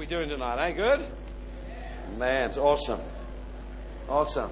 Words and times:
we 0.00 0.06
doing 0.06 0.30
tonight? 0.30 0.58
Eh? 0.58 0.72
Good? 0.72 1.06
Man, 2.16 2.48
it's 2.48 2.56
awesome. 2.56 3.00
Awesome. 4.08 4.50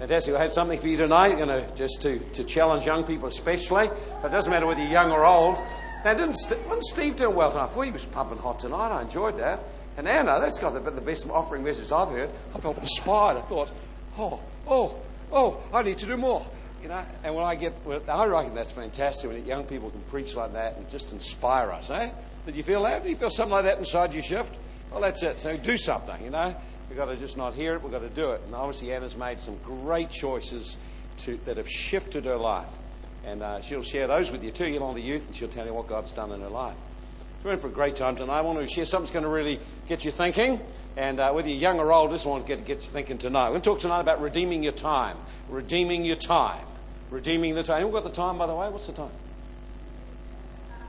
Fantastic. 0.00 0.34
I 0.34 0.40
had 0.40 0.50
something 0.50 0.76
for 0.76 0.88
you 0.88 0.96
tonight, 0.96 1.38
you 1.38 1.46
know, 1.46 1.64
just 1.76 2.02
to, 2.02 2.18
to 2.18 2.42
challenge 2.42 2.86
young 2.86 3.04
people 3.04 3.28
especially. 3.28 3.88
But 4.20 4.32
it 4.32 4.34
doesn't 4.34 4.52
matter 4.52 4.66
whether 4.66 4.80
you're 4.80 4.90
young 4.90 5.12
or 5.12 5.24
old. 5.24 5.56
Now, 6.04 6.14
didn't, 6.14 6.34
St- 6.34 6.60
wasn't 6.66 6.84
Steve 6.84 7.14
doing 7.14 7.36
well 7.36 7.52
tonight? 7.52 7.66
I 7.66 7.68
thought 7.68 7.82
he 7.82 7.92
was 7.92 8.06
pumping 8.06 8.38
hot 8.38 8.58
tonight. 8.58 8.88
I 8.88 9.02
enjoyed 9.02 9.38
that. 9.38 9.60
And 9.96 10.08
Anna, 10.08 10.40
that's 10.40 10.58
got 10.58 10.74
the, 10.74 10.90
the 10.90 11.00
best 11.00 11.30
offering 11.30 11.62
message 11.62 11.92
I've 11.92 12.08
heard. 12.08 12.30
I 12.56 12.58
felt 12.58 12.76
inspired. 12.78 13.36
I 13.36 13.42
thought, 13.42 13.70
oh, 14.18 14.40
oh, 14.66 14.96
oh, 15.30 15.60
I 15.72 15.82
need 15.82 15.98
to 15.98 16.06
do 16.06 16.16
more. 16.16 16.44
You 16.82 16.88
know, 16.88 17.04
and 17.22 17.36
when 17.36 17.44
I 17.44 17.54
get, 17.54 17.72
well, 17.84 18.02
I 18.08 18.26
reckon 18.26 18.56
that's 18.56 18.72
fantastic 18.72 19.30
when 19.30 19.46
young 19.46 19.62
people 19.62 19.90
can 19.90 20.00
preach 20.10 20.34
like 20.34 20.54
that 20.54 20.76
and 20.76 20.90
just 20.90 21.12
inspire 21.12 21.70
us, 21.70 21.88
eh? 21.90 22.10
Did 22.46 22.56
you 22.56 22.62
feel 22.62 22.82
that? 22.84 23.02
Did 23.02 23.10
you 23.10 23.16
feel 23.16 23.30
something 23.30 23.52
like 23.52 23.64
that 23.64 23.78
inside 23.78 24.12
your 24.12 24.22
shift? 24.22 24.56
Well, 24.90 25.00
that's 25.00 25.22
it. 25.22 25.40
So 25.40 25.56
do 25.56 25.76
something, 25.76 26.24
you 26.24 26.30
know. 26.30 26.54
We've 26.88 26.98
got 26.98 27.06
to 27.06 27.16
just 27.16 27.36
not 27.36 27.54
hear 27.54 27.74
it, 27.74 27.82
we've 27.82 27.92
got 27.92 28.00
to 28.00 28.08
do 28.08 28.30
it. 28.30 28.42
And 28.44 28.54
obviously, 28.54 28.92
Anna's 28.92 29.16
made 29.16 29.38
some 29.38 29.56
great 29.64 30.10
choices 30.10 30.76
to, 31.18 31.38
that 31.44 31.56
have 31.56 31.68
shifted 31.68 32.24
her 32.24 32.36
life. 32.36 32.68
And 33.24 33.42
uh, 33.42 33.60
she'll 33.60 33.82
share 33.82 34.08
those 34.08 34.32
with 34.32 34.42
you 34.42 34.50
too. 34.50 34.66
You'll 34.66 34.84
on 34.84 34.96
the 34.96 35.02
youth, 35.02 35.26
and 35.28 35.36
she'll 35.36 35.48
tell 35.48 35.66
you 35.66 35.74
what 35.74 35.86
God's 35.86 36.10
done 36.12 36.32
in 36.32 36.40
her 36.40 36.48
life. 36.48 36.74
We're 37.44 37.52
in 37.52 37.58
for 37.58 37.68
a 37.68 37.70
great 37.70 37.96
time 37.96 38.16
tonight. 38.16 38.38
I 38.38 38.40
want 38.40 38.58
to 38.58 38.66
share 38.66 38.84
something 38.84 39.04
that's 39.04 39.12
going 39.12 39.24
to 39.24 39.30
really 39.30 39.60
get 39.88 40.04
you 40.04 40.10
thinking. 40.10 40.60
And 40.96 41.20
uh, 41.20 41.32
whether 41.32 41.48
you're 41.48 41.58
young 41.58 41.78
or 41.78 41.92
old, 41.92 42.10
this 42.10 42.26
one 42.26 42.42
get, 42.42 42.64
get 42.64 42.82
you 42.82 42.90
thinking 42.90 43.18
tonight. 43.18 43.44
We're 43.44 43.60
going 43.60 43.62
to 43.62 43.70
talk 43.70 43.80
tonight 43.80 44.00
about 44.00 44.20
redeeming 44.20 44.62
your 44.62 44.72
time. 44.72 45.16
Redeeming 45.48 46.04
your 46.04 46.16
time. 46.16 46.66
Redeeming 47.10 47.54
the 47.54 47.62
time. 47.62 47.84
We've 47.84 47.92
got 47.92 48.04
the 48.04 48.10
time, 48.10 48.36
by 48.36 48.46
the 48.46 48.54
way. 48.54 48.68
What's 48.68 48.86
the 48.86 48.92
time? 48.92 49.10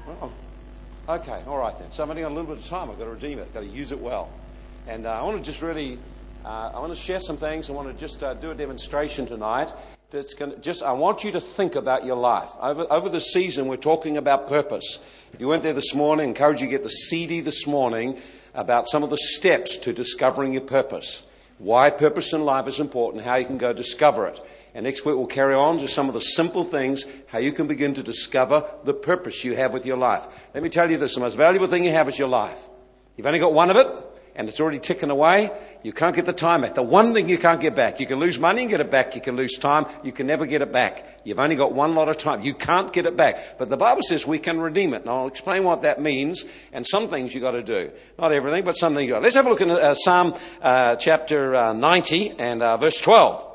Oh. 0.08 0.31
Okay, 1.10 1.42
all 1.48 1.58
right 1.58 1.78
then. 1.80 1.92
So 1.92 2.04
I've 2.04 2.10
only 2.12 2.22
got 2.22 2.32
a 2.32 2.36
little 2.36 2.54
bit 2.54 2.64
of 2.64 2.70
time. 2.70 2.92
I've 2.92 2.98
got 2.98 3.06
to 3.06 3.12
redeem 3.12 3.40
it. 3.40 3.44
I've 3.48 3.54
got 3.54 3.62
to 3.62 3.66
use 3.66 3.92
it 3.92 4.00
well. 4.00 4.40
And 4.86 5.08
uh, 5.08 5.12
I 5.12 5.24
want 5.24 5.38
to 5.38 5.44
just 5.44 5.62
really, 5.62 6.00
uh, 6.46 6.72
I 6.74 6.80
want 6.80 6.94
to 6.94 7.00
share 7.00 7.20
some 7.20 7.38
things. 7.38 7.70
I 7.70 7.74
want 7.74 7.88
to 7.88 7.94
just 7.94 8.22
uh, 8.24 8.36
do 8.36 8.52
a 8.52 8.56
demonstration 8.56 9.26
tonight. 9.26 9.72
That's 10.12 10.36
going 10.36 10.52
to 10.52 10.58
just, 10.60 10.84
I 10.84 10.92
want 10.92 11.24
you 11.24 11.32
to 11.32 11.42
think 11.42 11.76
about 11.76 12.06
your 12.06 12.18
life. 12.18 12.50
Over, 12.60 12.86
over 12.92 13.10
the 13.10 13.20
season, 13.20 13.68
we're 13.68 13.78
talking 13.78 14.18
about 14.18 14.48
purpose. 14.48 15.00
If 15.34 15.40
you 15.40 15.48
went 15.48 15.64
there 15.64 15.74
this 15.74 15.96
morning, 15.96 16.28
I 16.28 16.30
encourage 16.30 16.62
you 16.62 16.68
to 16.68 16.72
get 16.72 16.84
the 16.84 16.90
CD 16.90 17.40
this 17.40 17.66
morning 17.66 18.20
about 18.54 18.88
some 18.88 19.02
of 19.04 19.10
the 19.10 19.18
steps 19.18 19.78
to 19.80 19.94
discovering 19.94 20.54
your 20.54 20.62
purpose. 20.62 21.26
Why 21.58 21.90
purpose 21.90 22.34
in 22.34 22.44
life 22.44 22.68
is 22.68 22.80
important, 22.80 23.24
how 23.24 23.36
you 23.36 23.46
can 23.46 23.58
go 23.58 23.74
discover 23.74 24.28
it. 24.28 24.40
And 24.73 24.86
next 24.86 25.05
week 25.05 25.16
we'll 25.16 25.27
carry 25.27 25.53
on 25.53 25.80
to 25.80 25.88
some 25.88 26.08
of 26.08 26.14
the 26.14 26.22
simple 26.22 26.64
things, 26.64 27.05
how 27.27 27.39
you 27.39 27.52
can 27.52 27.67
begin 27.67 27.94
to 27.95 28.03
discover 28.03 28.66
the 28.83 28.94
purpose 28.94 29.44
you 29.44 29.55
have 29.55 29.73
with 29.73 29.86
your 29.86 29.97
life. 29.97 30.25
Let 30.53 30.64
me 30.64 30.69
tell 30.69 30.89
you 30.89 30.97
this, 30.97 31.16
the 31.16 31.22
most 31.22 31.36
valuable 31.36 31.67
thing 31.67 31.83
you 31.83 31.91
have 31.91 32.08
is 32.08 32.17
your 32.17 32.30
life. 32.30 32.69
You've 33.17 33.27
only 33.27 33.39
got 33.39 33.53
one 33.53 33.69
of 33.69 33.75
it, 33.75 33.88
and 34.36 34.47
it's 34.47 34.61
already 34.61 34.80
ticking 34.80 35.09
away. 35.09 35.52
You 35.83 35.92
can't 35.92 36.16
get 36.16 36.25
the 36.25 36.33
time 36.33 36.61
back. 36.61 36.75
The 36.75 36.83
one 36.83 37.14
thing 37.14 37.27
you 37.27 37.38
can't 37.38 37.59
get 37.59 37.75
back. 37.75 37.99
You 37.99 38.05
can 38.05 38.19
lose 38.19 38.39
money 38.39 38.61
and 38.61 38.69
get 38.69 38.80
it 38.80 38.89
back. 38.89 39.14
You 39.16 39.22
can 39.22 39.36
lose 39.36 39.58
time. 39.58 39.86
You 40.03 40.11
can 40.11 40.25
never 40.25 40.45
get 40.45 40.61
it 40.61 40.72
back. 40.72 41.19
You've 41.25 41.39
only 41.39 41.55
got 41.55 41.73
one 41.73 41.95
lot 41.95 42.08
of 42.08 42.17
time. 42.17 42.42
You 42.42 42.53
can't 42.53 42.94
get 42.94 43.05
it 43.05 43.17
back. 43.17 43.58
But 43.58 43.69
the 43.69 43.77
Bible 43.77 44.02
says 44.03 44.25
we 44.25 44.39
can 44.39 44.59
redeem 44.59 44.94
it. 44.94 45.02
And 45.02 45.09
I'll 45.09 45.27
explain 45.27 45.64
what 45.64 45.81
that 45.81 45.99
means 45.99 46.45
and 46.72 46.88
some 46.88 47.09
things 47.09 47.33
you've 47.33 47.44
got 47.44 47.52
to 47.52 47.64
do. 47.64 47.92
Not 48.17 48.31
everything, 48.31 48.64
but 48.64 48.73
some 48.73 48.94
things 48.94 49.08
you've 49.08 49.16
got. 49.16 49.23
Let's 49.23 49.36
have 49.36 49.47
a 49.47 49.49
look 49.49 49.61
at 49.61 49.69
uh, 49.69 49.94
Psalm 49.95 50.36
uh, 50.61 50.95
chapter 50.95 51.55
uh, 51.55 51.73
90 51.73 52.36
and 52.39 52.64
uh, 52.64 52.77
verse 52.77 53.02
12. 53.02 53.51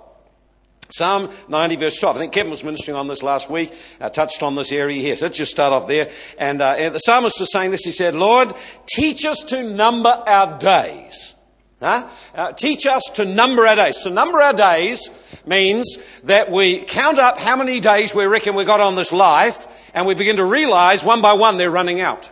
Psalm 0.90 1.30
90 1.48 1.76
verse 1.76 1.98
12. 1.98 2.16
I 2.16 2.18
think 2.20 2.32
Kevin 2.32 2.50
was 2.50 2.64
ministering 2.64 2.96
on 2.96 3.08
this 3.08 3.22
last 3.22 3.50
week, 3.50 3.72
uh, 4.00 4.08
touched 4.08 4.42
on 4.42 4.54
this 4.54 4.72
area 4.72 5.00
here. 5.00 5.16
So 5.16 5.26
let's 5.26 5.38
just 5.38 5.52
start 5.52 5.72
off 5.72 5.88
there. 5.88 6.10
And, 6.38 6.60
uh, 6.60 6.76
and 6.78 6.94
the 6.94 6.98
psalmist 6.98 7.40
is 7.40 7.50
saying 7.50 7.70
this. 7.70 7.84
He 7.84 7.92
said, 7.92 8.14
Lord, 8.14 8.54
teach 8.86 9.24
us 9.24 9.44
to 9.48 9.62
number 9.62 10.10
our 10.10 10.58
days. 10.58 11.34
Huh? 11.80 12.08
Uh, 12.34 12.52
teach 12.52 12.86
us 12.86 13.02
to 13.14 13.24
number 13.24 13.66
our 13.66 13.76
days. 13.76 13.98
To 13.98 14.10
number 14.10 14.40
our 14.40 14.54
days 14.54 15.10
means 15.44 15.98
that 16.24 16.50
we 16.50 16.78
count 16.78 17.18
up 17.18 17.38
how 17.38 17.56
many 17.56 17.80
days 17.80 18.14
we 18.14 18.24
reckon 18.24 18.54
we 18.54 18.64
got 18.64 18.80
on 18.80 18.96
this 18.96 19.12
life 19.12 19.68
and 19.92 20.06
we 20.06 20.14
begin 20.14 20.36
to 20.36 20.44
realize 20.44 21.04
one 21.04 21.20
by 21.20 21.34
one 21.34 21.58
they're 21.58 21.70
running 21.70 22.00
out. 22.00 22.30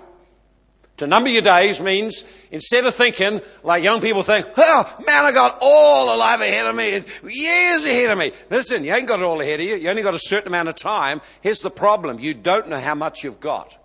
To 0.99 1.07
number 1.07 1.29
your 1.29 1.43
days 1.43 1.81
means 1.81 2.25
instead 2.55 2.87
of 2.87 2.95
thinking 2.95 3.43
like 3.65 3.83
young 3.83 4.01
people 4.01 4.23
think, 4.23 4.47
oh 4.57 4.97
man, 5.05 5.25
I 5.25 5.33
got 5.33 5.59
all 5.61 6.07
the 6.11 6.17
life 6.17 6.41
ahead 6.41 6.67
of 6.67 6.77
me, 6.77 7.03
years 7.29 7.85
ahead 7.85 8.11
of 8.11 8.17
me. 8.17 8.31
Listen, 8.49 8.85
you 8.85 8.95
ain't 8.95 9.09
got 9.09 9.21
it 9.21 9.25
all 9.25 9.41
ahead 9.41 9.59
of 9.59 9.67
you. 9.67 9.75
You 9.75 9.91
only 9.91 10.03
got 10.03 10.15
a 10.15 10.21
certain 10.21 10.49
amount 10.49 10.69
of 10.69 10.77
time. 10.77 11.21
Here's 11.41 11.61
the 11.61 11.71
problem. 11.71 12.21
You 12.21 12.33
don't 12.33 12.69
know 12.69 12.79
how 12.79 12.95
much 12.95 13.25
you've 13.25 13.41
got. 13.41 13.77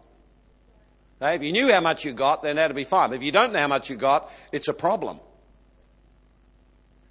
Now, 1.19 1.31
if 1.31 1.41
you 1.41 1.51
knew 1.51 1.71
how 1.71 1.81
much 1.81 2.05
you 2.05 2.13
got, 2.13 2.43
then 2.43 2.57
that'd 2.57 2.75
be 2.75 2.83
fine. 2.83 3.09
But 3.09 3.15
If 3.15 3.23
you 3.23 3.31
don't 3.31 3.51
know 3.51 3.59
how 3.59 3.67
much 3.67 3.89
you 3.89 3.95
got, 3.95 4.31
it's 4.51 4.67
a 4.67 4.73
problem. 4.73 5.19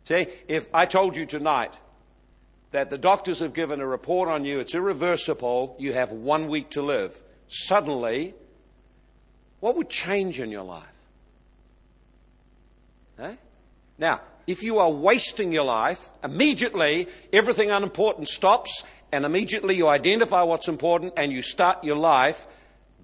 See, 0.04 0.28
if 0.46 0.72
I 0.72 0.86
told 0.86 1.16
you 1.16 1.26
tonight 1.26 1.74
that 2.70 2.88
the 2.88 2.98
doctors 2.98 3.40
have 3.40 3.52
given 3.52 3.80
a 3.80 3.86
report 3.86 4.28
on 4.28 4.44
you, 4.44 4.60
it's 4.60 4.76
irreversible, 4.76 5.74
you 5.80 5.92
have 5.92 6.12
one 6.12 6.46
week 6.46 6.70
to 6.70 6.82
live, 6.82 7.20
suddenly 7.48 8.34
what 9.58 9.74
would 9.74 9.90
change 9.90 10.38
in 10.38 10.52
your 10.52 10.62
life? 10.62 10.86
Eh? 13.18 13.34
Now, 13.98 14.20
if 14.46 14.62
you 14.62 14.78
are 14.78 14.90
wasting 14.90 15.52
your 15.52 15.64
life, 15.64 16.08
immediately 16.24 17.08
everything 17.32 17.70
unimportant 17.70 18.28
stops, 18.28 18.84
and 19.12 19.24
immediately 19.24 19.74
you 19.76 19.88
identify 19.88 20.42
what's 20.42 20.68
important 20.68 21.14
and 21.16 21.32
you 21.32 21.42
start 21.42 21.84
your 21.84 21.96
life 21.96 22.46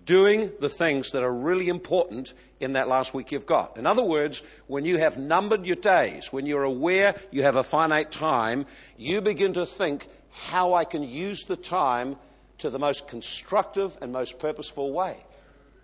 doing 0.04 0.52
the 0.60 0.68
things 0.68 1.10
that 1.10 1.22
are 1.22 1.32
really 1.32 1.68
important 1.68 2.34
in 2.60 2.74
that 2.74 2.88
last 2.88 3.14
week 3.14 3.32
you've 3.32 3.46
got. 3.46 3.76
In 3.76 3.86
other 3.86 4.02
words, 4.02 4.42
when 4.66 4.84
you 4.84 4.98
have 4.98 5.16
numbered 5.16 5.66
your 5.66 5.76
days, 5.76 6.32
when 6.32 6.46
you're 6.46 6.62
aware 6.62 7.14
you 7.30 7.42
have 7.42 7.56
a 7.56 7.64
finite 7.64 8.12
time, 8.12 8.66
you 8.96 9.20
begin 9.20 9.54
to 9.54 9.66
think 9.66 10.08
how 10.30 10.74
I 10.74 10.84
can 10.84 11.02
use 11.02 11.44
the 11.44 11.56
time 11.56 12.16
to 12.58 12.70
the 12.70 12.78
most 12.78 13.08
constructive 13.08 13.96
and 14.02 14.12
most 14.12 14.38
purposeful 14.38 14.92
way. 14.92 15.16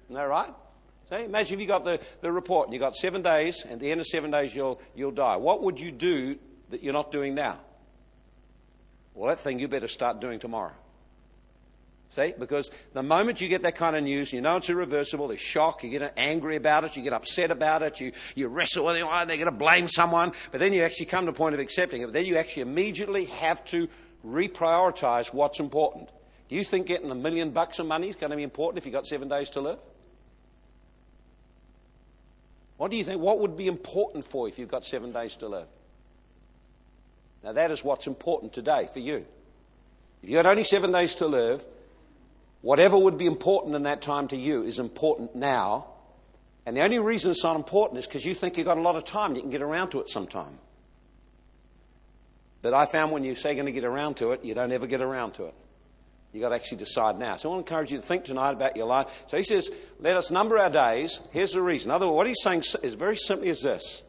Isn't 0.05 0.17
that 0.17 0.29
right? 0.29 0.55
See, 1.11 1.25
imagine 1.25 1.55
if 1.55 1.61
you 1.61 1.67
got 1.67 1.85
the, 1.85 2.01
the 2.21 2.31
report 2.31 2.69
and 2.69 2.75
you 2.75 2.79
got 2.79 2.95
seven 2.95 3.21
days, 3.21 3.65
and 3.65 3.75
at 3.75 3.81
the 3.81 3.91
end 3.91 4.01
of 4.01 4.07
seven 4.07 4.31
days 4.31 4.55
you'll, 4.55 4.81
you'll 4.95 5.11
die. 5.11 5.37
What 5.37 5.63
would 5.63 5.81
you 5.81 5.91
do 5.91 6.39
that 6.71 6.83
you're 6.83 6.93
not 6.93 7.11
doing 7.11 7.35
now? 7.35 7.59
Well, 9.15 9.29
that 9.29 9.41
thing 9.41 9.59
you 9.59 9.67
better 9.67 9.89
start 9.89 10.21
doing 10.21 10.39
tomorrow. 10.39 10.73
See? 12.11 12.35
Because 12.39 12.71
the 12.93 13.03
moment 13.03 13.41
you 13.41 13.49
get 13.49 13.63
that 13.63 13.77
kind 13.77 13.95
of 13.95 14.03
news, 14.03 14.33
you 14.33 14.41
know 14.41 14.57
it's 14.57 14.71
irreversible, 14.71 15.29
there's 15.29 15.41
shock, 15.41 15.85
you 15.85 15.91
get 15.91 16.13
angry 16.17 16.57
about 16.57 16.85
it, 16.85 16.97
you 16.97 17.03
get 17.03 17.13
upset 17.13 17.51
about 17.51 17.83
it, 17.83 18.01
you, 18.01 18.13
you 18.35 18.49
wrestle 18.49 18.85
with 18.85 18.97
it, 18.97 19.05
oh, 19.05 19.25
they're 19.27 19.37
going 19.37 19.45
to 19.47 19.53
blame 19.53 19.89
someone, 19.89 20.33
but 20.51 20.59
then 20.59 20.73
you 20.73 20.83
actually 20.83 21.07
come 21.07 21.25
to 21.27 21.31
a 21.31 21.35
point 21.35 21.55
of 21.55 21.61
accepting 21.61 22.03
it. 22.03 22.07
But 22.07 22.15
then 22.15 22.27
you 22.27 22.37
actually 22.37 22.63
immediately 22.63 23.27
have 23.27 23.65
to 23.67 23.89
reprioritize 24.27 25.33
what's 25.33 25.61
important. 25.61 26.09
Do 26.49 26.57
you 26.57 26.65
think 26.65 26.87
getting 26.87 27.11
a 27.11 27.15
million 27.15 27.51
bucks 27.51 27.79
of 27.79 27.87
money 27.87 28.09
is 28.09 28.17
going 28.17 28.31
to 28.31 28.37
be 28.37 28.43
important 28.43 28.79
if 28.79 28.87
you've 28.87 28.93
got 28.93 29.07
seven 29.07 29.29
days 29.29 29.51
to 29.51 29.61
live? 29.61 29.79
What 32.81 32.91
do 32.91 32.97
you 32.97 33.05
think? 33.05 33.21
What 33.21 33.41
would 33.41 33.59
be 33.59 33.67
important 33.67 34.25
for 34.25 34.47
you 34.47 34.53
if 34.53 34.59
you've 34.59 34.71
got 34.71 34.87
seven 34.87 35.13
days 35.13 35.37
to 35.37 35.49
live? 35.49 35.67
Now, 37.45 37.53
that 37.53 37.71
is 37.71 37.85
what's 37.85 38.07
important 38.07 38.55
today 38.55 38.89
for 38.91 39.01
you. 39.01 39.27
If 40.23 40.31
you 40.31 40.39
had 40.39 40.47
only 40.47 40.65
seven 40.65 40.91
days 40.91 41.15
to 41.17 41.27
live, 41.27 41.63
whatever 42.63 42.97
would 42.97 43.19
be 43.19 43.27
important 43.27 43.75
in 43.75 43.83
that 43.83 44.01
time 44.01 44.29
to 44.29 44.37
you 44.37 44.63
is 44.63 44.79
important 44.79 45.35
now. 45.35 45.89
And 46.65 46.75
the 46.75 46.81
only 46.81 46.99
reason 46.99 47.33
it's 47.33 47.45
not 47.45 47.55
important 47.55 47.99
is 47.99 48.07
because 48.07 48.25
you 48.25 48.35
think 48.35 48.57
you've 48.57 48.65
got 48.65 48.79
a 48.79 48.81
lot 48.81 48.97
of 48.97 49.05
time, 49.05 49.35
you 49.35 49.43
can 49.43 49.51
get 49.51 49.61
around 49.61 49.91
to 49.91 50.01
it 50.01 50.09
sometime. 50.09 50.59
But 52.63 52.73
I 52.73 52.87
found 52.87 53.13
when 53.13 53.25
you 53.25 53.35
say 53.35 53.51
you're 53.51 53.57
going 53.63 53.67
to 53.67 53.79
get 53.79 53.85
around 53.85 54.17
to 54.17 54.33
it, 54.33 54.43
you 54.43 54.55
don't 54.55 54.73
ever 54.73 54.87
get 54.87 55.03
around 55.03 55.33
to 55.33 55.45
it. 55.45 55.55
You've 56.33 56.43
got 56.43 56.51
to 56.51 56.55
actually 56.55 56.79
decide 56.79 57.19
now. 57.19 57.37
So 57.37 57.49
I 57.49 57.55
want 57.55 57.67
to 57.67 57.73
encourage 57.73 57.91
you 57.91 57.99
to 57.99 58.05
think 58.05 58.25
tonight 58.25 58.53
about 58.53 58.77
your 58.77 58.87
life. 58.87 59.09
So 59.27 59.37
he 59.37 59.43
says, 59.43 59.69
let 59.99 60.17
us 60.17 60.31
number 60.31 60.59
our 60.59 60.71
days. 60.71 61.21
Here's 61.33 61.53
the 61.53 61.63
reason. 61.63 61.91
Other 61.91 62.07
words, 62.07 62.17
what 62.17 62.27
he's 62.29 62.43
saying 62.43 62.63
is 62.83 62.95
very 62.95 63.17
simply 63.17 63.51
as 63.51 63.63
this. 63.63 64.03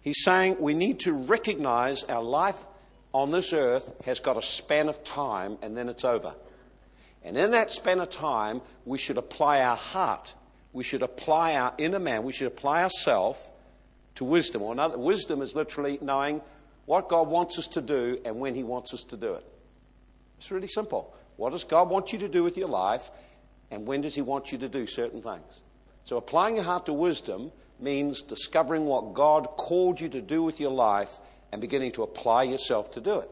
He's 0.00 0.22
saying 0.22 0.56
we 0.60 0.74
need 0.74 1.00
to 1.00 1.12
recognize 1.12 2.04
our 2.04 2.22
life 2.22 2.64
on 3.12 3.32
this 3.32 3.52
earth 3.52 3.90
has 4.04 4.20
got 4.20 4.36
a 4.36 4.42
span 4.42 4.88
of 4.88 5.02
time 5.02 5.58
and 5.62 5.76
then 5.76 5.88
it's 5.88 6.04
over. 6.04 6.34
And 7.24 7.36
in 7.36 7.50
that 7.50 7.70
span 7.70 8.00
of 8.00 8.10
time, 8.10 8.62
we 8.86 8.96
should 8.96 9.18
apply 9.18 9.60
our 9.60 9.76
heart. 9.76 10.34
We 10.72 10.84
should 10.84 11.02
apply 11.02 11.56
our 11.56 11.74
inner 11.76 11.98
man. 11.98 12.22
We 12.22 12.32
should 12.32 12.46
apply 12.46 12.84
ourselves 12.84 13.46
to 14.14 14.24
wisdom. 14.24 14.62
Or 14.62 14.72
another, 14.72 14.96
wisdom 14.96 15.42
is 15.42 15.54
literally 15.54 15.98
knowing 16.00 16.40
what 16.86 17.08
God 17.08 17.28
wants 17.28 17.58
us 17.58 17.66
to 17.68 17.82
do 17.82 18.18
and 18.24 18.36
when 18.36 18.54
He 18.54 18.62
wants 18.62 18.94
us 18.94 19.02
to 19.04 19.16
do 19.16 19.34
it. 19.34 19.44
It's 20.38 20.50
really 20.50 20.68
simple. 20.68 21.14
What 21.40 21.52
does 21.52 21.64
God 21.64 21.88
want 21.88 22.12
you 22.12 22.18
to 22.18 22.28
do 22.28 22.44
with 22.44 22.58
your 22.58 22.68
life? 22.68 23.10
And 23.70 23.86
when 23.86 24.02
does 24.02 24.14
He 24.14 24.20
want 24.20 24.52
you 24.52 24.58
to 24.58 24.68
do 24.68 24.86
certain 24.86 25.22
things? 25.22 25.60
So 26.04 26.18
applying 26.18 26.56
your 26.56 26.66
heart 26.66 26.84
to 26.84 26.92
wisdom 26.92 27.50
means 27.78 28.20
discovering 28.20 28.84
what 28.84 29.14
God 29.14 29.46
called 29.56 30.02
you 30.02 30.10
to 30.10 30.20
do 30.20 30.42
with 30.42 30.60
your 30.60 30.70
life 30.70 31.18
and 31.50 31.58
beginning 31.58 31.92
to 31.92 32.02
apply 32.02 32.42
yourself 32.42 32.92
to 32.92 33.00
do 33.00 33.20
it. 33.20 33.30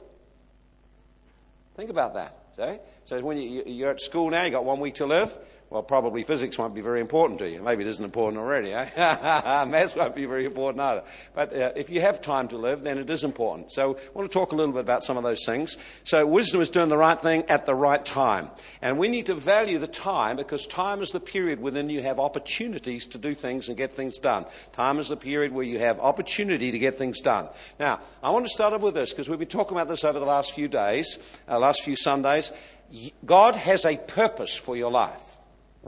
Think 1.76 1.90
about 1.90 2.14
that. 2.14 2.34
See? 2.56 2.78
So 3.04 3.20
when 3.20 3.36
you, 3.36 3.86
are 3.86 3.90
at 3.90 4.00
school 4.00 4.30
now, 4.30 4.42
you've 4.42 4.52
got 4.52 4.64
one 4.64 4.80
week 4.80 4.94
to 4.94 5.06
live. 5.06 5.36
Well, 5.70 5.82
probably 5.82 6.22
physics 6.22 6.56
won't 6.56 6.74
be 6.74 6.80
very 6.80 7.00
important 7.00 7.40
to 7.40 7.50
you. 7.50 7.62
Maybe 7.62 7.84
it 7.84 7.88
isn't 7.88 8.04
important 8.04 8.40
already, 8.40 8.72
eh? 8.72 8.88
Maths 9.66 9.94
won't 9.94 10.14
be 10.14 10.24
very 10.24 10.46
important 10.46 10.80
either. 10.80 11.02
But 11.34 11.54
uh, 11.54 11.72
if 11.76 11.90
you 11.90 12.00
have 12.00 12.22
time 12.22 12.48
to 12.48 12.56
live, 12.56 12.82
then 12.82 12.96
it 12.96 13.10
is 13.10 13.22
important. 13.22 13.70
So 13.70 13.96
I 13.96 14.18
want 14.18 14.30
to 14.30 14.32
talk 14.32 14.52
a 14.52 14.54
little 14.54 14.72
bit 14.72 14.80
about 14.80 15.04
some 15.04 15.18
of 15.18 15.24
those 15.24 15.44
things. 15.44 15.76
So 16.04 16.24
wisdom 16.24 16.62
is 16.62 16.70
doing 16.70 16.88
the 16.88 16.96
right 16.96 17.20
thing 17.20 17.44
at 17.50 17.66
the 17.66 17.74
right 17.74 18.02
time. 18.02 18.50
And 18.80 18.96
we 18.96 19.08
need 19.08 19.26
to 19.26 19.34
value 19.34 19.78
the 19.78 19.86
time 19.86 20.36
because 20.38 20.66
time 20.66 21.02
is 21.02 21.10
the 21.10 21.20
period 21.20 21.60
within 21.60 21.90
you 21.90 22.00
have 22.00 22.18
opportunities 22.18 23.06
to 23.08 23.18
do 23.18 23.34
things 23.34 23.68
and 23.68 23.76
get 23.76 23.92
things 23.92 24.16
done. 24.16 24.46
Time 24.72 24.98
is 24.98 25.10
the 25.10 25.18
period 25.18 25.52
where 25.52 25.64
you 25.64 25.78
have 25.80 26.00
opportunity 26.00 26.70
to 26.70 26.78
get 26.78 26.96
things 26.96 27.20
done. 27.20 27.46
Now, 27.78 28.00
I 28.22 28.30
want 28.30 28.46
to 28.46 28.50
start 28.50 28.72
off 28.72 28.80
with 28.80 28.94
this 28.94 29.10
because 29.12 29.28
we've 29.28 29.38
been 29.38 29.48
talking 29.48 29.76
about 29.76 29.90
this 29.90 30.02
over 30.02 30.18
the 30.18 30.24
last 30.24 30.52
few 30.52 30.68
days, 30.68 31.18
uh, 31.46 31.58
last 31.58 31.82
few 31.82 31.94
Sundays. 31.94 32.52
God 33.26 33.54
has 33.54 33.84
a 33.84 33.98
purpose 33.98 34.56
for 34.56 34.74
your 34.74 34.90
life. 34.90 35.36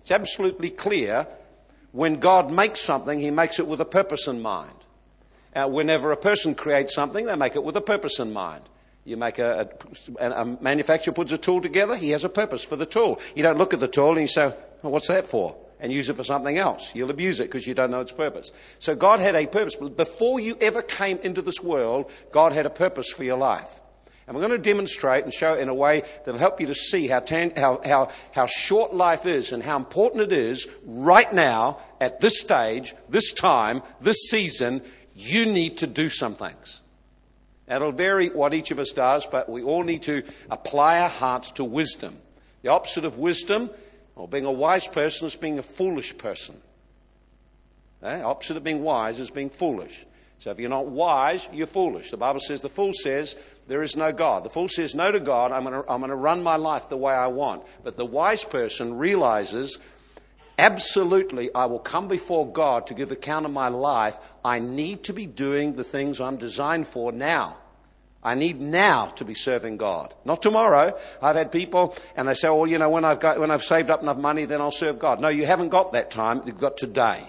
It's 0.01 0.11
absolutely 0.11 0.71
clear 0.71 1.27
when 1.93 2.21
God 2.21 2.51
makes 2.51 2.81
something, 2.81 3.19
He 3.19 3.31
makes 3.31 3.59
it 3.59 3.67
with 3.67 3.83
a 3.83 3.85
purpose 3.85 4.27
in 4.27 4.41
mind. 4.41 4.73
Uh, 5.55 5.69
whenever 5.69 6.11
a 6.11 6.17
person 6.17 6.55
creates 6.55 6.95
something, 6.95 7.27
they 7.27 7.37
make 7.37 7.55
it 7.55 7.63
with 7.63 7.77
a 7.77 7.83
purpose 7.83 8.19
in 8.19 8.33
mind. 8.33 8.63
You 9.05 9.19
make 9.19 9.39
a, 9.39 9.69
a, 10.19 10.31
a, 10.31 10.45
manufacturer 10.45 11.13
puts 11.13 11.33
a 11.33 11.39
tool 11.39 11.61
together, 11.61 11.97
he 11.97 12.11
has 12.11 12.25
a 12.25 12.29
purpose 12.31 12.65
for 12.65 12.77
the 12.77 12.87
tool. 12.87 13.21
You 13.35 13.43
don't 13.43 13.59
look 13.59 13.75
at 13.75 13.81
the 13.81 13.89
tool 13.89 14.13
and 14.13 14.21
you 14.21 14.27
say, 14.27 14.55
what's 14.81 15.09
that 15.09 15.27
for? 15.27 15.55
And 15.81 15.93
use 15.93 16.09
it 16.09 16.17
for 16.17 16.25
something 16.25 16.57
else. 16.57 16.95
You'll 16.95 17.11
abuse 17.11 17.41
it 17.41 17.45
because 17.45 17.67
you 17.67 17.75
don't 17.75 17.91
know 17.91 18.01
its 18.01 18.13
purpose. 18.13 18.53
So 18.79 18.95
God 18.95 19.21
had 19.21 19.35
a 19.35 19.47
purpose. 19.47 19.75
Before 19.75 20.41
you 20.41 20.57
ever 20.61 20.81
came 20.81 21.19
into 21.19 21.43
this 21.43 21.63
world, 21.63 22.11
God 22.33 22.53
had 22.53 22.65
a 22.65 22.71
purpose 22.71 23.11
for 23.11 23.25
your 23.25 23.39
life. 23.39 23.81
And 24.31 24.37
we're 24.37 24.47
going 24.47 24.63
to 24.63 24.71
demonstrate 24.71 25.25
and 25.25 25.35
show 25.35 25.55
in 25.55 25.69
a 25.69 25.75
way 25.75 26.05
that'll 26.25 26.39
help 26.39 26.61
you 26.61 26.69
to 26.69 26.75
see 26.77 27.09
how, 27.09 27.21
how, 27.57 27.81
how, 27.85 28.11
how 28.31 28.47
short 28.47 28.95
life 28.95 29.27
is 29.27 29.51
and 29.51 29.61
how 29.61 29.77
important 29.77 30.23
it 30.23 30.33
is 30.33 30.69
right 30.87 31.33
now, 31.33 31.81
at 32.01 32.21
this 32.21 32.39
stage, 32.39 32.95
this 33.09 33.33
time, 33.33 33.83
this 34.01 34.29
season, 34.31 34.83
you 35.17 35.47
need 35.47 35.79
to 35.79 35.89
do 35.89 36.09
some 36.09 36.37
things. 36.37 36.81
It'll 37.67 37.91
vary 37.91 38.29
what 38.29 38.55
each 38.55 38.71
of 38.71 38.79
us 38.79 38.93
does, 38.93 39.27
but 39.27 39.49
we 39.49 39.65
all 39.65 39.83
need 39.83 40.03
to 40.05 40.23
apply 40.49 41.01
our 41.01 41.09
hearts 41.09 41.51
to 41.53 41.65
wisdom. 41.65 42.17
The 42.63 42.69
opposite 42.69 43.05
of 43.05 43.19
wisdom, 43.19 43.69
or 44.15 44.29
being 44.29 44.45
a 44.45 44.53
wise 44.53 44.87
person, 44.87 45.27
is 45.27 45.35
being 45.35 45.59
a 45.59 45.65
foolish 45.65 46.17
person. 46.17 46.55
The 48.01 48.23
Opposite 48.23 48.59
of 48.59 48.63
being 48.63 48.85
wise 48.85 49.19
is 49.19 49.29
being 49.29 49.51
foolish. 49.51 50.07
So 50.41 50.51
if 50.51 50.59
you're 50.59 50.71
not 50.71 50.87
wise, 50.87 51.47
you're 51.53 51.67
foolish. 51.67 52.11
The 52.11 52.17
Bible 52.17 52.41
says 52.41 52.63
the 52.63 52.71
fool 52.71 52.93
says, 52.95 53.37
there 53.69 53.83
is 53.83 53.95
no 53.95 54.11
God. 54.11 54.43
The 54.43 54.51
fool 54.51 54.69
says 54.69 54.95
no 54.95 55.13
to 55.13 55.21
God. 55.21 55.53
I'm 55.53 55.65
going, 55.65 56.11
to, 56.11 56.17
run 56.17 56.43
my 56.43 56.57
life 56.57 56.89
the 56.89 56.97
way 56.97 57.13
I 57.13 57.27
want. 57.27 57.63
But 57.85 57.99
the 57.99 58.07
wise 58.07 58.43
person 58.43 58.97
realizes, 58.97 59.79
absolutely, 60.59 61.55
I 61.55 61.67
will 61.67 61.79
come 61.79 62.09
before 62.09 62.51
God 62.51 62.87
to 62.87 62.95
give 62.95 63.13
account 63.13 63.45
of 63.45 63.53
my 63.53 63.69
life. 63.69 64.19
I 64.43 64.61
need 64.61 65.05
to 65.05 65.13
be 65.13 65.27
doing 65.27 65.75
the 65.75 65.85
things 65.85 66.23
I'm 66.23 66.39
designed 66.39 66.87
for 66.87 67.13
now. 67.13 67.59
I 68.23 68.35
need 68.35 68.61
now 68.61 69.07
to 69.17 69.25
be 69.27 69.35
serving 69.35 69.77
God, 69.77 70.15
not 70.25 70.43
tomorrow. 70.43 70.99
I've 71.23 71.37
had 71.37 71.53
people, 71.53 71.97
and 72.17 72.29
they 72.29 72.35
say, 72.35 72.49
"Well, 72.49 72.67
you 72.67 72.77
know, 72.77 72.91
when 72.91 73.03
I've 73.03 73.19
got, 73.19 73.41
when 73.41 73.51
I've 73.51 73.65
saved 73.65 73.89
up 73.89 74.03
enough 74.03 74.19
money, 74.19 74.45
then 74.45 74.61
I'll 74.61 74.71
serve 74.71 74.99
God." 74.99 75.21
No, 75.21 75.29
you 75.29 75.47
haven't 75.47 75.71
got 75.71 75.93
that 75.93 76.11
time. 76.11 76.43
You've 76.45 76.59
got 76.59 76.77
today. 76.77 77.27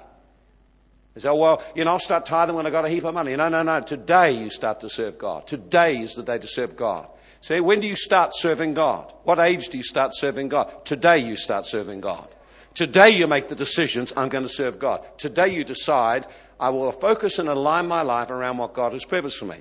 They 1.22 1.30
say, 1.30 1.38
well, 1.38 1.62
you 1.76 1.86
know, 1.86 1.92
I'll 1.92 2.00
start 2.00 2.26
tithing 2.26 2.56
when 2.56 2.66
I've 2.66 2.72
got 2.72 2.86
a 2.86 2.90
heap 2.90 3.04
of 3.04 3.14
money. 3.14 3.36
No, 3.36 3.48
no, 3.50 3.62
no. 3.62 3.80
Today 3.82 4.32
you 4.32 4.50
start 4.50 4.80
to 4.80 4.90
serve 4.90 5.18
God. 5.18 5.46
Today 5.46 6.00
is 6.02 6.16
the 6.16 6.24
day 6.24 6.40
to 6.40 6.48
serve 6.48 6.76
God. 6.76 7.08
See, 7.42 7.60
when 7.60 7.80
do 7.80 7.88
you 7.88 7.96
start 7.96 8.36
serving 8.36 8.74
God? 8.74 9.14
What 9.24 9.40
age 9.40 9.70
do 9.70 9.78
you 9.78 9.84
start 9.84 10.16
serving 10.16 10.50
God? 10.50 10.86
Today 10.86 11.20
you 11.20 11.36
start 11.36 11.66
serving 11.66 12.02
God. 12.02 12.28
Today 12.74 13.10
you 13.10 13.28
make 13.28 13.50
the 13.50 13.56
decisions, 13.56 14.14
I'm 14.16 14.30
going 14.30 14.44
to 14.46 14.50
serve 14.50 14.80
God. 14.80 15.06
Today 15.18 15.50
you 15.50 15.64
decide, 15.64 16.26
I 16.60 16.70
will 16.70 16.92
focus 16.92 17.38
and 17.38 17.50
align 17.50 17.88
my 17.88 18.02
life 18.02 18.30
around 18.30 18.58
what 18.58 18.74
God 18.74 18.94
has 18.94 19.04
purposed 19.04 19.38
for 19.38 19.46
me. 19.46 19.58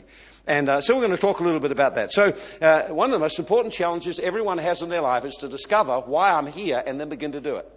And 0.47 0.69
uh, 0.69 0.81
so 0.81 0.95
we're 0.95 1.03
going 1.03 1.17
to 1.17 1.21
talk 1.21 1.41
a 1.41 1.45
little 1.45 1.61
bit 1.61 1.73
about 1.73 1.97
that. 1.97 2.13
So 2.13 2.35
uh, 2.63 2.83
one 2.85 3.11
of 3.11 3.13
the 3.13 3.19
most 3.19 3.39
important 3.39 3.75
challenges 3.75 4.19
everyone 4.19 4.59
has 4.59 4.83
in 4.83 4.89
their 4.89 5.03
life 5.03 5.25
is 5.25 5.37
to 5.37 5.49
discover 5.49 6.01
why 6.01 6.31
I'm 6.31 6.47
here 6.47 6.83
and 6.87 7.01
then 7.01 7.09
begin 7.09 7.33
to 7.33 7.41
do 7.41 7.57
it. 7.57 7.71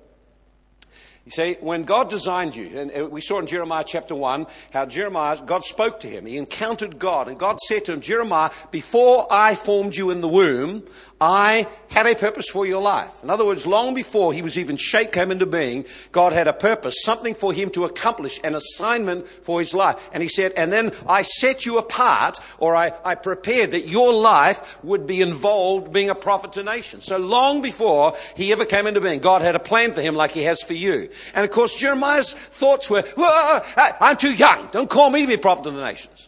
You 1.25 1.31
see, 1.31 1.57
when 1.61 1.83
God 1.83 2.09
designed 2.09 2.53
you, 2.53 2.77
and 2.77 2.91
uh, 2.91 3.05
we 3.05 3.21
saw 3.21 3.39
in 3.39 3.47
Jeremiah 3.47 3.85
chapter 3.87 4.13
1 4.13 4.45
how 4.71 4.85
Jeremiah, 4.85 5.37
God 5.45 5.63
spoke 5.63 6.01
to 6.01 6.09
him. 6.09 6.25
He 6.25 6.35
encountered 6.35 6.99
God, 6.99 7.29
and 7.29 7.39
God 7.39 7.61
said 7.61 7.85
to 7.85 7.93
him, 7.93 8.01
Jeremiah, 8.01 8.51
before 8.71 9.25
I 9.31 9.55
formed 9.55 9.95
you 9.95 10.09
in 10.09 10.19
the 10.19 10.27
womb, 10.27 10.83
I 11.25 11.67
had 11.87 12.05
a 12.05 12.15
purpose 12.15 12.49
for 12.49 12.65
your 12.65 12.81
life. 12.81 13.23
In 13.23 13.29
other 13.29 13.45
words, 13.45 13.65
long 13.65 13.93
before 13.93 14.33
he 14.33 14.41
was 14.41 14.57
even 14.57 14.75
shaped, 14.75 15.13
came 15.13 15.31
into 15.31 15.45
being, 15.45 15.85
God 16.11 16.33
had 16.33 16.49
a 16.49 16.53
purpose, 16.53 16.95
something 17.01 17.33
for 17.33 17.53
him 17.53 17.69
to 17.69 17.85
accomplish, 17.85 18.41
an 18.43 18.55
assignment 18.55 19.25
for 19.41 19.61
his 19.61 19.73
life. 19.73 19.95
And 20.11 20.21
he 20.21 20.27
said, 20.27 20.51
and 20.57 20.73
then 20.73 20.91
I 21.07 21.21
set 21.21 21.65
you 21.65 21.77
apart, 21.77 22.41
or 22.57 22.75
I, 22.75 22.91
I 23.05 23.15
prepared 23.15 23.71
that 23.71 23.87
your 23.87 24.11
life 24.11 24.77
would 24.83 25.07
be 25.07 25.21
involved 25.21 25.93
being 25.93 26.09
a 26.09 26.15
prophet 26.15 26.51
to 26.53 26.63
nations. 26.63 27.05
So 27.05 27.17
long 27.17 27.61
before 27.61 28.17
he 28.35 28.51
ever 28.51 28.65
came 28.65 28.85
into 28.85 28.99
being, 28.99 29.21
God 29.21 29.43
had 29.43 29.55
a 29.55 29.59
plan 29.59 29.93
for 29.93 30.01
him 30.01 30.15
like 30.15 30.31
he 30.31 30.43
has 30.43 30.61
for 30.61 30.73
you. 30.73 31.07
And 31.33 31.45
of 31.45 31.51
course, 31.51 31.73
Jeremiah's 31.73 32.33
thoughts 32.33 32.89
were, 32.89 33.01
I'm 33.15 34.17
too 34.17 34.33
young. 34.33 34.67
Don't 34.73 34.89
call 34.89 35.09
me 35.09 35.21
to 35.21 35.27
be 35.27 35.35
a 35.35 35.37
prophet 35.37 35.63
to 35.63 35.71
the 35.71 35.85
nations. 35.85 36.27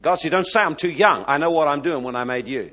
God 0.00 0.14
said, 0.14 0.30
don't 0.30 0.46
say 0.46 0.62
I'm 0.62 0.76
too 0.76 0.90
young. 0.90 1.26
I 1.28 1.36
know 1.36 1.50
what 1.50 1.68
I'm 1.68 1.82
doing 1.82 2.02
when 2.04 2.16
I 2.16 2.24
made 2.24 2.48
you. 2.48 2.70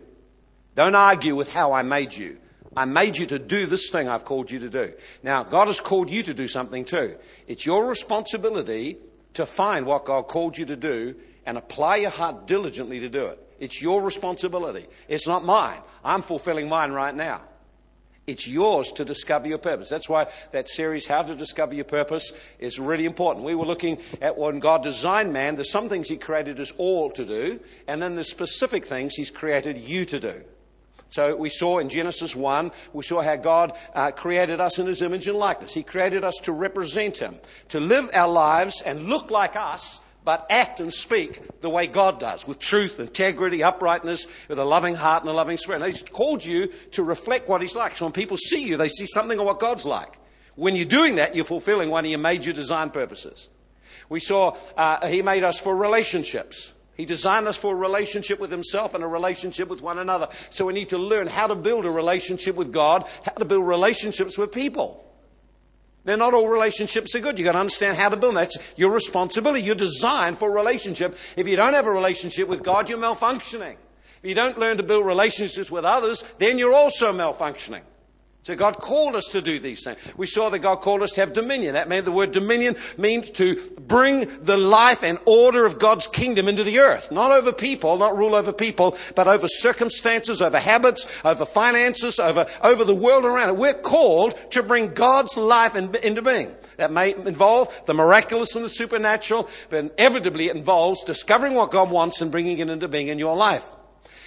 Don't 0.79 0.95
argue 0.95 1.35
with 1.35 1.51
how 1.51 1.73
I 1.73 1.83
made 1.83 2.15
you. 2.15 2.37
I 2.73 2.85
made 2.85 3.17
you 3.17 3.25
to 3.25 3.37
do 3.37 3.65
this 3.65 3.89
thing 3.89 4.07
I've 4.07 4.23
called 4.23 4.49
you 4.49 4.59
to 4.59 4.69
do. 4.69 4.93
Now, 5.21 5.43
God 5.43 5.67
has 5.67 5.81
called 5.81 6.09
you 6.09 6.23
to 6.23 6.33
do 6.33 6.47
something 6.47 6.85
too. 6.85 7.17
It's 7.47 7.65
your 7.65 7.85
responsibility 7.85 8.97
to 9.33 9.45
find 9.45 9.85
what 9.85 10.05
God 10.05 10.29
called 10.29 10.57
you 10.57 10.65
to 10.67 10.77
do 10.77 11.15
and 11.45 11.57
apply 11.57 11.97
your 11.97 12.11
heart 12.11 12.47
diligently 12.47 13.01
to 13.01 13.09
do 13.09 13.25
it. 13.25 13.45
It's 13.59 13.81
your 13.81 14.01
responsibility. 14.01 14.85
It's 15.09 15.27
not 15.27 15.43
mine. 15.43 15.81
I'm 16.01 16.21
fulfilling 16.21 16.69
mine 16.69 16.93
right 16.93 17.13
now. 17.13 17.41
It's 18.25 18.47
yours 18.47 18.93
to 18.93 19.03
discover 19.03 19.49
your 19.49 19.57
purpose. 19.57 19.89
That's 19.89 20.07
why 20.07 20.27
that 20.53 20.69
series, 20.69 21.05
How 21.05 21.23
to 21.23 21.35
Discover 21.35 21.75
Your 21.75 21.83
Purpose, 21.83 22.31
is 22.57 22.79
really 22.79 23.03
important. 23.03 23.43
We 23.43 23.53
were 23.53 23.65
looking 23.65 23.97
at 24.21 24.37
when 24.37 24.59
God 24.59 24.83
designed 24.83 25.33
man, 25.33 25.55
there's 25.55 25.73
some 25.73 25.89
things 25.89 26.07
He 26.07 26.15
created 26.15 26.57
us 26.61 26.71
all 26.77 27.11
to 27.11 27.25
do, 27.25 27.59
and 27.85 28.01
then 28.01 28.15
there's 28.15 28.29
specific 28.29 28.85
things 28.85 29.15
He's 29.15 29.29
created 29.29 29.77
you 29.77 30.05
to 30.05 30.21
do. 30.21 30.41
So 31.09 31.35
we 31.35 31.49
saw 31.49 31.79
in 31.79 31.89
Genesis 31.89 32.35
1, 32.35 32.71
we 32.93 33.03
saw 33.03 33.21
how 33.21 33.35
God 33.35 33.73
uh, 33.95 34.11
created 34.11 34.61
us 34.61 34.77
in 34.77 34.85
His 34.85 35.01
image 35.01 35.27
and 35.27 35.37
likeness. 35.37 35.73
He 35.73 35.81
created 35.81 36.23
us 36.23 36.35
to 36.43 36.51
represent 36.51 37.17
Him, 37.17 37.35
to 37.69 37.79
live 37.79 38.09
our 38.13 38.27
lives 38.27 38.81
and 38.81 39.09
look 39.09 39.31
like 39.31 39.55
us, 39.55 40.01
but 40.23 40.45
act 40.51 40.79
and 40.79 40.93
speak 40.93 41.61
the 41.61 41.69
way 41.69 41.87
God 41.87 42.19
does, 42.19 42.47
with 42.47 42.59
truth, 42.59 42.99
integrity, 42.99 43.63
uprightness, 43.63 44.27
with 44.47 44.59
a 44.59 44.65
loving 44.65 44.93
heart 44.93 45.23
and 45.23 45.31
a 45.31 45.33
loving 45.33 45.57
spirit. 45.57 45.81
And 45.81 45.91
He's 45.91 46.03
called 46.03 46.45
you 46.45 46.67
to 46.91 47.01
reflect 47.01 47.49
what 47.49 47.61
He's 47.61 47.75
like. 47.75 47.97
So 47.97 48.05
when 48.05 48.13
people 48.13 48.37
see 48.37 48.63
you, 48.63 48.77
they 48.77 48.89
see 48.89 49.07
something 49.07 49.39
of 49.39 49.45
what 49.45 49.59
God's 49.59 49.87
like. 49.87 50.19
When 50.55 50.75
you're 50.75 50.85
doing 50.85 51.15
that, 51.15 51.33
you're 51.33 51.45
fulfilling 51.45 51.89
one 51.89 52.05
of 52.05 52.11
your 52.11 52.19
major 52.19 52.53
design 52.53 52.91
purposes. 52.91 53.49
We 54.09 54.19
saw 54.19 54.57
uh, 54.77 55.07
He 55.07 55.23
made 55.23 55.43
us 55.43 55.57
for 55.57 55.75
relationships. 55.75 56.73
He 56.99 57.05
designed 57.05 57.47
us 57.47 57.55
for 57.55 57.71
a 57.71 57.77
relationship 57.77 58.41
with 58.41 58.51
Himself 58.51 58.93
and 58.93 59.05
a 59.05 59.07
relationship 59.07 59.69
with 59.69 59.81
one 59.81 59.99
another. 59.99 60.27
So 60.49 60.65
we 60.65 60.73
need 60.73 60.89
to 60.89 60.97
learn 60.97 61.27
how 61.27 61.47
to 61.47 61.55
build 61.55 61.85
a 61.85 61.89
relationship 61.89 62.57
with 62.57 62.73
God, 62.73 63.07
how 63.23 63.31
to 63.31 63.45
build 63.45 63.65
relationships 63.65 64.37
with 64.37 64.51
people. 64.51 65.01
Now, 66.03 66.17
not 66.17 66.33
all 66.33 66.49
relationships 66.49 67.15
are 67.15 67.21
good. 67.21 67.39
You've 67.39 67.45
got 67.45 67.53
to 67.53 67.59
understand 67.59 67.95
how 67.95 68.09
to 68.09 68.17
build 68.17 68.35
them. 68.35 68.41
That's 68.41 68.57
your 68.75 68.91
responsibility. 68.91 69.61
You're 69.61 69.75
designed 69.75 70.39
for 70.39 70.49
a 70.49 70.53
relationship. 70.53 71.17
If 71.37 71.47
you 71.47 71.55
don't 71.55 71.73
have 71.73 71.85
a 71.85 71.89
relationship 71.91 72.49
with 72.49 72.63
God, 72.63 72.89
you're 72.89 72.99
malfunctioning. 72.99 73.77
If 74.21 74.27
you 74.27 74.35
don't 74.35 74.59
learn 74.59 74.75
to 74.75 74.83
build 74.83 75.05
relationships 75.05 75.71
with 75.71 75.85
others, 75.85 76.25
then 76.37 76.57
you're 76.57 76.73
also 76.73 77.13
malfunctioning. 77.13 77.83
So 78.49 78.55
God 78.55 78.79
called 78.79 79.15
us 79.15 79.25
to 79.33 79.43
do 79.43 79.59
these 79.59 79.83
things. 79.83 79.99
We 80.17 80.25
saw 80.25 80.49
that 80.49 80.57
God 80.57 80.77
called 80.77 81.03
us 81.03 81.11
to 81.11 81.21
have 81.21 81.33
dominion. 81.33 81.75
That 81.75 81.87
meant 81.87 82.05
the 82.05 82.11
word 82.11 82.31
dominion 82.31 82.77
means 82.97 83.29
to 83.33 83.61
bring 83.79 84.43
the 84.43 84.57
life 84.57 85.03
and 85.03 85.19
order 85.27 85.67
of 85.67 85.77
God's 85.77 86.07
kingdom 86.07 86.47
into 86.47 86.63
the 86.63 86.79
earth. 86.79 87.11
Not 87.11 87.31
over 87.31 87.53
people, 87.53 87.95
not 87.97 88.17
rule 88.17 88.33
over 88.33 88.51
people, 88.51 88.97
but 89.13 89.27
over 89.27 89.47
circumstances, 89.47 90.41
over 90.41 90.57
habits, 90.57 91.05
over 91.23 91.45
finances, 91.45 92.19
over, 92.19 92.47
over 92.63 92.83
the 92.83 92.95
world 92.95 93.23
around 93.23 93.49
it. 93.49 93.57
We're 93.57 93.75
called 93.75 94.33
to 94.49 94.63
bring 94.63 94.95
God's 94.95 95.37
life 95.37 95.75
in, 95.75 95.95
into 95.97 96.23
being. 96.23 96.51
That 96.77 96.91
may 96.91 97.13
involve 97.13 97.71
the 97.85 97.93
miraculous 97.93 98.55
and 98.55 98.65
the 98.65 98.69
supernatural, 98.69 99.47
but 99.69 99.91
inevitably 99.95 100.47
it 100.47 100.55
involves 100.55 101.03
discovering 101.03 101.53
what 101.53 101.69
God 101.69 101.91
wants 101.91 102.19
and 102.19 102.31
bringing 102.31 102.57
it 102.57 102.67
into 102.67 102.87
being 102.87 103.09
in 103.09 103.19
your 103.19 103.35
life. 103.35 103.75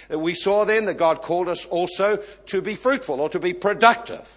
We 0.09 0.35
saw 0.35 0.65
then 0.65 0.85
that 0.85 0.95
God 0.95 1.21
called 1.21 1.47
us 1.47 1.65
also 1.65 2.17
to 2.47 2.61
be 2.61 2.75
fruitful 2.75 3.19
or 3.19 3.29
to 3.29 3.39
be 3.39 3.53
productive. 3.53 4.29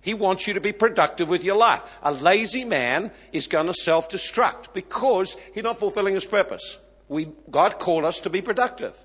He 0.00 0.12
wants 0.12 0.46
you 0.46 0.54
to 0.54 0.60
be 0.60 0.72
productive 0.72 1.28
with 1.28 1.44
your 1.44 1.56
life. 1.56 1.82
A 2.02 2.12
lazy 2.12 2.64
man 2.64 3.10
is 3.32 3.46
going 3.46 3.66
to 3.66 3.74
self 3.74 4.10
destruct 4.10 4.74
because 4.74 5.36
he's 5.54 5.64
not 5.64 5.78
fulfilling 5.78 6.14
his 6.14 6.26
purpose. 6.26 6.78
We, 7.08 7.28
God 7.50 7.78
called 7.78 8.04
us 8.04 8.20
to 8.20 8.30
be 8.30 8.42
productive. 8.42 8.98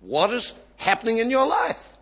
What 0.00 0.32
is 0.32 0.52
happening 0.76 1.18
in 1.18 1.30
your 1.30 1.46
life? 1.46 1.98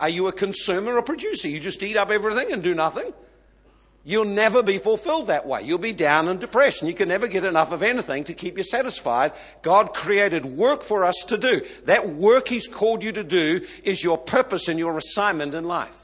Are 0.00 0.08
you 0.08 0.26
a 0.26 0.32
consumer 0.32 0.94
or 0.94 0.98
a 0.98 1.02
producer? 1.02 1.48
You 1.48 1.60
just 1.60 1.82
eat 1.82 1.96
up 1.96 2.10
everything 2.10 2.52
and 2.52 2.62
do 2.62 2.74
nothing? 2.74 3.12
You'll 4.04 4.24
never 4.24 4.62
be 4.62 4.78
fulfilled 4.78 5.28
that 5.28 5.46
way. 5.46 5.62
You'll 5.62 5.78
be 5.78 5.92
down 5.92 6.28
and 6.28 6.40
depressed, 6.40 6.82
and 6.82 6.88
you 6.88 6.94
can 6.94 7.08
never 7.08 7.28
get 7.28 7.44
enough 7.44 7.72
of 7.72 7.82
anything 7.82 8.24
to 8.24 8.34
keep 8.34 8.56
you 8.56 8.64
satisfied. 8.64 9.32
God 9.62 9.94
created 9.94 10.44
work 10.44 10.82
for 10.82 11.04
us 11.04 11.16
to 11.28 11.38
do. 11.38 11.62
That 11.84 12.08
work 12.08 12.48
He's 12.48 12.66
called 12.66 13.02
you 13.02 13.12
to 13.12 13.24
do 13.24 13.64
is 13.84 14.02
your 14.02 14.18
purpose 14.18 14.68
and 14.68 14.78
your 14.78 14.96
assignment 14.96 15.54
in 15.54 15.64
life. 15.64 16.01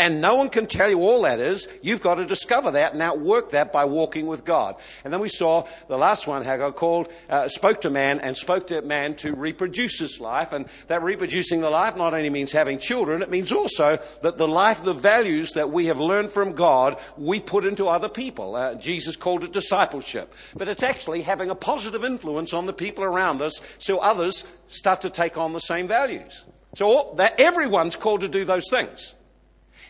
And 0.00 0.22
no 0.22 0.34
one 0.34 0.48
can 0.48 0.66
tell 0.66 0.88
you 0.88 1.00
all 1.02 1.20
that 1.24 1.40
is. 1.40 1.68
You've 1.82 2.00
got 2.00 2.14
to 2.14 2.24
discover 2.24 2.70
that 2.70 2.94
and 2.94 3.02
outwork 3.02 3.50
that 3.50 3.70
by 3.70 3.84
walking 3.84 4.26
with 4.26 4.46
God. 4.46 4.76
And 5.04 5.12
then 5.12 5.20
we 5.20 5.28
saw 5.28 5.66
the 5.88 5.98
last 5.98 6.26
one, 6.26 6.42
Haggai 6.42 6.70
called, 6.70 7.12
uh, 7.28 7.48
spoke 7.48 7.82
to 7.82 7.90
man 7.90 8.18
and 8.18 8.34
spoke 8.34 8.68
to 8.68 8.80
man 8.80 9.14
to 9.16 9.34
reproduce 9.34 9.98
his 9.98 10.18
life. 10.18 10.54
And 10.54 10.64
that 10.86 11.02
reproducing 11.02 11.60
the 11.60 11.68
life 11.68 11.96
not 11.96 12.14
only 12.14 12.30
means 12.30 12.50
having 12.50 12.78
children, 12.78 13.20
it 13.20 13.28
means 13.28 13.52
also 13.52 13.98
that 14.22 14.38
the 14.38 14.48
life, 14.48 14.82
the 14.82 14.94
values 14.94 15.52
that 15.52 15.70
we 15.70 15.84
have 15.86 16.00
learned 16.00 16.30
from 16.30 16.54
God, 16.54 16.98
we 17.18 17.38
put 17.38 17.66
into 17.66 17.86
other 17.86 18.08
people. 18.08 18.56
Uh, 18.56 18.76
Jesus 18.76 19.16
called 19.16 19.44
it 19.44 19.52
discipleship. 19.52 20.32
But 20.56 20.68
it's 20.68 20.82
actually 20.82 21.20
having 21.20 21.50
a 21.50 21.54
positive 21.54 22.04
influence 22.04 22.54
on 22.54 22.64
the 22.64 22.72
people 22.72 23.04
around 23.04 23.42
us 23.42 23.60
so 23.78 23.98
others 23.98 24.46
start 24.68 25.02
to 25.02 25.10
take 25.10 25.36
on 25.36 25.52
the 25.52 25.60
same 25.60 25.86
values. 25.86 26.42
So 26.74 27.12
that, 27.18 27.38
everyone's 27.38 27.96
called 27.96 28.20
to 28.20 28.28
do 28.28 28.46
those 28.46 28.70
things. 28.70 29.12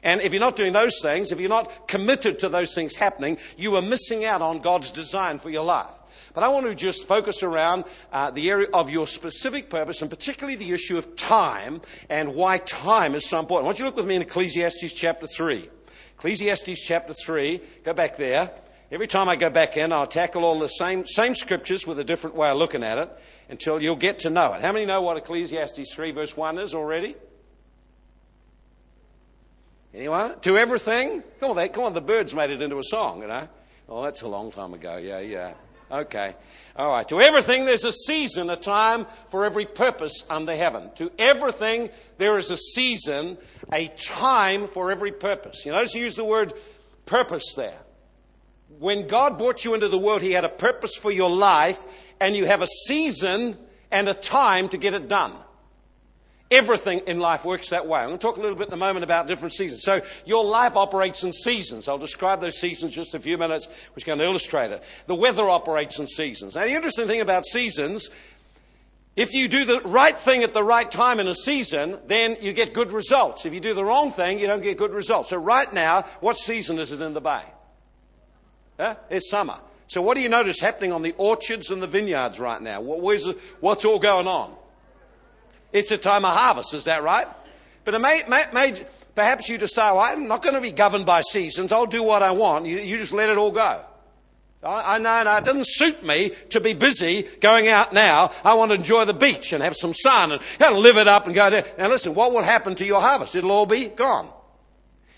And 0.03 0.21
if 0.21 0.33
you're 0.33 0.41
not 0.41 0.57
doing 0.57 0.73
those 0.73 1.01
things, 1.03 1.33
if 1.33 1.41
you're 1.41 1.49
not 1.49 1.89
committed 1.89 2.39
to 2.41 2.49
those 2.49 2.75
things 2.75 2.95
happening, 2.95 3.39
you 3.57 3.77
are 3.77 3.83
missing 3.83 4.25
out 4.25 4.43
on 4.43 4.61
God's 4.61 4.91
design 4.91 5.39
for 5.39 5.51
your 5.51 5.65
life. 5.65 5.91
But 6.33 6.45
I 6.45 6.49
want 6.49 6.67
to 6.67 6.75
just 6.75 7.07
focus 7.07 7.43
around 7.43 7.85
uh, 8.13 8.31
the 8.31 8.49
area 8.51 8.69
of 8.73 8.89
your 8.89 9.07
specific 9.07 9.69
purpose, 9.69 10.01
and 10.01 10.11
particularly 10.11 10.57
the 10.57 10.71
issue 10.73 10.97
of 10.97 11.17
time 11.17 11.81
and 12.09 12.35
why 12.35 12.59
time 12.59 13.15
is 13.15 13.27
so 13.27 13.41
important. 13.41 13.65
I 13.65 13.67
want 13.67 13.79
you 13.79 13.85
look 13.85 13.97
with 13.97 14.07
me 14.07 14.17
in 14.17 14.23
Ecclesiastes 14.23 14.93
chapter 14.93 15.27
3. 15.27 15.69
Ecclesiastes 16.17 16.81
chapter 16.81 17.13
3, 17.13 17.61
go 17.85 17.93
back 17.93 18.17
there. 18.17 18.51
Every 18.93 19.07
time 19.07 19.29
I 19.29 19.37
go 19.37 19.51
back 19.51 19.77
in, 19.77 19.93
I'll 19.93 20.07
tackle 20.07 20.45
all 20.45 20.59
the 20.59 20.69
same, 20.69 21.07
same 21.07 21.35
scriptures 21.35 21.87
with 21.87 21.99
a 21.99 22.05
different 22.05 22.37
way 22.37 22.49
of 22.49 22.57
looking 22.57 22.83
at 22.83 22.99
it 22.99 23.11
until 23.49 23.81
you'll 23.81 23.97
get 23.97 24.21
to 24.21 24.31
know 24.31 24.53
it. 24.53 24.63
How 24.63 24.73
many 24.73 24.85
know 24.85 25.01
what 25.03 25.17
Ecclesiastes 25.17 25.93
3 25.95 26.11
verse 26.11 26.37
1 26.37 26.59
is 26.59 26.75
already? 26.75 27.15
Anyone? 29.93 30.39
To 30.41 30.57
everything? 30.57 31.23
Come 31.41 31.51
on, 31.51 31.57
they, 31.57 31.69
come 31.69 31.85
on, 31.85 31.95
the 31.95 32.01
Byrds 32.01 32.35
made 32.35 32.51
it 32.51 32.63
into 32.63 32.79
a 32.79 32.85
song, 32.85 33.23
you 33.23 33.29
know. 33.29 33.49
Oh, 33.89 34.03
that's 34.03 34.23
a 34.23 34.29
long 34.29 34.53
time 34.53 34.73
ago. 34.73 34.97
Yeah, 34.97 35.19
yeah. 35.19 35.55
Okay. 35.91 36.37
All 36.77 36.93
right. 36.93 37.09
To 37.09 37.21
everything, 37.21 37.65
there's 37.65 37.85
a 37.85 37.93
season, 37.93 38.49
a 38.49 38.57
time 38.57 39.07
for 39.29 39.45
every 39.45 39.67
purpose 39.67 40.25
under 40.31 40.55
heaven. 40.55 40.91
To 40.95 41.11
everything, 41.19 41.91
there 42.19 42.39
is 42.39 42.53
a 42.53 42.57
season, 42.57 43.37
a 43.73 43.89
time 43.89 44.69
for 44.69 44.93
every 44.93 45.11
purpose. 45.11 45.67
You 45.67 45.73
notice 45.73 45.95
you 45.95 46.03
use 46.03 46.15
the 46.15 46.25
word 46.25 46.53
purpose 47.07 47.55
there. 47.57 47.79
When 48.79 49.09
God 49.09 49.37
brought 49.37 49.65
you 49.65 49.75
into 49.75 49.89
the 49.89 49.99
world, 49.99 50.23
He 50.23 50.31
had 50.31 50.45
a 50.45 50.49
purpose 50.49 50.95
for 50.95 51.11
your 51.11 51.31
life, 51.31 51.85
and 52.21 52.37
you 52.37 52.47
have 52.47 52.63
a 52.63 52.69
season 52.69 53.59
and 53.91 54.09
a 54.09 54.15
time 54.15 54.69
to 54.69 54.79
get 54.79 54.95
it 54.95 55.09
done. 55.09 55.33
Everything 56.51 57.01
in 57.07 57.21
life 57.21 57.45
works 57.45 57.69
that 57.69 57.87
way. 57.87 58.01
I'm 58.01 58.09
going 58.09 58.19
to 58.19 58.23
talk 58.23 58.37
a 58.37 58.41
little 58.41 58.57
bit 58.59 58.67
in 58.67 58.75
a 58.75 58.77
moment 58.77 59.05
about 59.05 59.29
different 59.29 59.53
seasons. 59.53 59.85
So 59.85 60.01
your 60.25 60.45
life 60.45 60.75
operates 60.75 61.23
in 61.23 61.33
seasons. 61.33 61.87
I'll 61.87 61.97
describe 61.97 62.41
those 62.41 62.59
seasons 62.59 62.91
in 62.91 63.03
just 63.03 63.15
a 63.15 63.21
few 63.21 63.39
minutes, 63.39 63.67
which 63.95 64.03
is 64.03 64.05
going 64.05 64.19
to 64.19 64.25
illustrate 64.25 64.73
it. 64.73 64.83
The 65.07 65.15
weather 65.15 65.49
operates 65.49 66.01
in 66.01 66.09
seasons. 66.09 66.57
Now, 66.57 66.63
the 66.63 66.73
interesting 66.73 67.07
thing 67.07 67.21
about 67.21 67.47
seasons, 67.47 68.11
if 69.15 69.33
you 69.33 69.47
do 69.47 69.65
the 69.65 69.81
right 69.83 70.19
thing 70.19 70.43
at 70.43 70.53
the 70.53 70.65
right 70.65 70.91
time 70.91 71.21
in 71.21 71.29
a 71.29 71.37
season, 71.37 72.01
then 72.07 72.37
you 72.41 72.53
get 72.53 72.75
good 72.75 72.91
results. 72.91 73.47
If 73.47 73.55
you 73.55 73.61
do 73.61 73.73
the 73.73 73.85
wrong 73.85 74.11
thing, 74.11 74.41
you 74.41 74.49
don't 74.49 74.63
get 74.63 74.77
good 74.77 74.93
results. 74.93 75.29
So 75.29 75.37
right 75.37 75.73
now, 75.73 76.03
what 76.19 76.37
season 76.37 76.81
is 76.81 76.91
it 76.91 77.01
in 77.01 77.15
the 77.15 77.21
bay? 77.21 77.45
Huh? 78.77 78.97
It's 79.09 79.31
summer. 79.31 79.61
So 79.87 80.03
what 80.03 80.17
do 80.17 80.21
you 80.21 80.29
notice 80.29 80.59
happening 80.59 80.91
on 80.91 81.03
the 81.03 81.15
orchards 81.17 81.71
and 81.71 81.81
the 81.81 81.87
vineyards 81.87 82.41
right 82.41 82.61
now? 82.61 82.81
what's 82.81 83.85
all 83.85 83.99
going 84.01 84.27
on? 84.27 84.57
It's 85.73 85.91
a 85.91 85.99
time 85.99 86.25
of 86.25 86.35
harvest, 86.35 86.75
is 86.75 86.85
that 86.85 87.03
right? 87.03 87.27
But 87.85 87.95
it 87.95 87.99
may, 88.01 88.23
may, 88.29 88.45
may 88.53 88.75
perhaps 89.15 89.49
you 89.49 89.59
decide, 89.59 89.93
well, 89.93 90.03
I'm 90.03 90.29
not 90.29 90.43
going 90.43 90.55
to 90.55 90.61
be 90.61 90.73
governed 90.73 91.07
by 91.07 91.21
seasons. 91.23 91.73
I'll 91.73 91.87
do 91.87 92.03
what 92.03 92.23
I 92.23 92.33
want. 92.33 92.67
You, 92.67 92.79
you 92.79 92.99
just 92.99 93.13
let 93.13 93.29
it 93.29 93.39
all 93.39 93.53
go. 93.53 93.81
I, 94.63 94.97
I 94.97 94.99
know, 94.99 95.23
no, 95.23 95.37
it 95.37 95.45
doesn't 95.45 95.67
suit 95.67 96.05
me 96.05 96.33
to 96.51 96.61
be 96.61 96.75
busy 96.75 97.23
going 97.41 97.69
out 97.69 97.93
now. 97.93 98.33
I 98.45 98.55
want 98.55 98.71
to 98.73 98.77
enjoy 98.77 99.05
the 99.05 99.15
beach 99.15 99.53
and 99.53 99.63
have 99.63 99.77
some 99.77 99.95
sun 99.95 100.33
and 100.33 100.43
kind 100.59 100.75
of 100.75 100.81
live 100.81 100.97
it 100.97 101.09
up 101.09 101.27
and 101.27 101.35
go 101.35 101.49
there. 101.51 101.65
Now 101.79 101.89
listen, 101.89 102.15
what 102.15 102.33
will 102.33 102.43
happen 102.43 102.75
to 102.77 102.85
your 102.85 103.01
harvest? 103.01 103.35
It'll 103.35 103.53
all 103.53 103.67
be 103.67 103.87
gone. 103.87 104.31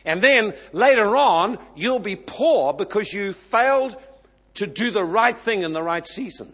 And 0.04 0.20
then 0.20 0.54
later 0.72 1.16
on, 1.16 1.58
you'll 1.76 2.00
be 2.00 2.16
poor 2.16 2.72
because 2.72 3.12
you 3.12 3.32
failed 3.32 3.96
to 4.54 4.66
do 4.66 4.90
the 4.90 5.04
right 5.04 5.38
thing 5.38 5.62
in 5.62 5.72
the 5.72 5.82
right 5.82 6.04
season. 6.04 6.52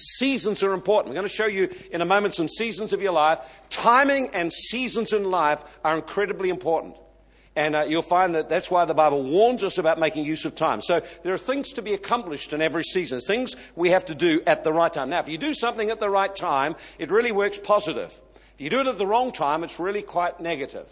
Seasons 0.00 0.62
are 0.62 0.72
important. 0.72 1.10
I'm 1.10 1.14
going 1.14 1.28
to 1.28 1.32
show 1.32 1.46
you 1.46 1.68
in 1.92 2.00
a 2.00 2.06
moment 2.06 2.34
some 2.34 2.48
seasons 2.48 2.92
of 2.92 3.02
your 3.02 3.12
life. 3.12 3.38
Timing 3.68 4.30
and 4.32 4.52
seasons 4.52 5.12
in 5.12 5.24
life 5.24 5.62
are 5.84 5.94
incredibly 5.94 6.48
important. 6.48 6.96
And 7.56 7.74
uh, 7.74 7.84
you'll 7.88 8.02
find 8.02 8.34
that 8.36 8.48
that's 8.48 8.70
why 8.70 8.84
the 8.84 8.94
Bible 8.94 9.22
warns 9.22 9.64
us 9.64 9.76
about 9.76 9.98
making 9.98 10.24
use 10.24 10.44
of 10.44 10.54
time. 10.54 10.80
So 10.80 11.02
there 11.24 11.34
are 11.34 11.38
things 11.38 11.72
to 11.74 11.82
be 11.82 11.94
accomplished 11.94 12.52
in 12.52 12.62
every 12.62 12.84
season, 12.84 13.20
things 13.20 13.56
we 13.74 13.90
have 13.90 14.04
to 14.06 14.14
do 14.14 14.40
at 14.46 14.64
the 14.64 14.72
right 14.72 14.92
time. 14.92 15.10
Now, 15.10 15.20
if 15.20 15.28
you 15.28 15.36
do 15.36 15.52
something 15.52 15.90
at 15.90 16.00
the 16.00 16.08
right 16.08 16.34
time, 16.34 16.76
it 16.98 17.10
really 17.10 17.32
works 17.32 17.58
positive. 17.58 18.18
If 18.54 18.60
you 18.60 18.70
do 18.70 18.80
it 18.80 18.86
at 18.86 18.98
the 18.98 19.06
wrong 19.06 19.32
time, 19.32 19.64
it's 19.64 19.80
really 19.80 20.02
quite 20.02 20.40
negative. 20.40 20.86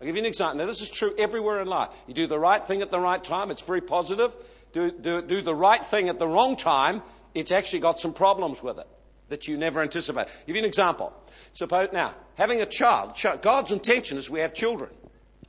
I'll 0.00 0.06
give 0.06 0.16
you 0.16 0.22
an 0.22 0.26
example. 0.26 0.58
Now, 0.58 0.66
this 0.66 0.82
is 0.82 0.90
true 0.90 1.14
everywhere 1.16 1.62
in 1.62 1.68
life. 1.68 1.88
You 2.06 2.12
do 2.12 2.26
the 2.26 2.38
right 2.38 2.64
thing 2.66 2.82
at 2.82 2.90
the 2.90 3.00
right 3.00 3.22
time, 3.22 3.50
it's 3.50 3.62
very 3.62 3.80
positive. 3.80 4.36
Do, 4.72 4.90
do, 4.90 5.22
do 5.22 5.40
the 5.40 5.54
right 5.54 5.84
thing 5.84 6.10
at 6.10 6.18
the 6.18 6.28
wrong 6.28 6.56
time, 6.56 7.02
it's 7.36 7.52
actually 7.52 7.80
got 7.80 8.00
some 8.00 8.12
problems 8.12 8.62
with 8.62 8.78
it 8.78 8.88
that 9.28 9.46
you 9.46 9.56
never 9.56 9.82
anticipate. 9.82 10.26
Give 10.46 10.56
you 10.56 10.62
an 10.62 10.68
example. 10.68 11.12
Suppose 11.52 11.88
now, 11.92 12.14
having 12.36 12.62
a 12.62 12.66
child, 12.66 13.20
God's 13.42 13.72
intention 13.72 14.18
is 14.18 14.30
we 14.30 14.40
have 14.40 14.54
children. 14.54 14.90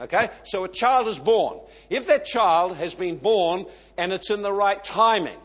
Okay? 0.02 0.30
So 0.44 0.64
a 0.64 0.68
child 0.68 1.08
is 1.08 1.18
born. 1.18 1.60
If 1.90 2.08
that 2.08 2.26
child 2.26 2.76
has 2.76 2.94
been 2.94 3.18
born 3.18 3.66
and 3.98 4.12
it's 4.12 4.30
in 4.30 4.42
the 4.42 4.52
right 4.52 4.84
timing, 4.84 5.38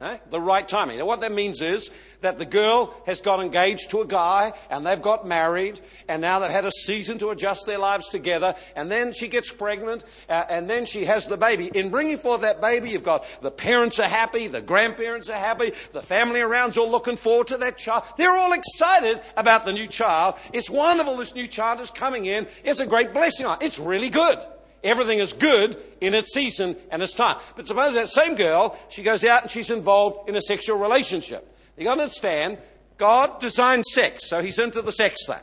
eh? 0.00 0.18
the 0.30 0.40
right 0.40 0.66
timing. 0.66 0.98
Now 0.98 1.06
what 1.06 1.20
that 1.20 1.32
means 1.32 1.60
is 1.60 1.90
that 2.22 2.38
the 2.38 2.46
girl 2.46 2.94
has 3.06 3.20
got 3.20 3.40
engaged 3.40 3.90
to 3.90 4.00
a 4.00 4.06
guy 4.06 4.52
and 4.70 4.86
they've 4.86 5.02
got 5.02 5.26
married 5.26 5.80
and 6.08 6.22
now 6.22 6.38
they've 6.38 6.50
had 6.50 6.64
a 6.64 6.70
season 6.70 7.18
to 7.18 7.30
adjust 7.30 7.66
their 7.66 7.78
lives 7.78 8.08
together 8.08 8.54
and 8.74 8.90
then 8.90 9.12
she 9.12 9.28
gets 9.28 9.52
pregnant 9.52 10.04
uh, 10.28 10.44
and 10.48 10.68
then 10.68 10.86
she 10.86 11.04
has 11.04 11.26
the 11.26 11.36
baby. 11.36 11.70
In 11.74 11.90
bringing 11.90 12.16
forth 12.16 12.40
that 12.40 12.60
baby, 12.60 12.90
you've 12.90 13.04
got 13.04 13.24
the 13.42 13.50
parents 13.50 13.98
are 13.98 14.08
happy, 14.08 14.46
the 14.46 14.62
grandparents 14.62 15.28
are 15.28 15.38
happy, 15.38 15.72
the 15.92 16.02
family 16.02 16.40
around's 16.40 16.78
all 16.78 16.90
looking 16.90 17.16
forward 17.16 17.48
to 17.48 17.58
that 17.58 17.78
child. 17.78 18.04
They're 18.16 18.36
all 18.36 18.52
excited 18.52 19.20
about 19.36 19.64
the 19.64 19.72
new 19.72 19.86
child. 19.86 20.36
It's 20.52 20.70
wonderful 20.70 21.16
this 21.16 21.34
new 21.34 21.46
child 21.46 21.80
is 21.80 21.90
coming 21.90 22.26
in. 22.26 22.46
It's 22.64 22.80
a 22.80 22.86
great 22.86 23.12
blessing. 23.12 23.46
It's 23.60 23.78
really 23.78 24.10
good. 24.10 24.38
Everything 24.84 25.20
is 25.20 25.32
good 25.32 25.76
in 26.00 26.14
its 26.14 26.34
season 26.34 26.76
and 26.90 27.02
its 27.02 27.14
time. 27.14 27.38
But 27.54 27.66
suppose 27.66 27.94
that 27.94 28.08
same 28.08 28.34
girl, 28.34 28.76
she 28.88 29.02
goes 29.02 29.24
out 29.24 29.42
and 29.42 29.50
she's 29.50 29.70
involved 29.70 30.28
in 30.28 30.36
a 30.36 30.40
sexual 30.40 30.78
relationship. 30.78 31.48
You 31.76 31.84
got 31.84 31.96
to 31.96 32.02
understand, 32.02 32.58
God 32.98 33.40
designed 33.40 33.84
sex, 33.84 34.28
so 34.28 34.42
He's 34.42 34.58
into 34.58 34.82
the 34.82 34.92
sex 34.92 35.26
thing. 35.26 35.42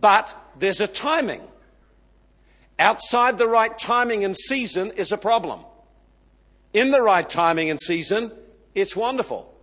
But 0.00 0.36
there's 0.58 0.80
a 0.80 0.86
timing. 0.86 1.42
Outside 2.78 3.38
the 3.38 3.48
right 3.48 3.76
timing 3.78 4.24
and 4.24 4.36
season 4.36 4.92
is 4.92 5.12
a 5.12 5.16
problem. 5.16 5.60
In 6.74 6.90
the 6.90 7.00
right 7.00 7.28
timing 7.28 7.70
and 7.70 7.80
season, 7.80 8.30
it's 8.74 8.94
wonderful. 8.94 9.54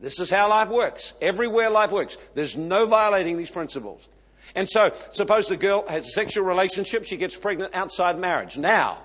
This 0.00 0.18
is 0.18 0.30
how 0.30 0.48
life 0.48 0.68
works. 0.68 1.12
Everywhere 1.20 1.68
life 1.70 1.92
works. 1.92 2.16
There's 2.34 2.56
no 2.56 2.86
violating 2.86 3.36
these 3.36 3.50
principles. 3.50 4.08
And 4.54 4.68
so, 4.68 4.92
suppose 5.12 5.48
the 5.48 5.56
girl 5.56 5.86
has 5.88 6.06
a 6.06 6.10
sexual 6.10 6.44
relationship, 6.44 7.04
she 7.04 7.16
gets 7.16 7.36
pregnant 7.36 7.74
outside 7.74 8.18
marriage. 8.18 8.56
Now, 8.56 8.98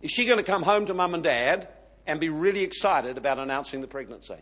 is 0.00 0.10
she 0.10 0.24
going 0.26 0.38
to 0.38 0.44
come 0.44 0.62
home 0.62 0.86
to 0.86 0.94
mum 0.94 1.14
and 1.14 1.22
dad 1.22 1.68
and 2.06 2.18
be 2.18 2.28
really 2.28 2.62
excited 2.62 3.16
about 3.16 3.38
announcing 3.38 3.80
the 3.80 3.86
pregnancy? 3.86 4.36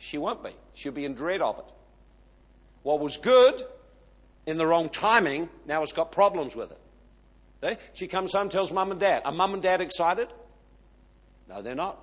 She 0.00 0.16
won't 0.16 0.42
be. 0.42 0.50
She'll 0.72 0.92
be 0.92 1.04
in 1.04 1.14
dread 1.14 1.42
of 1.42 1.58
it. 1.58 1.64
What 2.82 3.00
was 3.00 3.18
good 3.18 3.62
in 4.46 4.56
the 4.56 4.66
wrong 4.66 4.88
timing 4.88 5.50
now 5.66 5.80
has 5.80 5.92
got 5.92 6.10
problems 6.10 6.56
with 6.56 6.72
it. 6.72 6.78
See? 7.62 7.76
She 7.92 8.08
comes 8.08 8.32
home, 8.32 8.48
tells 8.48 8.72
mum 8.72 8.90
and 8.90 8.98
dad. 8.98 9.22
Are 9.26 9.32
mum 9.32 9.52
and 9.52 9.62
dad 9.62 9.82
excited? 9.82 10.28
No, 11.50 11.60
they're 11.60 11.74
not. 11.74 11.98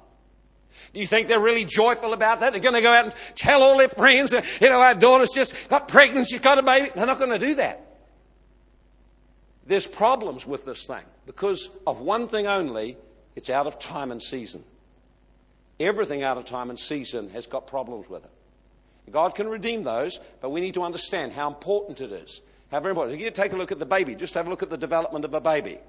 Do 0.94 1.00
you 1.00 1.08
think 1.08 1.28
they're 1.28 1.40
really 1.40 1.66
joyful 1.66 2.14
about 2.14 2.42
that? 2.42 2.52
They're 2.52 2.62
going 2.62 2.76
to 2.76 2.82
go 2.82 2.94
out 2.94 3.06
and 3.06 3.16
tell 3.34 3.64
all 3.64 3.78
their 3.78 3.90
friends, 3.90 4.32
you 4.62 4.70
know, 4.70 4.80
our 4.80 4.94
daughter's 4.94 5.32
just 5.32 5.68
got 5.68 5.88
pregnant, 5.88 6.28
she's 6.28 6.40
got 6.40 6.60
a 6.60 6.62
baby. 6.62 6.92
They're 6.96 7.08
not 7.08 7.18
going 7.18 7.32
to 7.32 7.40
do 7.40 7.56
that. 7.56 7.84
There's 9.66 9.88
problems 9.88 10.46
with 10.46 10.66
this 10.66 10.86
thing 10.86 11.04
because 11.26 11.72
of 11.88 12.00
one 12.02 12.28
thing 12.28 12.46
only 12.46 12.96
it's 13.36 13.50
out 13.50 13.66
of 13.66 13.80
time 13.80 14.12
and 14.12 14.22
season. 14.22 14.64
Everything 15.80 16.24
out 16.24 16.38
of 16.38 16.46
time 16.46 16.70
and 16.70 16.80
season 16.80 17.30
has 17.30 17.46
got 17.46 17.68
problems 17.68 18.10
with 18.10 18.24
it. 18.24 18.32
God 19.12 19.36
can 19.36 19.48
redeem 19.48 19.84
those, 19.84 20.20
but 20.42 20.50
we 20.50 20.60
need 20.60 20.74
to 20.74 20.84
understand 20.84 21.32
how 21.32 21.48
important 21.48 22.02
it 22.02 22.12
is. 22.12 22.42
How 22.72 22.80
very 22.80 22.92
important. 22.92 23.18
If 23.18 23.24
you 23.24 23.32
take 23.32 23.54
a 23.54 23.56
look 23.56 23.72
at 23.72 23.80
the 23.80 23.86
baby, 23.86 24.16
just 24.16 24.34
have 24.34 24.48
a 24.48 24.50
look 24.50 24.64
at 24.64 24.70
the 24.70 24.78
development 24.78 25.24
of 25.24 25.34
a 25.34 25.40
baby. 25.40 25.80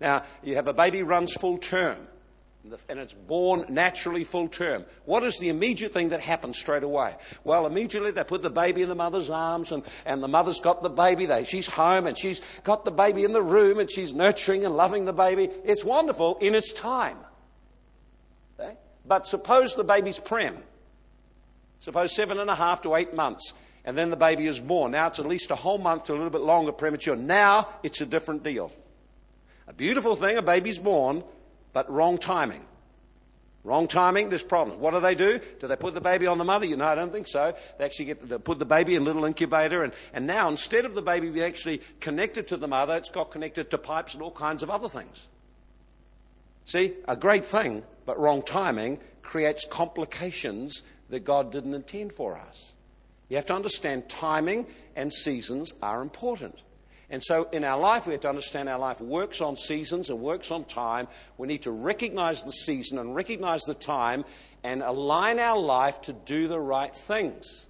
Now, 0.00 0.24
you 0.42 0.56
have 0.56 0.66
a 0.66 0.72
baby 0.72 1.02
runs 1.02 1.32
full 1.32 1.58
term 1.58 2.08
and 2.88 2.98
it's 2.98 3.12
born 3.12 3.66
naturally 3.68 4.24
full 4.24 4.48
term. 4.48 4.84
What 5.04 5.24
is 5.24 5.38
the 5.38 5.48
immediate 5.48 5.92
thing 5.92 6.10
that 6.10 6.20
happens 6.20 6.58
straight 6.58 6.84
away? 6.84 7.14
Well, 7.44 7.66
immediately 7.66 8.12
they 8.12 8.22
put 8.24 8.42
the 8.42 8.50
baby 8.50 8.82
in 8.82 8.88
the 8.88 8.94
mother's 8.94 9.30
arms, 9.30 9.72
and, 9.72 9.82
and 10.04 10.22
the 10.22 10.28
mother's 10.28 10.60
got 10.60 10.82
the 10.82 10.88
baby. 10.88 11.26
They, 11.26 11.44
she's 11.44 11.66
home, 11.66 12.06
and 12.06 12.16
she's 12.16 12.40
got 12.62 12.84
the 12.84 12.90
baby 12.90 13.24
in 13.24 13.32
the 13.32 13.42
room, 13.42 13.78
and 13.78 13.90
she's 13.90 14.14
nurturing 14.14 14.64
and 14.64 14.76
loving 14.76 15.04
the 15.04 15.12
baby. 15.12 15.48
It's 15.64 15.84
wonderful 15.84 16.38
in 16.38 16.54
its 16.54 16.72
time. 16.72 17.18
But 19.04 19.26
suppose 19.26 19.74
the 19.74 19.84
baby's 19.84 20.18
prem. 20.18 20.62
Suppose 21.80 22.14
seven 22.14 22.38
and 22.38 22.48
a 22.48 22.54
half 22.54 22.82
to 22.82 22.94
eight 22.94 23.14
months, 23.14 23.54
and 23.84 23.98
then 23.98 24.10
the 24.10 24.16
baby 24.16 24.46
is 24.46 24.60
born. 24.60 24.92
Now 24.92 25.08
it's 25.08 25.18
at 25.18 25.26
least 25.26 25.50
a 25.50 25.56
whole 25.56 25.78
month 25.78 26.06
to 26.06 26.12
a 26.12 26.14
little 26.14 26.30
bit 26.30 26.42
longer 26.42 26.72
premature. 26.72 27.16
Now 27.16 27.68
it's 27.82 28.00
a 28.00 28.06
different 28.06 28.44
deal. 28.44 28.70
A 29.66 29.72
beautiful 29.72 30.14
thing, 30.14 30.36
a 30.36 30.42
baby's 30.42 30.78
born, 30.78 31.24
but 31.72 31.90
wrong 31.90 32.18
timing. 32.18 32.64
Wrong 33.64 33.86
timing, 33.86 34.28
there's 34.28 34.42
problems. 34.42 34.80
What 34.80 34.92
do 34.92 34.98
they 34.98 35.14
do? 35.14 35.40
Do 35.60 35.68
they 35.68 35.76
put 35.76 35.94
the 35.94 36.00
baby 36.00 36.26
on 36.26 36.36
the 36.36 36.44
mother? 36.44 36.66
You 36.66 36.76
know, 36.76 36.86
I 36.86 36.96
don't 36.96 37.12
think 37.12 37.28
so. 37.28 37.54
They 37.78 37.84
actually 37.84 38.06
get 38.06 38.44
put 38.44 38.58
the 38.58 38.64
baby 38.64 38.96
in 38.96 39.02
a 39.02 39.04
little 39.04 39.24
incubator, 39.24 39.84
and, 39.84 39.92
and 40.12 40.26
now 40.26 40.48
instead 40.48 40.84
of 40.84 40.94
the 40.94 41.02
baby 41.02 41.30
being 41.30 41.46
actually 41.46 41.80
connected 42.00 42.48
to 42.48 42.56
the 42.56 42.66
mother, 42.66 42.96
it's 42.96 43.08
got 43.08 43.30
connected 43.30 43.70
to 43.70 43.78
pipes 43.78 44.14
and 44.14 44.22
all 44.22 44.32
kinds 44.32 44.64
of 44.64 44.70
other 44.70 44.88
things. 44.88 45.28
See, 46.64 46.94
a 47.06 47.14
great 47.14 47.44
thing, 47.44 47.84
but 48.06 48.18
wrong 48.18 48.42
timing 48.42 48.98
creates 49.22 49.66
complications 49.66 50.82
that 51.08 51.24
God 51.24 51.52
didn't 51.52 51.74
intend 51.74 52.12
for 52.12 52.36
us. 52.36 52.74
You 53.28 53.36
have 53.36 53.46
to 53.46 53.54
understand 53.54 54.08
timing 54.08 54.66
and 54.96 55.12
seasons 55.12 55.72
are 55.82 56.02
important. 56.02 56.56
And 57.08 57.22
so 57.22 57.48
in 57.52 57.62
our 57.62 57.78
life, 57.78 58.06
we 58.06 58.12
have 58.12 58.22
to 58.22 58.28
understand 58.28 58.68
our 58.68 58.78
life 58.78 59.00
works 59.00 59.42
on 59.42 59.56
seasons 59.56 60.08
and 60.08 60.18
works 60.18 60.50
on 60.50 60.64
time. 60.64 61.08
We 61.36 61.46
need 61.46 61.62
to 61.62 61.70
recognize 61.70 62.42
the 62.42 62.52
season 62.52 62.98
and 62.98 63.14
recognize 63.14 63.62
the 63.62 63.74
time 63.74 64.24
and 64.64 64.82
align 64.82 65.38
our 65.38 65.58
life 65.58 66.00
to 66.02 66.14
do 66.14 66.48
the 66.48 66.58
right 66.58 66.94
things. 66.94 67.66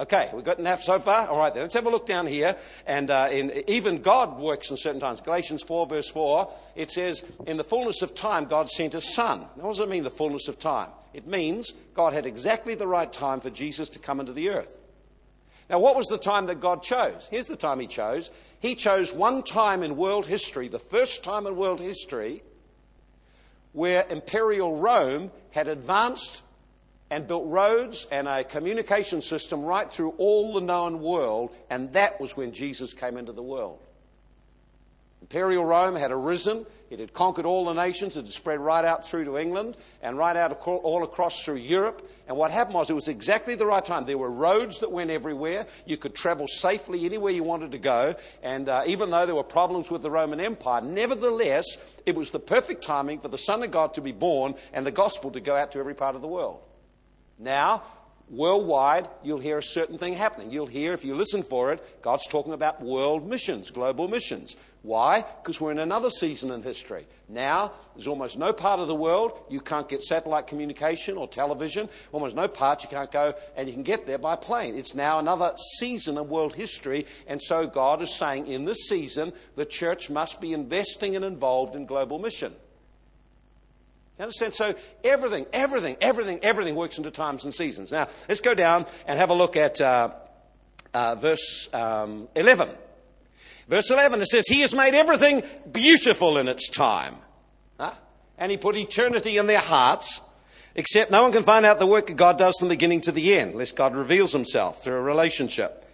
Okay, 0.00 0.30
we've 0.32 0.44
got 0.44 0.58
enough 0.58 0.82
so 0.82 0.98
far? 0.98 1.28
All 1.28 1.38
right, 1.38 1.52
then. 1.52 1.64
Let's 1.64 1.74
have 1.74 1.84
a 1.84 1.90
look 1.90 2.06
down 2.06 2.26
here. 2.26 2.56
And 2.86 3.10
uh, 3.10 3.28
in, 3.30 3.52
even 3.68 4.00
God 4.00 4.40
works 4.40 4.70
in 4.70 4.78
certain 4.78 4.98
times. 4.98 5.20
Galatians 5.20 5.60
4, 5.60 5.86
verse 5.86 6.08
4, 6.08 6.50
it 6.74 6.90
says, 6.90 7.22
In 7.46 7.58
the 7.58 7.64
fullness 7.64 8.00
of 8.00 8.14
time, 8.14 8.46
God 8.46 8.70
sent 8.70 8.94
a 8.94 9.02
son. 9.02 9.40
Now, 9.56 9.64
what 9.64 9.72
does 9.72 9.80
it 9.80 9.90
mean, 9.90 10.02
the 10.02 10.08
fullness 10.08 10.48
of 10.48 10.58
time? 10.58 10.88
It 11.12 11.26
means 11.26 11.74
God 11.92 12.14
had 12.14 12.24
exactly 12.24 12.74
the 12.74 12.86
right 12.86 13.12
time 13.12 13.42
for 13.42 13.50
Jesus 13.50 13.90
to 13.90 13.98
come 13.98 14.20
into 14.20 14.32
the 14.32 14.48
earth. 14.48 14.78
Now, 15.68 15.80
what 15.80 15.96
was 15.96 16.06
the 16.06 16.18
time 16.18 16.46
that 16.46 16.60
God 16.60 16.82
chose? 16.82 17.28
Here's 17.30 17.46
the 17.46 17.54
time 17.54 17.78
He 17.78 17.86
chose. 17.86 18.30
He 18.60 18.76
chose 18.76 19.12
one 19.12 19.42
time 19.42 19.82
in 19.82 19.98
world 19.98 20.24
history, 20.24 20.68
the 20.68 20.78
first 20.78 21.22
time 21.22 21.46
in 21.46 21.56
world 21.56 21.78
history, 21.78 22.42
where 23.72 24.06
Imperial 24.08 24.76
Rome 24.76 25.30
had 25.50 25.68
advanced 25.68 26.40
and 27.10 27.26
built 27.26 27.46
roads 27.46 28.06
and 28.12 28.28
a 28.28 28.44
communication 28.44 29.20
system 29.20 29.64
right 29.64 29.90
through 29.90 30.10
all 30.18 30.54
the 30.54 30.60
known 30.60 31.00
world, 31.00 31.50
and 31.68 31.92
that 31.92 32.20
was 32.20 32.36
when 32.36 32.52
Jesus 32.52 32.94
came 32.94 33.16
into 33.16 33.32
the 33.32 33.42
world. 33.42 33.80
Imperial 35.20 35.64
Rome 35.64 35.96
had 35.96 36.10
arisen. 36.10 36.64
It 36.88 36.98
had 36.98 37.12
conquered 37.12 37.44
all 37.44 37.66
the 37.66 37.74
nations. 37.74 38.16
It 38.16 38.24
had 38.24 38.32
spread 38.32 38.58
right 38.58 38.84
out 38.84 39.04
through 39.04 39.26
to 39.26 39.36
England 39.36 39.76
and 40.02 40.16
right 40.16 40.34
out 40.34 40.66
all 40.66 41.04
across 41.04 41.44
through 41.44 41.56
Europe. 41.56 42.10
And 42.26 42.36
what 42.36 42.50
happened 42.50 42.74
was 42.74 42.90
it 42.90 42.94
was 42.94 43.06
exactly 43.06 43.54
the 43.54 43.66
right 43.66 43.84
time. 43.84 44.06
There 44.06 44.18
were 44.18 44.30
roads 44.30 44.80
that 44.80 44.90
went 44.90 45.10
everywhere. 45.10 45.66
You 45.84 45.98
could 45.98 46.14
travel 46.14 46.48
safely 46.48 47.04
anywhere 47.04 47.32
you 47.32 47.44
wanted 47.44 47.72
to 47.72 47.78
go. 47.78 48.14
And 48.42 48.68
uh, 48.68 48.84
even 48.86 49.10
though 49.10 49.26
there 49.26 49.34
were 49.34 49.44
problems 49.44 49.90
with 49.90 50.02
the 50.02 50.10
Roman 50.10 50.40
Empire, 50.40 50.80
nevertheless, 50.80 51.76
it 52.06 52.16
was 52.16 52.30
the 52.30 52.40
perfect 52.40 52.82
timing 52.82 53.20
for 53.20 53.28
the 53.28 53.38
Son 53.38 53.62
of 53.62 53.70
God 53.70 53.94
to 53.94 54.00
be 54.00 54.12
born 54.12 54.54
and 54.72 54.86
the 54.86 54.90
gospel 54.90 55.30
to 55.32 55.40
go 55.40 55.54
out 55.54 55.72
to 55.72 55.78
every 55.78 55.94
part 55.94 56.16
of 56.16 56.22
the 56.22 56.28
world. 56.28 56.60
Now, 57.40 57.82
worldwide, 58.28 59.08
you'll 59.24 59.40
hear 59.40 59.58
a 59.58 59.62
certain 59.62 59.96
thing 59.96 60.14
happening. 60.14 60.50
You'll 60.50 60.66
hear, 60.66 60.92
if 60.92 61.04
you 61.04 61.16
listen 61.16 61.42
for 61.42 61.72
it, 61.72 62.02
God's 62.02 62.26
talking 62.26 62.52
about 62.52 62.82
world 62.82 63.26
missions, 63.26 63.70
global 63.70 64.08
missions. 64.08 64.56
Why? 64.82 65.24
Because 65.42 65.60
we're 65.60 65.72
in 65.72 65.78
another 65.78 66.10
season 66.10 66.50
in 66.50 66.62
history. 66.62 67.06
Now, 67.28 67.72
there's 67.94 68.06
almost 68.06 68.38
no 68.38 68.52
part 68.52 68.80
of 68.80 68.88
the 68.88 68.94
world 68.94 69.38
you 69.50 69.60
can't 69.60 69.88
get 69.88 70.02
satellite 70.02 70.46
communication 70.46 71.16
or 71.16 71.28
television. 71.28 71.88
Almost 72.12 72.36
no 72.36 72.48
part 72.48 72.82
you 72.82 72.88
can't 72.88 73.12
go, 73.12 73.34
and 73.56 73.68
you 73.68 73.74
can 73.74 73.82
get 73.82 74.06
there 74.06 74.18
by 74.18 74.36
plane. 74.36 74.76
It's 74.76 74.94
now 74.94 75.18
another 75.18 75.54
season 75.78 76.16
of 76.16 76.30
world 76.30 76.54
history, 76.54 77.06
and 77.26 77.42
so 77.42 77.66
God 77.66 78.00
is 78.02 78.14
saying 78.14 78.46
in 78.48 78.64
this 78.64 78.88
season 78.88 79.32
the 79.56 79.66
church 79.66 80.08
must 80.08 80.40
be 80.40 80.52
investing 80.52 81.16
and 81.16 81.24
involved 81.24 81.74
in 81.74 81.84
global 81.86 82.18
mission. 82.18 82.54
You 84.20 84.24
understand? 84.24 84.52
So 84.52 84.74
everything, 85.02 85.46
everything, 85.50 85.96
everything, 86.02 86.40
everything 86.42 86.74
works 86.74 86.98
into 86.98 87.10
times 87.10 87.44
and 87.44 87.54
seasons. 87.54 87.90
Now, 87.90 88.06
let's 88.28 88.42
go 88.42 88.52
down 88.52 88.84
and 89.06 89.18
have 89.18 89.30
a 89.30 89.34
look 89.34 89.56
at 89.56 89.80
uh, 89.80 90.10
uh, 90.92 91.14
verse 91.14 91.72
um, 91.72 92.28
11. 92.34 92.68
Verse 93.66 93.90
11, 93.90 94.20
it 94.20 94.26
says, 94.26 94.46
He 94.46 94.60
has 94.60 94.74
made 94.74 94.92
everything 94.92 95.42
beautiful 95.72 96.36
in 96.36 96.48
its 96.48 96.68
time. 96.68 97.16
Huh? 97.78 97.94
And 98.36 98.50
He 98.50 98.58
put 98.58 98.76
eternity 98.76 99.38
in 99.38 99.46
their 99.46 99.58
hearts, 99.58 100.20
except 100.74 101.10
no 101.10 101.22
one 101.22 101.32
can 101.32 101.42
find 101.42 101.64
out 101.64 101.78
the 101.78 101.86
work 101.86 102.08
that 102.08 102.18
God 102.18 102.36
does 102.36 102.58
from 102.58 102.68
the 102.68 102.74
beginning 102.74 103.00
to 103.02 103.12
the 103.12 103.38
end, 103.38 103.52
unless 103.52 103.72
God 103.72 103.96
reveals 103.96 104.32
Himself 104.32 104.82
through 104.82 104.96
a 104.96 105.00
relationship. 105.00 105.90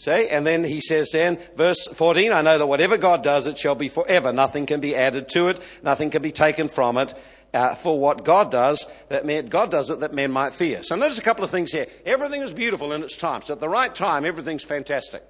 See? 0.00 0.28
And 0.28 0.46
then 0.46 0.64
he 0.64 0.80
says 0.80 1.10
then, 1.12 1.38
verse 1.56 1.86
14, 1.92 2.32
I 2.32 2.40
know 2.40 2.56
that 2.56 2.66
whatever 2.66 2.96
God 2.96 3.22
does, 3.22 3.46
it 3.46 3.58
shall 3.58 3.74
be 3.74 3.88
forever. 3.88 4.32
Nothing 4.32 4.64
can 4.64 4.80
be 4.80 4.96
added 4.96 5.28
to 5.34 5.48
it. 5.48 5.60
Nothing 5.82 6.08
can 6.08 6.22
be 6.22 6.32
taken 6.32 6.68
from 6.68 6.96
it. 6.96 7.12
Uh, 7.52 7.74
for 7.74 7.98
what 7.98 8.24
God 8.24 8.52
does, 8.52 8.86
that 9.08 9.26
men, 9.26 9.46
God 9.46 9.72
does 9.72 9.90
it 9.90 10.00
that 10.00 10.14
men 10.14 10.30
might 10.30 10.54
fear. 10.54 10.84
So 10.84 10.94
notice 10.94 11.18
a 11.18 11.22
couple 11.22 11.42
of 11.42 11.50
things 11.50 11.72
here. 11.72 11.86
Everything 12.06 12.42
is 12.42 12.52
beautiful 12.52 12.92
in 12.92 13.02
its 13.02 13.16
time. 13.16 13.42
So 13.42 13.54
at 13.54 13.60
the 13.60 13.68
right 13.68 13.92
time, 13.92 14.24
everything's 14.24 14.62
fantastic. 14.62 15.24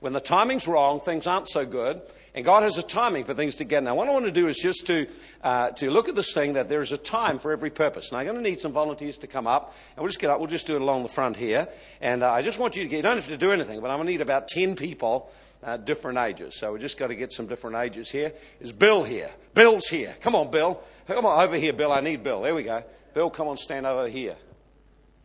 When 0.00 0.12
the 0.12 0.20
timing's 0.20 0.68
wrong, 0.68 1.00
things 1.00 1.26
aren't 1.26 1.48
so 1.48 1.66
good. 1.66 2.00
And 2.34 2.44
God 2.44 2.62
has 2.62 2.78
a 2.78 2.82
timing 2.82 3.24
for 3.24 3.34
things 3.34 3.56
to 3.56 3.64
get. 3.64 3.82
Now, 3.82 3.96
what 3.96 4.06
I 4.06 4.12
want 4.12 4.26
to 4.26 4.30
do 4.30 4.46
is 4.46 4.56
just 4.58 4.86
to, 4.86 5.08
uh, 5.42 5.70
to 5.70 5.90
look 5.90 6.08
at 6.08 6.14
this 6.14 6.32
thing 6.32 6.52
that 6.52 6.68
there 6.68 6.80
is 6.80 6.92
a 6.92 6.98
time 6.98 7.40
for 7.40 7.50
every 7.50 7.70
purpose. 7.70 8.12
Now, 8.12 8.18
I'm 8.18 8.26
going 8.26 8.36
to 8.36 8.42
need 8.42 8.60
some 8.60 8.70
volunteers 8.70 9.18
to 9.18 9.26
come 9.26 9.48
up. 9.48 9.74
And 9.96 10.02
we'll 10.02 10.08
just 10.08 10.20
get 10.20 10.30
up. 10.30 10.38
We'll 10.38 10.48
just 10.48 10.66
do 10.66 10.76
it 10.76 10.82
along 10.82 11.02
the 11.02 11.08
front 11.08 11.36
here. 11.36 11.66
And 12.00 12.22
uh, 12.22 12.32
I 12.32 12.42
just 12.42 12.60
want 12.60 12.76
you 12.76 12.84
to 12.84 12.88
get, 12.88 12.98
you 12.98 13.02
don't 13.02 13.16
have 13.16 13.26
to 13.26 13.36
do 13.36 13.50
anything, 13.50 13.80
but 13.80 13.90
I'm 13.90 13.96
going 13.96 14.06
to 14.06 14.12
need 14.12 14.20
about 14.20 14.46
10 14.46 14.76
people, 14.76 15.32
uh, 15.64 15.78
different 15.78 16.18
ages. 16.18 16.54
So 16.54 16.74
we 16.74 16.78
just 16.78 16.96
got 16.96 17.08
to 17.08 17.16
get 17.16 17.32
some 17.32 17.48
different 17.48 17.76
ages 17.76 18.08
here. 18.08 18.32
Is 18.60 18.70
Bill 18.70 19.02
here? 19.02 19.30
Bill's 19.54 19.88
here. 19.88 20.14
Come 20.20 20.36
on, 20.36 20.52
Bill. 20.52 20.80
Come 21.08 21.24
on 21.24 21.40
over 21.40 21.56
here, 21.56 21.72
Bill. 21.72 21.90
I 21.90 22.00
need 22.00 22.22
Bill. 22.22 22.42
There 22.42 22.54
we 22.54 22.64
go. 22.64 22.84
Bill, 23.14 23.30
come 23.30 23.48
on, 23.48 23.56
stand 23.56 23.86
over 23.86 24.08
here. 24.08 24.36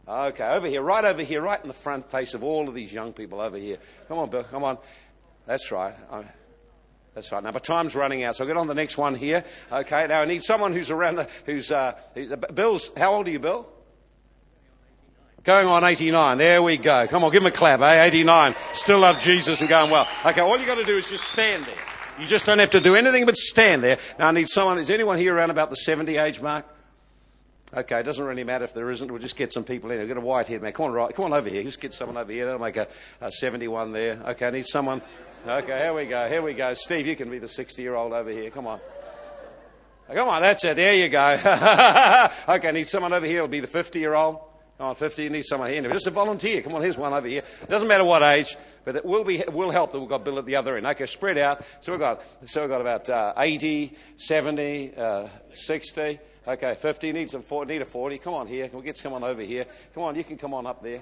Okay, 0.08 0.46
over 0.46 0.65
here, 0.65 0.82
right 0.82 1.04
over 1.04 1.22
here, 1.22 1.41
right 1.41 1.62
in 1.62 1.67
the 1.67 1.74
front 1.74 2.10
face 2.10 2.34
of 2.34 2.41
all 2.43 2.69
of 2.69 2.74
these 2.74 2.93
young 2.93 3.12
people 3.12 3.41
over 3.41 3.58
here. 3.58 3.78
Come 4.08 4.17
on, 4.17 4.30
Bill, 4.30 4.46
come 4.46 4.63
on. 4.63 4.78
That's 5.46 5.74
right. 5.74 5.93
That's 7.13 7.30
right. 7.34 7.43
Now, 7.43 7.52
but 7.52 7.65
time's 7.65 7.96
running 7.96 8.24
out, 8.24 8.38
so 8.38 8.46
I'll 8.46 8.48
get 8.48 8.56
on 8.56 8.67
the 8.67 8.74
next 8.74 8.98
one 8.98 9.13
here. 9.13 9.43
Okay, 9.72 10.08
now 10.08 10.22
I 10.22 10.26
need 10.26 10.41
someone 10.41 10.72
who's 10.72 10.89
around, 10.89 11.28
who's, 11.46 11.69
uh, 11.69 11.93
Bill's, 12.54 12.89
how 12.96 13.15
old 13.15 13.28
are 13.28 13.32
you, 13.32 13.39
Bill? 13.39 13.67
Going 15.43 15.67
on 15.67 15.84
89. 15.84 16.38
There 16.38 16.63
we 16.63 16.78
go. 16.78 17.08
Come 17.08 17.26
on, 17.26 17.32
give 17.32 17.41
him 17.41 17.48
a 17.48 17.52
clap, 17.52 17.82
eh? 17.82 18.06
89. 18.06 18.56
Still 18.72 19.00
love 19.00 19.19
Jesus 19.19 19.60
and 19.60 19.69
going 19.69 19.91
well. 19.91 20.08
Okay, 20.26 20.39
all 20.39 20.58
you 20.58 20.65
got 20.65 20.76
to 20.76 20.86
do 20.86 20.96
is 20.96 21.10
just 21.10 21.26
stand 21.26 21.65
there. 21.65 21.93
You 22.19 22.28
just 22.28 22.45
don't 22.45 22.60
have 22.60 22.69
to 22.71 22.80
do 22.80 22.95
anything 22.95 23.26
but 23.26 23.36
stand 23.36 23.84
there. 23.84 23.97
Now, 24.19 24.28
I 24.28 24.32
need 24.32 24.47
someone, 24.47 24.78
is 24.78 24.91
anyone 24.91 25.17
here 25.17 25.36
around 25.36 25.49
about 25.49 25.69
the 25.69 25.76
70 25.76 26.17
age 26.17 26.41
mark? 26.41 26.65
Okay, 27.76 27.99
it 27.99 28.04
doesn't 28.04 28.23
really 28.23 28.43
matter 28.43 28.65
if 28.65 28.73
there 28.73 28.91
isn't. 28.91 29.12
We'll 29.12 29.21
just 29.21 29.36
get 29.36 29.52
some 29.52 29.63
people 29.63 29.89
in. 29.89 29.97
We've 29.97 30.08
got 30.08 30.17
a 30.17 30.21
white 30.21 30.47
head 30.47 30.62
man. 30.62 30.73
Come 30.73 30.86
on, 30.88 30.91
right. 30.91 31.13
Come 31.13 31.26
on 31.26 31.34
over 31.34 31.49
here. 31.49 31.63
Just 31.63 31.82
get 31.82 31.91
someone 31.91 32.17
over 32.17 32.32
here. 32.32 32.45
That'll 32.45 32.62
make 32.62 32.78
a, 32.78 32.88
a 33.19 33.32
71 33.32 33.91
there. 33.91 34.21
Okay, 34.28 34.45
I 34.45 34.52
need 34.52 34.67
someone. 34.67 35.02
Okay, 35.47 35.80
here 35.80 35.93
we 35.93 36.06
go. 36.06 36.30
Here 36.30 36.41
we 36.43 36.54
go. 36.54 36.76
Steve, 36.76 37.08
you 37.08 37.15
can 37.15 37.32
be 37.32 37.39
the 37.39 37.49
60 37.49 37.82
year 37.82 37.95
old 37.95 38.13
over 38.13 38.30
here. 38.30 38.52
Come 38.52 38.67
on. 38.67 38.80
Come 40.13 40.30
on, 40.30 40.41
that's 40.43 40.63
it. 40.65 40.76
There 40.76 40.93
you 40.93 41.10
go. 41.10 41.32
okay, 42.47 42.67
I 42.67 42.71
need 42.71 42.88
someone 42.88 43.12
over 43.12 43.26
here. 43.26 43.38
It'll 43.38 43.47
be 43.47 43.60
the 43.60 43.67
50 43.67 43.99
year 43.99 44.13
old. 44.13 44.39
Come 44.78 44.88
on, 44.88 44.96
50. 44.96 45.24
You 45.24 45.30
need 45.30 45.44
someone 45.44 45.70
here. 45.70 45.82
Just 45.92 46.08
a 46.08 46.12
volunteer. 46.12 46.62
Come 46.62 46.74
on, 46.74 46.82
here's 46.82 46.98
one 46.98 47.14
over 47.14 47.28
here. 47.28 47.44
It 47.62 47.70
doesn't 47.70 47.88
matter 47.88 48.04
what 48.04 48.24
age, 48.24 48.58
but 48.84 48.96
it 48.96 49.06
will, 49.06 49.24
be, 49.24 49.44
will 49.52 49.70
help 49.70 49.92
that 49.92 50.00
we've 50.00 50.10
got 50.10 50.26
Bill 50.26 50.40
at 50.40 50.46
the 50.46 50.56
other 50.56 50.78
end. 50.78 50.88
Okay, 50.88 51.06
spread 51.06 51.38
out. 51.38 51.64
So 51.82 51.92
we've 51.92 52.00
got, 52.00 52.22
so 52.46 52.62
we've 52.62 52.70
got 52.70 52.82
about 52.82 53.10
uh, 53.10 53.34
80, 53.38 53.96
70, 54.18 54.94
uh, 54.98 55.28
60. 55.54 56.20
Okay, 56.46 56.76
50 56.76 57.12
needs 57.14 57.34
a 57.36 57.40
40, 57.42 57.74
need 57.74 57.82
a 57.82 57.86
40. 57.86 58.18
Come 58.18 58.34
on 58.34 58.48
here. 58.48 58.68
Can 58.68 58.80
we 58.80 58.86
get 58.86 58.98
someone 58.98 59.24
over 59.24 59.42
here? 59.42 59.66
Come 59.94 60.04
on, 60.04 60.16
you 60.16 60.24
can 60.24 60.38
come 60.38 60.54
on 60.54 60.66
up 60.66 60.82
there. 60.82 61.02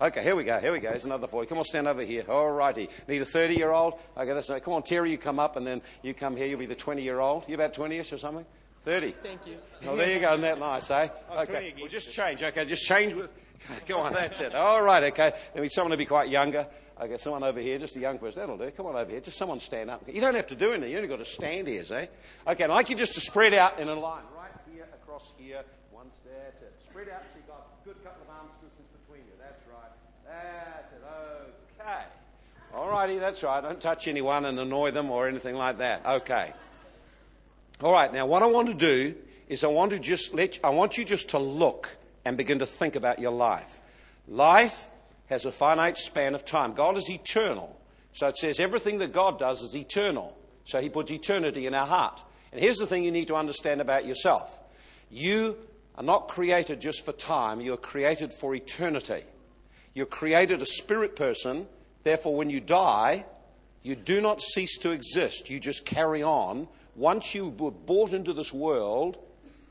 Okay, 0.00 0.22
here 0.22 0.34
we 0.34 0.44
go. 0.44 0.58
Here 0.58 0.72
we 0.72 0.80
go. 0.80 0.90
Here's 0.90 1.04
another 1.04 1.26
40. 1.26 1.48
Come 1.48 1.58
on, 1.58 1.64
stand 1.64 1.88
over 1.88 2.02
here. 2.02 2.24
All 2.28 2.50
righty. 2.50 2.88
Need 3.06 3.20
a 3.20 3.24
30 3.24 3.54
year 3.54 3.72
old? 3.72 3.94
Okay, 4.16 4.32
that's 4.32 4.48
right. 4.48 4.62
Come 4.62 4.74
on, 4.74 4.82
Terry, 4.82 5.10
you 5.10 5.18
come 5.18 5.38
up 5.38 5.56
and 5.56 5.66
then 5.66 5.82
you 6.02 6.14
come 6.14 6.36
here. 6.36 6.46
You'll 6.46 6.58
be 6.58 6.66
the 6.66 6.74
20 6.74 7.02
year 7.02 7.18
old. 7.20 7.48
You 7.48 7.54
about 7.54 7.74
20 7.74 7.98
ish 7.98 8.12
or 8.12 8.18
something? 8.18 8.46
30. 8.88 9.10
Thank 9.22 9.46
you. 9.46 9.58
Oh, 9.86 9.96
there 9.96 10.10
you 10.10 10.18
go. 10.18 10.30
Isn't 10.30 10.40
that 10.40 10.58
nice, 10.58 10.90
eh? 10.90 11.08
Oh, 11.30 11.40
okay. 11.40 11.74
We'll 11.76 11.88
just 11.88 12.10
change. 12.10 12.42
Okay, 12.42 12.64
just 12.64 12.84
change 12.84 13.12
with 13.12 13.28
Come 13.86 14.00
on, 14.00 14.14
that's 14.14 14.40
it. 14.40 14.54
All 14.54 14.80
right, 14.80 15.04
okay. 15.12 15.32
Maybe 15.54 15.68
someone 15.68 15.90
will 15.90 15.98
be 15.98 16.06
quite 16.06 16.30
younger. 16.30 16.66
Okay, 16.98 17.18
someone 17.18 17.44
over 17.44 17.60
here, 17.60 17.78
just 17.78 17.96
a 17.96 18.00
young 18.00 18.18
person. 18.18 18.40
That'll 18.40 18.56
do. 18.56 18.70
Come 18.70 18.86
on 18.86 18.96
over 18.96 19.10
here. 19.10 19.20
Just 19.20 19.36
someone 19.36 19.60
stand 19.60 19.90
up. 19.90 20.04
You 20.10 20.22
don't 20.22 20.34
have 20.34 20.46
to 20.46 20.56
do 20.56 20.72
anything. 20.72 20.90
You 20.90 20.96
only 20.96 21.08
got 21.08 21.18
to 21.18 21.26
stand 21.26 21.68
here, 21.68 21.84
see? 21.84 22.06
Okay, 22.46 22.64
I'd 22.64 22.70
like 22.70 22.88
you 22.88 22.96
just 22.96 23.12
to 23.12 23.20
spread 23.20 23.52
out 23.52 23.78
in 23.78 23.90
a 23.90 23.94
line. 23.94 24.22
Right 24.34 24.50
here, 24.72 24.86
across 25.02 25.32
here. 25.36 25.62
One 25.92 26.06
there. 26.24 26.54
To 26.58 26.90
spread 26.90 27.10
out 27.10 27.24
so 27.30 27.36
you've 27.36 27.46
got 27.46 27.68
a 27.82 27.84
good 27.84 28.02
couple 28.02 28.22
of 28.22 28.30
arms 28.38 28.52
distance 28.62 28.88
between 29.04 29.26
you. 29.26 29.34
That's 29.38 29.62
right. 29.68 29.92
That's 30.24 30.92
it. 30.94 31.82
Okay. 31.82 32.04
All 32.74 32.88
righty, 32.88 33.18
that's 33.18 33.42
right. 33.42 33.62
Don't 33.62 33.82
touch 33.82 34.08
anyone 34.08 34.46
and 34.46 34.58
annoy 34.58 34.92
them 34.92 35.10
or 35.10 35.28
anything 35.28 35.56
like 35.56 35.76
that. 35.78 36.06
Okay. 36.06 36.54
All 37.80 37.92
right, 37.92 38.12
now 38.12 38.26
what 38.26 38.42
I 38.42 38.46
want 38.46 38.66
to 38.68 38.74
do 38.74 39.14
is 39.48 39.62
I 39.62 39.68
want 39.68 39.92
to 39.92 40.00
just 40.00 40.34
let 40.34 40.58
I 40.64 40.70
want 40.70 40.98
you 40.98 41.04
just 41.04 41.30
to 41.30 41.38
look 41.38 41.96
and 42.24 42.36
begin 42.36 42.58
to 42.58 42.66
think 42.66 42.96
about 42.96 43.20
your 43.20 43.30
life. 43.30 43.80
Life 44.26 44.90
has 45.26 45.44
a 45.44 45.52
finite 45.52 45.96
span 45.96 46.34
of 46.34 46.44
time. 46.44 46.72
God 46.72 46.98
is 46.98 47.08
eternal. 47.08 47.78
So 48.12 48.26
it 48.26 48.36
says 48.36 48.58
everything 48.58 48.98
that 48.98 49.12
God 49.12 49.38
does 49.38 49.62
is 49.62 49.76
eternal. 49.76 50.36
So 50.64 50.80
he 50.80 50.88
puts 50.88 51.12
eternity 51.12 51.66
in 51.66 51.74
our 51.74 51.86
heart. 51.86 52.20
And 52.50 52.60
here's 52.60 52.78
the 52.78 52.86
thing 52.86 53.04
you 53.04 53.12
need 53.12 53.28
to 53.28 53.36
understand 53.36 53.80
about 53.80 54.06
yourself. 54.06 54.60
You 55.10 55.56
are 55.96 56.02
not 56.02 56.28
created 56.28 56.80
just 56.80 57.04
for 57.04 57.12
time, 57.12 57.60
you 57.60 57.74
are 57.74 57.78
created 57.78 58.34
for 58.34 58.54
eternity. 58.54 59.22
You're 59.94 60.06
created 60.06 60.62
a 60.62 60.66
spirit 60.66 61.16
person, 61.16 61.66
therefore, 62.02 62.34
when 62.34 62.50
you 62.50 62.60
die, 62.60 63.24
you 63.82 63.94
do 63.94 64.20
not 64.20 64.42
cease 64.42 64.78
to 64.78 64.90
exist. 64.90 65.48
You 65.48 65.60
just 65.60 65.84
carry 65.86 66.22
on. 66.22 66.68
Once 66.98 67.32
you 67.32 67.50
were 67.50 67.70
brought 67.70 68.12
into 68.12 68.32
this 68.32 68.52
world, 68.52 69.16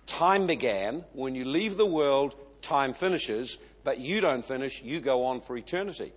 time 0.05 0.47
began. 0.47 1.03
When 1.11 1.35
you 1.35 1.43
leave 1.43 1.75
the 1.75 1.85
world, 1.85 2.35
time 2.61 2.93
finishes 2.93 3.57
but 3.87 3.99
you 3.99 4.19
don't 4.19 4.43
finish, 4.43 4.81
you 4.83 4.99
go 4.99 5.23
on 5.27 5.39
for 5.39 5.55
eternity. 5.55 6.11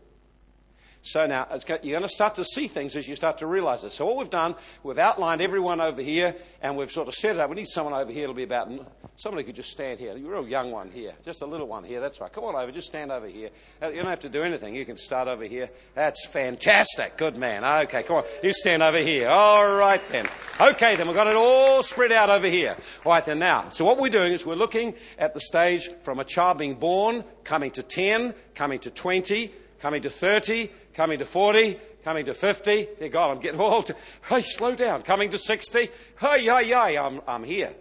So 1.03 1.27
now 1.27 1.47
you're 1.83 1.99
going 1.99 2.03
to 2.03 2.09
start 2.09 2.35
to 2.35 2.45
see 2.45 2.69
things 2.69 2.95
as 2.95 3.09
you 3.09 3.17
start 3.17 3.39
to 3.39 3.47
realize 3.47 3.83
this. 3.83 3.95
So 3.95 4.05
what 4.05 4.19
we've 4.19 4.29
done, 4.29 4.55
we've 4.83 4.99
outlined 4.99 5.41
everyone 5.41 5.81
over 5.81 6.03
here, 6.03 6.35
and 6.61 6.77
we've 6.77 6.91
sort 6.91 7.09
of 7.09 7.15
set 7.15 7.37
it 7.37 7.41
up. 7.41 7.49
We 7.49 7.57
need 7.57 7.69
someone 7.69 7.95
over 7.95 8.13
here. 8.13 8.25
It'll 8.25 8.35
be 8.35 8.43
about 8.43 8.71
somebody 9.17 9.45
could 9.45 9.55
just 9.55 9.71
stand 9.71 9.99
here. 9.99 10.15
You're 10.17 10.35
a 10.35 10.41
real 10.43 10.49
young 10.49 10.71
one 10.71 10.91
here, 10.91 11.15
just 11.25 11.41
a 11.41 11.47
little 11.47 11.67
one 11.67 11.85
here. 11.85 12.01
That's 12.01 12.21
right. 12.21 12.31
Come 12.31 12.45
on 12.45 12.55
over. 12.55 12.71
Just 12.71 12.89
stand 12.89 13.11
over 13.11 13.27
here. 13.27 13.49
Uh, 13.81 13.89
you 13.89 13.97
don't 13.97 14.11
have 14.11 14.21
to 14.21 14.29
do 14.29 14.43
anything. 14.43 14.75
You 14.75 14.85
can 14.85 14.99
start 14.99 15.27
over 15.27 15.45
here. 15.45 15.71
That's 15.95 16.27
fantastic. 16.27 17.17
Good 17.17 17.37
man. 17.37 17.65
Okay, 17.85 18.03
come 18.03 18.17
on. 18.17 18.25
You 18.43 18.53
stand 18.53 18.83
over 18.83 18.99
here. 18.99 19.29
All 19.29 19.75
right 19.75 20.03
then. 20.11 20.29
Okay 20.61 20.97
then. 20.97 21.07
We've 21.07 21.17
got 21.17 21.29
it 21.29 21.37
all 21.37 21.83
spread 21.83 22.13
out 22.13 22.29
over 22.29 22.47
here. 22.47 22.77
All 23.07 23.13
right 23.13 23.25
then. 23.25 23.39
Now, 23.39 23.71
so 23.71 23.87
what 23.87 23.99
we're 23.99 24.11
doing 24.11 24.35
is 24.35 24.45
we're 24.45 24.55
looking 24.55 24.95
at 25.19 25.33
the 25.33 25.41
stage 25.41 25.91
from 26.03 26.21
a 26.21 26.25
child 26.25 26.59
being 26.59 26.75
born, 26.75 27.25
coming 27.43 27.71
to 27.73 27.83
10, 27.83 28.35
coming 28.55 28.79
to 28.81 28.91
20, 28.91 29.51
coming 29.81 30.03
to 30.03 30.11
30 30.11 30.71
coming 30.95 31.19
to 31.19 31.27
40, 31.27 31.79
coming 32.05 32.27
to 32.27 32.35
50. 32.35 32.89
Dear 32.99 33.09
God, 33.09 33.31
I'm 33.31 33.41
getting 33.41 33.61
old. 33.61 33.93
Hey, 34.29 34.43
slow 34.43 34.75
down. 34.75 35.03
Coming 35.03 35.31
to 35.31 35.39
60. 35.39 35.79
Hey, 35.79 35.89
hey, 36.21 36.65
hey, 36.65 36.99
I'm, 36.99 37.21
I'm 37.27 37.45
here. 37.45 37.73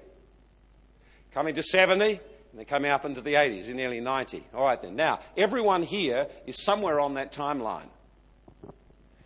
Coming 1.33 1.55
to 1.55 1.63
70, 1.63 2.09
and 2.11 2.19
then 2.55 2.65
coming 2.65 2.91
up 2.91 3.05
into 3.05 3.21
the 3.21 3.35
80s, 3.35 3.67
and 3.67 3.75
nearly 3.75 3.99
90. 3.99 4.43
All 4.53 4.65
right 4.65 4.81
then. 4.81 4.95
Now, 4.95 5.19
everyone 5.37 5.83
here 5.83 6.27
is 6.47 6.63
somewhere 6.63 6.99
on 6.99 7.15
that 7.15 7.31
timeline. 7.31 7.89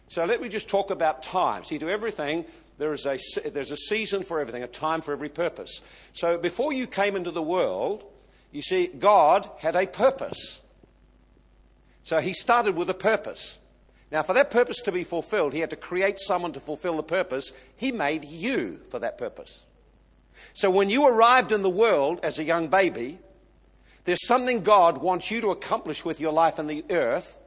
So 0.10 0.26
let 0.26 0.42
me 0.42 0.50
just 0.50 0.70
talk 0.70 0.92
about 0.92 1.24
time. 1.24 1.64
See, 1.64 1.80
to 1.80 1.90
everything, 1.90 2.46
there 2.78 2.94
is 2.94 3.06
a, 3.06 3.18
there's 3.50 3.72
a 3.72 3.78
season 3.78 4.24
for 4.24 4.40
everything, 4.40 4.64
a 4.64 4.68
time 4.68 5.02
for 5.02 5.12
every 5.12 5.30
purpose. 5.30 5.82
So 6.14 6.38
before 6.38 6.74
you 6.74 6.88
came 6.88 7.16
into 7.16 7.32
the 7.32 7.42
world, 7.42 8.04
you 8.52 8.62
see, 8.62 8.88
God 8.88 9.50
had 9.60 9.76
a 9.76 9.88
purpose. 9.88 10.62
So 12.04 12.20
he 12.20 12.34
started 12.34 12.76
with 12.76 12.90
a 12.90 12.94
purpose. 12.94 13.58
Now, 14.14 14.22
for 14.22 14.34
that 14.34 14.52
purpose 14.52 14.80
to 14.82 14.92
be 14.92 15.04
fulfilled, 15.04 15.54
he 15.54 15.60
had 15.60 15.72
to 15.72 15.76
create 15.76 16.20
someone 16.20 16.54
to 16.54 16.60
fulfill 16.60 16.98
the 16.98 17.04
purpose. 17.04 17.52
He 17.76 17.92
made 17.92 18.24
you 18.24 18.80
for 18.92 19.00
that 19.00 19.18
purpose. 19.18 19.64
So 20.54 20.70
when 20.70 20.92
you 20.92 21.08
arrived 21.08 21.52
in 21.52 21.64
the 21.64 21.70
world 21.70 22.20
as 22.22 22.38
a 22.38 22.44
young 22.44 22.68
baby, 22.68 23.18
there's 24.06 24.28
something 24.28 24.62
God 24.62 25.00
wants 25.00 25.32
you 25.32 25.42
to 25.42 25.50
accomplish 25.50 26.06
with 26.06 26.20
your 26.20 26.32
life 26.32 26.60
on 26.60 26.68
the 26.68 26.86
earth, 26.92 27.40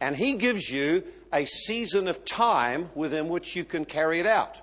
and 0.00 0.16
he 0.16 0.36
gives 0.36 0.70
you 0.70 1.02
a 1.32 1.44
season 1.44 2.06
of 2.06 2.24
time 2.24 2.90
within 2.94 3.28
which 3.28 3.56
you 3.56 3.64
can 3.64 3.84
carry 3.84 4.20
it 4.20 4.26
out. 4.26 4.60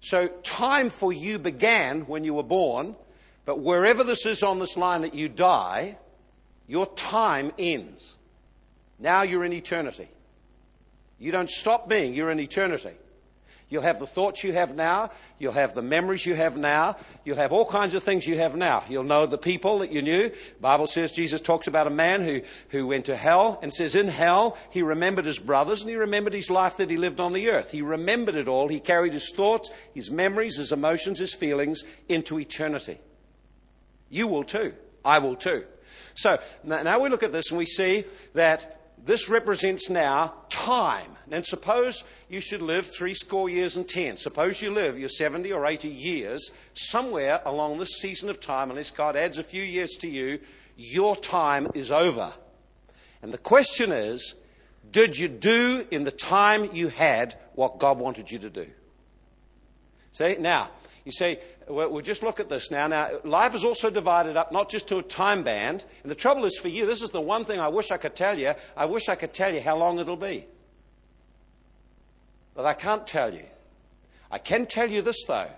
So 0.00 0.28
time 0.28 0.90
for 0.90 1.12
you 1.12 1.40
began 1.40 2.02
when 2.02 2.22
you 2.22 2.34
were 2.34 2.44
born, 2.44 2.94
but 3.46 3.58
wherever 3.58 4.04
this 4.04 4.26
is 4.26 4.44
on 4.44 4.60
this 4.60 4.76
line 4.76 5.02
that 5.02 5.14
you 5.14 5.28
die, 5.28 5.98
your 6.68 6.86
time 6.86 7.50
ends. 7.58 8.14
Now 9.00 9.22
you're 9.22 9.44
in 9.44 9.52
eternity. 9.52 10.08
You 11.18 11.32
don't 11.32 11.50
stop 11.50 11.88
being, 11.88 12.14
you're 12.14 12.30
in 12.30 12.40
eternity. 12.40 12.94
You'll 13.70 13.82
have 13.82 14.00
the 14.00 14.06
thoughts 14.06 14.42
you 14.42 14.52
have 14.52 14.74
now. 14.74 15.12
You'll 15.38 15.52
have 15.52 15.74
the 15.74 15.82
memories 15.82 16.26
you 16.26 16.34
have 16.34 16.56
now. 16.56 16.96
You'll 17.24 17.36
have 17.36 17.52
all 17.52 17.64
kinds 17.64 17.94
of 17.94 18.02
things 18.02 18.26
you 18.26 18.36
have 18.36 18.56
now. 18.56 18.82
You'll 18.88 19.04
know 19.04 19.26
the 19.26 19.38
people 19.38 19.78
that 19.78 19.92
you 19.92 20.02
knew. 20.02 20.28
The 20.28 20.60
Bible 20.60 20.88
says 20.88 21.12
Jesus 21.12 21.40
talks 21.40 21.68
about 21.68 21.86
a 21.86 21.90
man 21.90 22.24
who, 22.24 22.40
who 22.70 22.88
went 22.88 23.04
to 23.04 23.14
hell 23.14 23.60
and 23.62 23.72
says 23.72 23.94
in 23.94 24.08
hell 24.08 24.58
he 24.70 24.82
remembered 24.82 25.24
his 25.24 25.38
brothers 25.38 25.82
and 25.82 25.90
he 25.90 25.94
remembered 25.94 26.32
his 26.32 26.50
life 26.50 26.78
that 26.78 26.90
he 26.90 26.96
lived 26.96 27.20
on 27.20 27.32
the 27.32 27.48
earth. 27.48 27.70
He 27.70 27.80
remembered 27.80 28.34
it 28.34 28.48
all. 28.48 28.66
He 28.66 28.80
carried 28.80 29.12
his 29.12 29.30
thoughts, 29.30 29.70
his 29.94 30.10
memories, 30.10 30.56
his 30.56 30.72
emotions, 30.72 31.20
his 31.20 31.32
feelings 31.32 31.84
into 32.08 32.40
eternity. 32.40 32.98
You 34.08 34.26
will 34.26 34.42
too. 34.42 34.74
I 35.04 35.20
will 35.20 35.36
too. 35.36 35.64
So 36.16 36.40
now 36.64 36.98
we 36.98 37.08
look 37.08 37.22
at 37.22 37.32
this 37.32 37.50
and 37.50 37.58
we 37.58 37.66
see 37.66 38.04
that 38.34 38.79
this 39.04 39.28
represents 39.28 39.88
now 39.88 40.34
time. 40.48 41.16
And 41.30 41.44
suppose 41.46 42.04
you 42.28 42.40
should 42.40 42.62
live 42.62 42.86
three 42.86 43.14
score 43.14 43.48
years 43.48 43.76
and 43.76 43.88
ten. 43.88 44.16
Suppose 44.16 44.60
you 44.60 44.70
live 44.70 44.98
your 44.98 45.08
70 45.08 45.52
or 45.52 45.66
80 45.66 45.88
years 45.88 46.50
somewhere 46.74 47.40
along 47.44 47.78
this 47.78 48.00
season 48.00 48.28
of 48.28 48.40
time, 48.40 48.70
unless 48.70 48.90
God 48.90 49.16
adds 49.16 49.38
a 49.38 49.44
few 49.44 49.62
years 49.62 49.90
to 50.00 50.08
you, 50.08 50.40
your 50.76 51.16
time 51.16 51.68
is 51.74 51.90
over. 51.90 52.32
And 53.22 53.32
the 53.32 53.38
question 53.38 53.92
is, 53.92 54.34
did 54.90 55.16
you 55.16 55.28
do 55.28 55.86
in 55.90 56.04
the 56.04 56.10
time 56.10 56.70
you 56.72 56.88
had 56.88 57.38
what 57.54 57.78
God 57.78 57.98
wanted 57.98 58.30
you 58.30 58.38
to 58.40 58.50
do? 58.50 58.66
See, 60.12 60.36
now, 60.40 60.70
you 61.04 61.12
say, 61.12 61.40
we'll 61.68 62.02
just 62.02 62.22
look 62.22 62.40
at 62.40 62.48
this 62.48 62.70
now. 62.70 62.86
Now, 62.86 63.08
life 63.24 63.54
is 63.54 63.64
also 63.64 63.90
divided 63.90 64.36
up 64.36 64.52
not 64.52 64.68
just 64.68 64.88
to 64.88 64.98
a 64.98 65.02
time 65.02 65.42
band. 65.42 65.84
And 66.02 66.10
the 66.10 66.16
trouble 66.16 66.44
is 66.44 66.58
for 66.58 66.68
you, 66.68 66.86
this 66.86 67.02
is 67.02 67.10
the 67.10 67.20
one 67.20 67.44
thing 67.44 67.58
I 67.58 67.68
wish 67.68 67.90
I 67.90 67.96
could 67.96 68.14
tell 68.14 68.38
you. 68.38 68.52
I 68.76 68.84
wish 68.84 69.08
I 69.08 69.14
could 69.14 69.32
tell 69.32 69.52
you 69.54 69.60
how 69.60 69.76
long 69.76 69.98
it'll 69.98 70.16
be. 70.16 70.46
But 72.54 72.66
I 72.66 72.74
can't 72.74 73.06
tell 73.06 73.32
you. 73.32 73.46
I 74.30 74.38
can 74.38 74.66
tell 74.66 74.90
you 74.90 75.02
this, 75.02 75.24
though. 75.26 75.50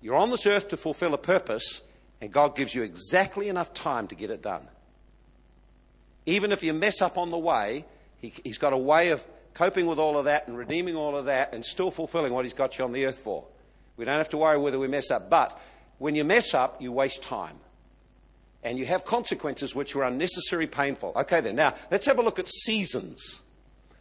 You're 0.00 0.16
on 0.16 0.30
this 0.30 0.46
earth 0.46 0.68
to 0.68 0.76
fulfill 0.76 1.14
a 1.14 1.18
purpose, 1.18 1.82
and 2.20 2.32
God 2.32 2.56
gives 2.56 2.74
you 2.74 2.82
exactly 2.82 3.48
enough 3.48 3.74
time 3.74 4.08
to 4.08 4.14
get 4.14 4.30
it 4.30 4.42
done. 4.42 4.66
Even 6.24 6.52
if 6.52 6.62
you 6.62 6.72
mess 6.72 7.02
up 7.02 7.18
on 7.18 7.30
the 7.30 7.38
way, 7.38 7.84
he, 8.18 8.32
He's 8.42 8.58
got 8.58 8.72
a 8.72 8.78
way 8.78 9.10
of 9.10 9.24
coping 9.54 9.86
with 9.86 9.98
all 9.98 10.18
of 10.18 10.24
that 10.24 10.48
and 10.48 10.56
redeeming 10.56 10.96
all 10.96 11.16
of 11.16 11.26
that 11.26 11.54
and 11.54 11.64
still 11.64 11.90
fulfilling 11.90 12.32
what 12.32 12.44
He's 12.44 12.54
got 12.54 12.78
you 12.78 12.84
on 12.84 12.92
the 12.92 13.06
earth 13.06 13.18
for. 13.18 13.44
We 13.96 14.04
don't 14.04 14.16
have 14.18 14.28
to 14.30 14.36
worry 14.36 14.58
whether 14.58 14.78
we 14.78 14.88
mess 14.88 15.10
up. 15.10 15.30
But 15.30 15.58
when 15.98 16.14
you 16.14 16.24
mess 16.24 16.54
up, 16.54 16.80
you 16.82 16.92
waste 16.92 17.22
time. 17.22 17.56
And 18.62 18.78
you 18.78 18.86
have 18.86 19.04
consequences 19.04 19.74
which 19.74 19.94
are 19.94 20.04
unnecessary 20.04 20.66
painful. 20.66 21.12
Okay, 21.16 21.40
then. 21.40 21.56
Now, 21.56 21.74
let's 21.90 22.06
have 22.06 22.18
a 22.18 22.22
look 22.22 22.38
at 22.38 22.48
seasons. 22.48 23.40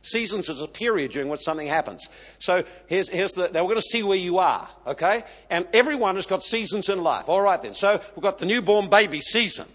Seasons 0.01 0.49
is 0.49 0.61
a 0.61 0.67
period 0.67 1.11
during 1.11 1.29
which 1.29 1.41
something 1.41 1.67
happens. 1.67 2.09
So 2.39 2.63
here's, 2.87 3.09
here's 3.09 3.31
the, 3.31 3.49
now 3.49 3.63
we're 3.63 3.69
going 3.69 3.81
to 3.81 3.81
see 3.81 4.03
where 4.03 4.17
you 4.17 4.37
are, 4.37 4.69
okay? 4.85 5.23
And 5.49 5.67
everyone 5.73 6.15
has 6.15 6.27
got 6.27 6.43
seasons 6.43 6.89
in 6.89 7.01
life. 7.01 7.27
All 7.27 7.41
right 7.41 7.61
then. 7.61 7.73
So 7.73 7.99
we've 8.15 8.23
got 8.23 8.37
the 8.37 8.45
newborn 8.45 8.89
baby 8.89 9.19
season. 9.21 9.65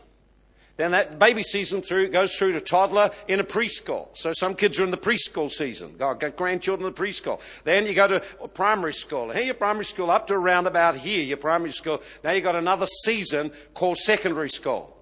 Then 0.81 0.93
that 0.93 1.19
baby 1.19 1.43
season 1.43 1.83
through 1.83 2.09
goes 2.09 2.35
through 2.35 2.53
to 2.53 2.61
toddler 2.63 3.11
in 3.29 3.39
a 3.39 3.45
preschool. 3.45 4.09
So 4.15 4.33
some 4.33 4.55
kids 4.55 4.81
are 4.81 4.85
in 4.85 4.91
the 4.91 4.97
preschool 4.97 5.51
season. 5.51 5.95
Got 5.99 6.37
grandchildren 6.37 6.89
in 6.89 6.95
the 6.95 6.99
preschool. 6.99 7.39
Then 7.65 7.85
you 7.85 7.93
go 7.93 8.09
to 8.09 8.21
primary 8.55 8.95
school. 8.95 9.31
Here 9.31 9.43
your 9.43 9.53
primary 9.53 9.85
school 9.85 10.11
up 10.11 10.27
to 10.29 10.35
around 10.35 10.67
about 10.67 10.97
here, 10.97 11.23
your 11.23 11.37
primary 11.37 11.73
school. 11.73 12.01
Now 12.25 12.31
you've 12.31 12.45
got 12.45 12.57
another 12.57 12.87
season 12.87 13.53
called 13.75 13.99
secondary 13.99 14.49
school. 14.49 14.97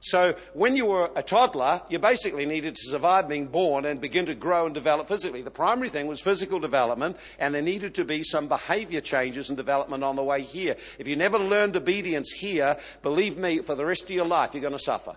So 0.00 0.36
when 0.54 0.76
you 0.76 0.86
were 0.86 1.10
a 1.16 1.22
toddler, 1.22 1.82
you 1.88 1.98
basically 1.98 2.46
needed 2.46 2.76
to 2.76 2.90
survive 2.90 3.28
being 3.28 3.46
born 3.46 3.84
and 3.84 4.00
begin 4.00 4.26
to 4.26 4.34
grow 4.34 4.64
and 4.64 4.72
develop 4.72 5.08
physically. 5.08 5.42
The 5.42 5.50
primary 5.50 5.88
thing 5.88 6.06
was 6.06 6.20
physical 6.20 6.60
development, 6.60 7.16
and 7.38 7.52
there 7.52 7.62
needed 7.62 7.96
to 7.96 8.04
be 8.04 8.22
some 8.22 8.46
behavior 8.46 9.00
changes 9.00 9.48
and 9.48 9.56
development 9.56 10.04
on 10.04 10.14
the 10.14 10.22
way 10.22 10.42
here. 10.42 10.76
If 10.98 11.08
you 11.08 11.16
never 11.16 11.38
learned 11.38 11.74
obedience 11.74 12.30
here, 12.30 12.76
believe 13.02 13.36
me, 13.36 13.58
for 13.58 13.74
the 13.74 13.84
rest 13.84 14.04
of 14.04 14.10
your 14.10 14.26
life, 14.26 14.54
you're 14.54 14.60
going 14.60 14.72
to 14.72 14.78
suffer. 14.78 15.16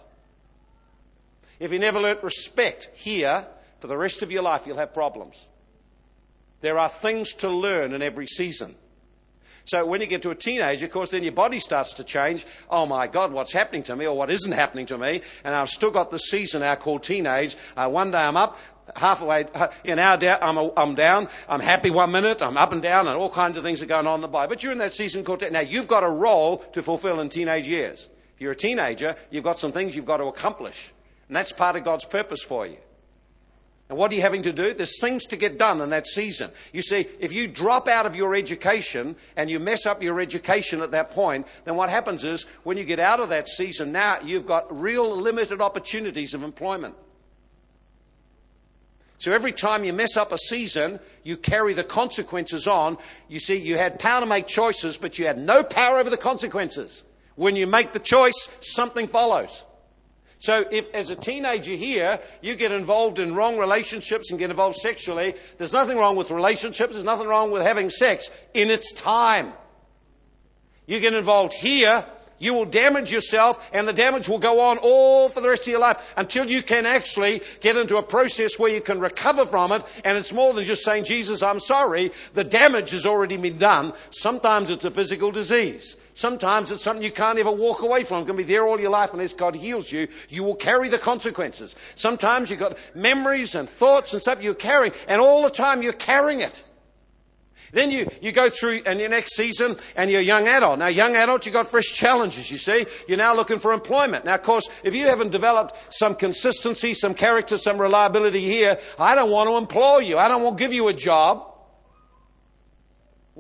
If 1.60 1.72
you 1.72 1.78
never 1.78 2.00
learnt 2.00 2.24
respect 2.24 2.90
here, 2.96 3.46
for 3.80 3.88
the 3.88 3.98
rest 3.98 4.24
of 4.24 4.32
your 4.32 4.44
life, 4.44 4.66
you'll 4.66 4.78
have 4.78 4.96
problems. 4.96 5.46
There 6.62 6.80
are 6.80 6.90
things 6.90 7.34
to 7.36 7.50
learn 7.50 7.94
in 7.94 8.02
every 8.02 8.28
season. 8.28 8.76
So 9.66 9.86
when 9.86 10.02
you 10.02 10.08
get 10.08 10.22
to 10.24 10.32
a 10.32 10.36
teenager, 10.36 10.86
of 10.86 10.92
course, 10.92 11.12
then 11.12 11.24
your 11.24 11.32
body 11.32 11.60
starts 11.60 11.94
to 11.96 12.04
change. 12.04 12.46
Oh 12.70 12.86
my 12.86 13.08
God, 13.08 13.32
what's 13.32 13.54
happening 13.54 13.84
to 13.84 13.96
me 13.96 14.06
or 14.06 14.18
what 14.18 14.30
isn't 14.30 14.52
happening 14.52 14.86
to 14.88 14.98
me? 14.98 15.22
And 15.44 15.54
I've 15.54 15.70
still 15.70 15.92
got 15.92 16.12
this 16.12 16.30
season 16.30 16.62
now 16.62 16.76
called 16.76 17.04
teenage. 17.04 17.56
Uh, 17.78 17.90
one 17.90 18.12
day 18.12 18.20
I'm 18.20 18.38
up, 18.38 18.58
halfway, 18.96 19.46
an 19.86 20.00
hour 20.00 20.18
down, 20.18 20.40
I'm, 20.42 20.58
a, 20.58 20.72
I'm 20.76 20.96
down, 20.96 21.30
I'm 21.48 21.60
happy 21.60 21.90
one 21.90 22.12
minute, 22.12 22.42
I'm 22.42 22.58
up 22.58 22.72
and 22.72 22.82
down, 22.82 23.08
and 23.08 23.18
all 23.18 23.30
kinds 23.30 23.58
of 23.58 23.64
things 23.64 23.82
are 23.82 23.86
going 23.86 24.08
on 24.08 24.16
in 24.16 24.22
the 24.22 24.28
body. 24.28 24.50
But 24.50 24.64
you're 24.64 24.72
in 24.72 24.80
that 24.80 24.94
season 24.94 25.24
called, 25.24 25.44
now 25.52 25.60
you've 25.60 25.88
got 25.88 26.04
a 26.04 26.10
role 26.10 26.58
to 26.74 26.82
fulfill 26.82 27.20
in 27.20 27.30
teenage 27.30 27.68
years. 27.68 28.10
If 28.36 28.42
you're 28.42 28.52
a 28.52 28.56
teenager, 28.56 29.16
you've 29.30 29.44
got 29.44 29.60
some 29.60 29.72
things 29.72 29.96
you've 29.96 30.06
got 30.06 30.18
to 30.18 30.26
accomplish. 30.26 30.92
And 31.28 31.36
that's 31.36 31.52
part 31.52 31.76
of 31.76 31.84
God's 31.84 32.06
purpose 32.06 32.42
for 32.42 32.66
you. 32.66 32.78
And 33.92 33.98
what 33.98 34.10
are 34.14 34.16
you 34.16 34.22
having 34.22 34.44
to 34.44 34.54
do? 34.54 34.74
There's 34.74 35.02
things 35.02 35.26
to 35.26 35.36
get 35.36 35.58
done 35.58 35.82
in 35.82 35.90
that 35.90 36.08
season. 36.08 36.50
You 36.72 36.82
see, 36.82 37.08
if 37.20 37.34
you 37.34 37.46
drop 37.46 37.90
out 37.90 38.06
of 38.06 38.16
your 38.16 38.36
education 38.36 39.18
and 39.36 39.50
you 39.50 39.60
mess 39.60 39.86
up 39.86 40.02
your 40.02 40.22
education 40.22 40.80
at 40.80 40.92
that 40.92 41.12
point, 41.12 41.46
then 41.66 41.76
what 41.76 41.90
happens 41.90 42.24
is 42.24 42.44
when 42.64 42.78
you 42.78 42.86
get 42.86 43.02
out 43.02 43.20
of 43.20 43.28
that 43.28 43.50
season, 43.50 43.92
now 43.92 44.22
you've 44.24 44.46
got 44.46 44.80
real 44.80 45.14
limited 45.14 45.60
opportunities 45.60 46.34
of 46.34 46.42
employment. 46.42 46.96
So 49.18 49.34
every 49.34 49.52
time 49.52 49.84
you 49.84 49.92
mess 49.92 50.16
up 50.16 50.32
a 50.32 50.38
season, 50.38 51.02
you 51.24 51.36
carry 51.36 51.74
the 51.74 51.84
consequences 51.84 52.68
on. 52.68 52.98
You 53.28 53.40
see, 53.40 53.58
you 53.58 53.76
had 53.76 54.00
power 54.00 54.22
to 54.22 54.26
make 54.26 54.48
choices, 54.48 54.96
but 54.96 55.20
you 55.20 55.28
had 55.28 55.38
no 55.38 55.66
power 55.66 55.98
over 55.98 56.10
the 56.10 56.16
consequences. 56.16 57.04
When 57.36 57.58
you 57.58 57.68
make 57.68 57.92
the 57.92 58.00
choice, 58.00 58.48
something 58.62 59.10
follows. 59.10 59.66
So 60.42 60.66
if 60.72 60.92
as 60.96 61.12
a 61.12 61.16
teenager 61.16 61.76
here, 61.76 62.20
you 62.42 62.56
get 62.56 62.72
involved 62.72 63.20
in 63.20 63.36
wrong 63.36 63.60
relationships 63.60 64.32
and 64.32 64.40
get 64.40 64.50
involved 64.50 64.76
sexually, 64.76 65.36
there's 65.60 65.72
nothing 65.72 66.00
wrong 66.00 66.16
with 66.16 66.32
relationships, 66.32 66.94
there's 66.94 67.06
nothing 67.06 67.28
wrong 67.28 67.52
with 67.52 67.62
having 67.62 67.92
sex 67.92 68.32
in 68.56 68.72
its 68.72 68.92
time. 68.92 69.54
You 70.88 71.00
get 71.00 71.14
involved 71.14 71.54
here, 71.54 72.04
you 72.40 72.56
will 72.56 72.66
damage 72.66 73.12
yourself 73.12 73.64
and 73.72 73.88
the 73.88 73.94
damage 73.94 74.28
will 74.28 74.40
go 74.40 74.62
on 74.62 74.80
all 74.80 75.30
for 75.30 75.42
the 75.42 75.50
rest 75.50 75.62
of 75.62 75.68
your 75.68 75.80
life 75.80 76.04
until 76.18 76.50
you 76.50 76.64
can 76.64 76.88
actually 76.88 77.44
get 77.60 77.78
into 77.78 77.98
a 77.98 78.04
process 78.04 78.58
where 78.58 78.74
you 78.74 78.82
can 78.82 79.00
recover 79.00 79.46
from 79.46 79.72
it 79.72 79.84
and 80.04 80.18
it's 80.18 80.34
more 80.34 80.56
than 80.56 80.66
just 80.66 80.84
saying, 80.84 81.04
Jesus, 81.04 81.44
I'm 81.44 81.60
sorry. 81.60 82.12
The 82.34 82.44
damage 82.44 82.90
has 82.92 83.06
already 83.06 83.38
been 83.38 83.60
done. 83.60 83.94
Sometimes 84.10 84.72
it's 84.72 84.86
a 84.86 84.90
physical 84.90 85.30
disease. 85.30 85.98
Sometimes 86.14 86.72
it's 86.72 86.82
something 86.82 87.04
you 87.04 87.12
can't 87.12 87.40
ever 87.40 87.52
walk 87.52 87.82
away 87.82 88.04
from. 88.04 88.24
Going 88.24 88.38
to 88.38 88.44
be 88.44 88.44
there 88.44 88.68
all 88.68 88.80
your 88.80 88.90
life 88.90 89.12
unless 89.14 89.34
God 89.34 89.56
heals 89.56 89.92
you. 89.92 90.08
You 90.30 90.44
will 90.44 90.56
carry 90.56 90.90
the 90.90 90.98
consequences. 90.98 91.76
Sometimes 91.96 92.50
you've 92.50 92.60
got 92.60 92.78
memories 92.94 93.56
and 93.56 93.70
thoughts 93.70 94.14
and 94.14 94.22
stuff 94.22 94.42
you're 94.42 94.54
carrying, 94.54 94.94
and 95.08 95.22
all 95.22 95.44
the 95.44 95.50
time 95.50 95.82
you're 95.82 95.94
carrying 95.94 96.42
it. 96.42 96.64
Then 97.72 97.92
you, 97.92 98.10
you 98.22 98.32
go 98.32 98.50
through 98.50 98.82
and 98.86 99.00
your 99.00 99.10
next 99.10 99.36
season 99.36 99.78
and 99.96 100.12
you're 100.12 100.20
a 100.20 100.24
young 100.24 100.48
adult. 100.48 100.80
Now, 100.80 100.88
young 100.88 101.16
adult, 101.16 101.46
you've 101.46 101.54
got 101.54 101.68
fresh 101.68 101.94
challenges, 101.94 102.52
you 102.52 102.58
see. 102.58 102.86
You're 103.08 103.18
now 103.18 103.34
looking 103.34 103.60
for 103.60 103.72
employment. 103.72 104.26
Now, 104.26 104.36
of 104.36 104.42
course, 104.42 104.70
if 104.84 104.94
you 104.94 105.06
haven't 105.06 105.32
developed 105.32 105.76
some 105.90 106.16
consistency, 106.16 106.94
some 106.94 107.14
character, 107.14 107.58
some 107.58 107.80
reliability 107.80 108.42
here, 108.42 108.78
I 109.00 109.16
don't 109.16 109.32
want 109.32 109.50
to 109.50 109.56
employ 109.56 110.00
you. 110.00 110.18
I 110.18 110.28
don't 110.28 110.44
want 110.44 110.58
to 110.58 110.64
give 110.64 110.74
you 110.74 110.90
a 110.90 110.94
job. 110.94 111.51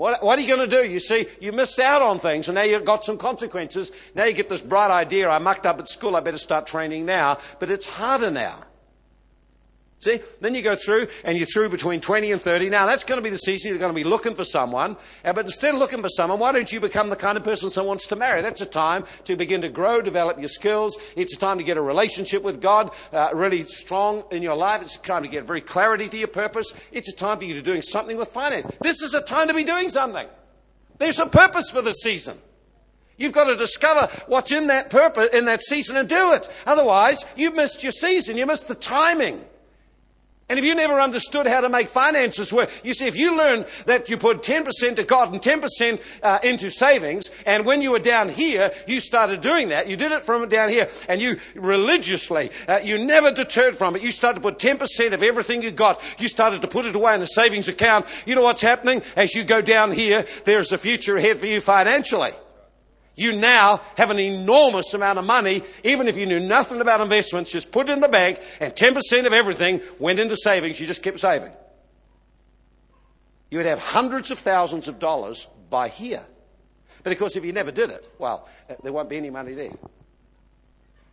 What, 0.02 0.24
what, 0.24 0.40
are 0.40 0.42
you 0.42 0.48
going 0.48 0.68
to 0.68 0.82
do? 0.82 0.84
You 0.84 1.00
see, 1.00 1.28
you 1.40 1.52
missed 1.52 1.78
out 1.78 2.02
on 2.02 2.18
things 2.18 2.48
and 2.48 2.56
now 2.56 2.64
you've 2.64 2.86
got 2.86 3.04
some 3.04 3.20
consequences. 3.20 3.92
Now 4.16 4.24
you 4.24 4.34
get 4.34 4.50
this 4.50 4.60
bright 4.60 4.90
idea, 4.90 5.30
I 5.30 5.38
mucked 5.38 5.68
up 5.68 5.78
at 5.78 5.88
school, 5.88 6.16
I 6.16 6.22
better 6.22 6.40
start 6.40 6.66
training 6.66 7.06
now. 7.06 7.38
But 7.60 7.70
it's 7.70 7.86
harder 7.86 8.32
now. 8.32 8.64
See? 10.02 10.20
Then 10.40 10.56
you 10.56 10.64
go 10.64 10.76
through 10.76 11.10
and 11.24 11.38
you're 11.38 11.46
through 11.46 11.70
between 11.70 12.02
20 12.02 12.32
and 12.32 12.42
30. 12.42 12.70
Now 12.70 12.88
that's 12.88 13.04
going 13.04 13.20
to 13.20 13.24
be 13.24 13.30
the 13.30 13.38
season 13.38 13.70
you're 13.70 13.78
going 13.78 13.94
to 13.94 13.96
be 13.96 14.04
looking 14.04 14.34
for 14.34 14.44
someone. 14.44 14.98
Uh, 15.24 15.32
but 15.32 15.46
instead 15.46 15.76
of 15.76 15.80
looking 15.80 16.02
for 16.02 16.10
someone, 16.10 16.40
why 16.40 16.52
don't 16.52 16.72
you 16.72 16.80
become 16.80 17.10
the 17.10 17.16
kind 17.16 17.38
of 17.38 17.44
person 17.44 17.70
someone 17.70 17.90
wants 17.90 18.08
to 18.08 18.16
marry? 18.16 18.42
That's 18.42 18.62
a 18.62 18.66
time 18.66 19.06
to 19.26 19.36
begin 19.36 19.62
to 19.62 19.70
grow, 19.70 20.02
develop 20.02 20.40
your 20.40 20.48
skills. 20.48 20.98
It's 21.16 21.36
a 21.36 21.40
time 21.40 21.60
to 21.60 21.64
get 21.64 21.78
a 21.78 21.82
relationship 21.82 22.42
with 22.42 22.60
God 22.60 22.90
uh, 23.14 23.30
really 23.36 23.62
strong 23.62 24.24
in 24.32 24.42
your 24.42 24.56
life. 24.56 24.82
It's 24.82 24.96
a 24.96 25.02
time 25.02 25.22
to 25.22 25.30
get 25.30 25.44
very 25.46 25.62
clarity 25.62 26.10
to 26.10 26.18
your 26.18 26.30
purpose. 26.30 26.74
It's 26.92 27.08
a 27.08 27.16
time 27.16 27.38
for 27.38 27.46
you 27.46 27.54
to 27.54 27.62
doing 27.62 27.84
something 27.84 28.18
with 28.18 28.30
finance. 28.30 28.66
This 28.82 29.04
is 29.04 29.14
a 29.14 29.22
time 29.22 29.50
to 29.50 29.54
be 29.54 29.64
doing 29.64 29.90
something. 29.90 30.28
There's 30.98 31.20
a 31.20 31.28
purpose 31.28 31.70
for 31.70 31.84
this 31.84 32.02
season. 32.02 32.38
You've 33.18 33.34
got 33.34 33.44
to 33.44 33.56
discover 33.56 34.12
what's 34.26 34.52
in 34.52 34.66
that 34.68 34.90
purpose, 34.90 35.30
in 35.32 35.46
that 35.46 35.62
season 35.62 35.96
and 35.96 36.10
do 36.10 36.34
it. 36.34 36.50
Otherwise, 36.66 37.24
you've 37.36 37.54
missed 37.54 37.84
your 37.84 37.92
season. 37.92 38.36
You 38.36 38.48
missed 38.48 38.68
the 38.68 38.74
timing. 38.74 39.46
And 40.52 40.60
if 40.60 40.66
you 40.66 40.76
never 40.76 41.00
understood 41.00 41.48
how 41.48 41.62
to 41.62 41.70
make 41.70 41.88
finances 41.88 42.52
work, 42.52 42.70
you 42.84 42.94
see, 42.94 43.08
if 43.08 43.16
you 43.16 43.38
learn 43.38 43.66
that 43.86 44.10
you 44.10 44.18
put 44.18 44.44
10% 44.44 44.98
to 44.98 45.04
God 45.06 45.32
and 45.32 45.42
10% 45.42 46.02
uh, 46.22 46.40
into 46.44 46.70
savings, 46.70 47.30
and 47.46 47.66
when 47.66 47.82
you 47.82 47.92
were 47.92 48.00
down 48.00 48.28
here, 48.28 48.74
you 48.86 49.00
started 49.00 49.40
doing 49.40 49.70
that, 49.70 49.88
you 49.88 49.96
did 49.96 50.12
it 50.12 50.24
from 50.24 50.50
down 50.50 50.68
here, 50.68 50.90
and 51.08 51.22
you 51.22 51.38
religiously, 51.56 52.50
uh, 52.68 52.80
you 52.84 53.00
never 53.00 53.32
deterred 53.32 53.78
from 53.78 53.96
it. 53.96 54.02
You 54.02 54.12
started 54.12 54.42
to 54.44 54.52
put 54.52 54.60
10% 54.60 55.14
of 55.14 55.24
everything 55.24 55.62
you 55.62 55.72
got, 55.72 56.02
you 56.20 56.28
started 56.28 56.62
to 56.64 56.68
put 56.68 56.84
it 56.84 56.98
away 56.98 57.16
in 57.16 57.22
a 57.22 57.28
savings 57.28 57.70
account. 57.70 58.06
You 58.26 58.36
know 58.36 58.42
what's 58.42 58.60
happening? 58.62 59.04
As 59.16 59.34
you 59.34 59.46
go 59.46 59.62
down 59.62 59.94
here, 59.94 60.26
there's 60.44 60.74
a 60.74 60.78
future 60.78 61.16
ahead 61.16 61.40
for 61.40 61.46
you 61.46 61.62
financially. 61.62 62.32
You 63.22 63.34
now 63.34 63.82
have 63.98 64.10
an 64.10 64.20
enormous 64.20 64.96
amount 64.96 65.20
of 65.20 65.26
money, 65.26 65.62
even 65.84 66.08
if 66.08 66.18
you 66.18 66.26
knew 66.26 66.40
nothing 66.40 66.82
about 66.82 67.02
investments, 67.02 67.52
just 67.52 67.72
put 67.72 67.88
it 67.88 67.94
in 67.94 68.00
the 68.00 68.08
bank 68.08 68.40
and 68.60 68.74
10% 68.74 69.28
of 69.28 69.32
everything 69.32 69.80
went 70.00 70.20
into 70.20 70.36
savings. 70.36 70.80
You 70.80 70.88
just 70.88 71.04
kept 71.04 71.20
saving. 71.20 71.52
You 73.52 73.60
would 73.60 73.68
have 73.68 73.78
hundreds 73.78 74.32
of 74.32 74.40
thousands 74.40 74.88
of 74.88 74.98
dollars 74.98 75.46
by 75.70 75.90
here. 75.90 76.26
But 77.04 77.14
of 77.14 77.20
course, 77.20 77.36
if 77.36 77.46
you 77.46 77.54
never 77.54 77.70
did 77.70 77.92
it, 77.92 78.12
well, 78.18 78.50
uh, 78.68 78.74
there 78.82 78.92
won't 78.92 79.10
be 79.10 79.18
any 79.18 79.30
money 79.30 79.54
there. 79.54 79.74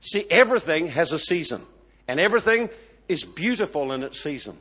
See, 0.00 0.24
everything 0.30 0.86
has 0.88 1.12
a 1.12 1.18
season, 1.18 1.60
and 2.06 2.18
everything 2.18 2.70
is 3.06 3.24
beautiful 3.24 3.92
in 3.92 4.02
its 4.02 4.22
season. 4.22 4.56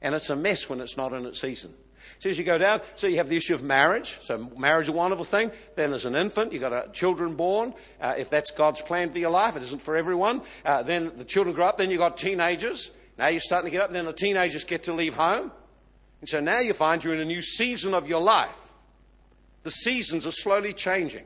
And 0.00 0.14
it's 0.14 0.30
a 0.30 0.36
mess 0.36 0.70
when 0.70 0.80
it's 0.80 0.96
not 0.96 1.12
in 1.12 1.26
its 1.26 1.42
season. 1.42 1.74
So 2.18 2.30
as 2.30 2.38
you 2.38 2.44
go 2.44 2.58
down, 2.58 2.80
so 2.96 3.06
you 3.06 3.16
have 3.16 3.28
the 3.28 3.36
issue 3.36 3.54
of 3.54 3.62
marriage. 3.62 4.18
So 4.22 4.38
marriage 4.56 4.86
is 4.86 4.88
a 4.90 4.92
wonderful 4.92 5.24
thing. 5.24 5.52
Then 5.76 5.92
as 5.92 6.04
an 6.04 6.14
infant, 6.14 6.52
you've 6.52 6.62
got 6.62 6.72
a, 6.72 6.90
children 6.92 7.34
born. 7.34 7.74
Uh, 8.00 8.14
if 8.16 8.30
that's 8.30 8.50
God's 8.50 8.80
plan 8.80 9.10
for 9.10 9.18
your 9.18 9.30
life, 9.30 9.56
it 9.56 9.62
isn't 9.62 9.82
for 9.82 9.96
everyone. 9.96 10.42
Uh, 10.64 10.82
then 10.82 11.12
the 11.16 11.24
children 11.24 11.54
grow 11.54 11.66
up. 11.66 11.78
Then 11.78 11.90
you've 11.90 11.98
got 11.98 12.16
teenagers. 12.16 12.90
Now 13.18 13.28
you're 13.28 13.40
starting 13.40 13.70
to 13.70 13.70
get 13.70 13.82
up. 13.82 13.92
Then 13.92 14.06
the 14.06 14.12
teenagers 14.12 14.64
get 14.64 14.84
to 14.84 14.94
leave 14.94 15.14
home. 15.14 15.52
And 16.20 16.28
so 16.28 16.40
now 16.40 16.60
you 16.60 16.72
find 16.72 17.04
you're 17.04 17.14
in 17.14 17.20
a 17.20 17.24
new 17.26 17.42
season 17.42 17.92
of 17.92 18.08
your 18.08 18.20
life. 18.20 18.58
The 19.62 19.70
seasons 19.70 20.26
are 20.26 20.32
slowly 20.32 20.72
changing. 20.72 21.24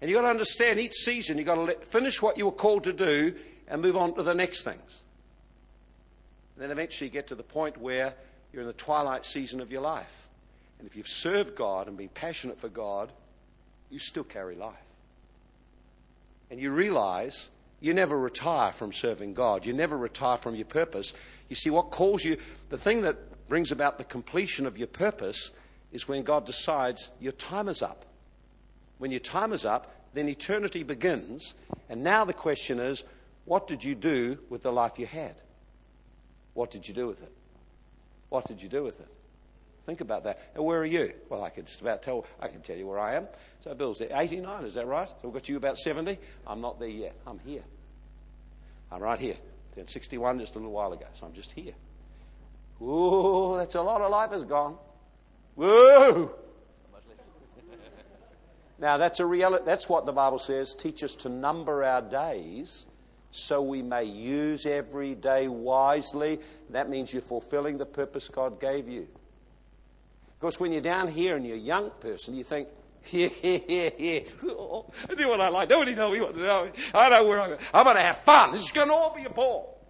And 0.00 0.10
you've 0.10 0.18
got 0.18 0.22
to 0.22 0.30
understand 0.30 0.80
each 0.80 0.94
season, 0.94 1.38
you've 1.38 1.46
got 1.46 1.54
to 1.54 1.62
let, 1.62 1.84
finish 1.84 2.20
what 2.20 2.36
you 2.36 2.46
were 2.46 2.52
called 2.52 2.84
to 2.84 2.92
do 2.92 3.34
and 3.68 3.80
move 3.80 3.96
on 3.96 4.14
to 4.14 4.22
the 4.22 4.34
next 4.34 4.64
things. 4.64 4.98
And 6.54 6.62
then 6.62 6.70
eventually 6.72 7.08
you 7.08 7.12
get 7.12 7.28
to 7.28 7.36
the 7.36 7.44
point 7.44 7.78
where 7.78 8.14
you're 8.52 8.62
in 8.62 8.68
the 8.68 8.74
twilight 8.74 9.24
season 9.24 9.60
of 9.60 9.72
your 9.72 9.80
life. 9.80 10.28
And 10.78 10.88
if 10.88 10.96
you've 10.96 11.08
served 11.08 11.54
God 11.54 11.88
and 11.88 11.96
been 11.96 12.08
passionate 12.08 12.60
for 12.60 12.68
God, 12.68 13.12
you 13.90 13.98
still 13.98 14.24
carry 14.24 14.56
life. 14.56 14.74
And 16.50 16.60
you 16.60 16.70
realize 16.70 17.48
you 17.80 17.94
never 17.94 18.18
retire 18.18 18.72
from 18.72 18.92
serving 18.92 19.34
God. 19.34 19.64
You 19.66 19.72
never 19.72 19.96
retire 19.96 20.36
from 20.36 20.54
your 20.54 20.66
purpose. 20.66 21.12
You 21.48 21.56
see, 21.56 21.70
what 21.70 21.90
calls 21.90 22.24
you, 22.24 22.36
the 22.68 22.78
thing 22.78 23.02
that 23.02 23.48
brings 23.48 23.72
about 23.72 23.98
the 23.98 24.04
completion 24.04 24.66
of 24.66 24.78
your 24.78 24.86
purpose 24.86 25.50
is 25.92 26.08
when 26.08 26.22
God 26.22 26.46
decides 26.46 27.10
your 27.20 27.32
time 27.32 27.68
is 27.68 27.82
up. 27.82 28.04
When 28.98 29.10
your 29.10 29.20
time 29.20 29.52
is 29.52 29.64
up, 29.64 29.94
then 30.14 30.28
eternity 30.28 30.82
begins. 30.82 31.54
And 31.88 32.04
now 32.04 32.24
the 32.24 32.32
question 32.32 32.78
is, 32.78 33.02
what 33.44 33.66
did 33.66 33.82
you 33.82 33.94
do 33.94 34.38
with 34.48 34.62
the 34.62 34.72
life 34.72 34.98
you 34.98 35.06
had? 35.06 35.34
What 36.54 36.70
did 36.70 36.86
you 36.86 36.94
do 36.94 37.06
with 37.06 37.22
it? 37.22 37.32
What 38.32 38.46
did 38.46 38.62
you 38.62 38.68
do 38.70 38.82
with 38.82 38.98
it? 38.98 39.08
Think 39.84 40.00
about 40.00 40.24
that. 40.24 40.40
And 40.54 40.64
where 40.64 40.80
are 40.80 40.86
you? 40.86 41.12
Well, 41.28 41.44
I 41.44 41.50
can 41.50 41.66
just 41.66 41.82
about 41.82 42.02
tell. 42.02 42.24
I 42.40 42.48
can 42.48 42.62
tell 42.62 42.74
you 42.74 42.86
where 42.86 42.98
I 42.98 43.16
am. 43.16 43.28
So 43.62 43.74
Bill's 43.74 44.00
at 44.00 44.10
89. 44.10 44.64
Is 44.64 44.72
that 44.72 44.86
right? 44.86 45.06
So 45.06 45.16
we've 45.24 45.34
got 45.34 45.50
you 45.50 45.58
about 45.58 45.76
70. 45.76 46.18
I'm 46.46 46.62
not 46.62 46.80
there 46.80 46.88
yet. 46.88 47.14
I'm 47.26 47.38
here. 47.40 47.60
I'm 48.90 49.02
right 49.02 49.20
here. 49.20 49.34
Turned 49.74 49.90
61 49.90 50.38
just 50.38 50.54
a 50.54 50.58
little 50.58 50.72
while 50.72 50.94
ago. 50.94 51.04
So 51.12 51.26
I'm 51.26 51.34
just 51.34 51.52
here. 51.52 51.74
Whoa, 52.78 53.58
that's 53.58 53.74
a 53.74 53.82
lot 53.82 54.00
of 54.00 54.10
life 54.10 54.30
has 54.30 54.44
gone. 54.44 54.78
Whoa. 55.54 56.34
now 58.78 58.96
that's 58.96 59.20
a 59.20 59.26
reality. 59.26 59.64
That's 59.66 59.90
what 59.90 60.06
the 60.06 60.12
Bible 60.12 60.38
says. 60.38 60.74
Teach 60.74 61.04
us 61.04 61.12
to 61.16 61.28
number 61.28 61.84
our 61.84 62.00
days 62.00 62.86
so 63.32 63.62
we 63.62 63.82
may 63.82 64.04
use 64.04 64.66
every 64.66 65.14
day 65.14 65.48
wisely. 65.48 66.38
That 66.70 66.90
means 66.90 67.12
you're 67.12 67.22
fulfilling 67.22 67.78
the 67.78 67.86
purpose 67.86 68.28
God 68.28 68.60
gave 68.60 68.88
you. 68.88 69.08
Of 70.28 70.38
course, 70.38 70.60
when 70.60 70.70
you're 70.70 70.82
down 70.82 71.08
here 71.08 71.36
and 71.36 71.46
you're 71.46 71.56
a 71.56 71.60
young 71.60 71.90
person, 72.00 72.34
you 72.34 72.44
think, 72.44 72.68
yeah, 73.10 73.28
yeah, 73.42 73.90
yeah, 73.98 74.20
I 75.10 75.14
do 75.16 75.28
what 75.28 75.40
I 75.40 75.48
like. 75.48 75.70
Nobody 75.70 75.94
tell 75.94 76.12
me 76.12 76.20
what 76.20 76.34
to 76.34 76.40
do. 76.40 76.72
I 76.94 77.08
know 77.08 77.26
where 77.26 77.40
I'm 77.40 77.48
going. 77.50 77.60
I'm 77.72 77.84
going 77.84 77.96
to 77.96 78.02
have 78.02 78.18
fun. 78.18 78.52
This 78.52 78.64
is 78.64 78.70
going 78.70 78.88
to 78.88 78.94
all 78.94 79.14
be 79.16 79.24
a 79.24 79.30
ball. 79.30 79.80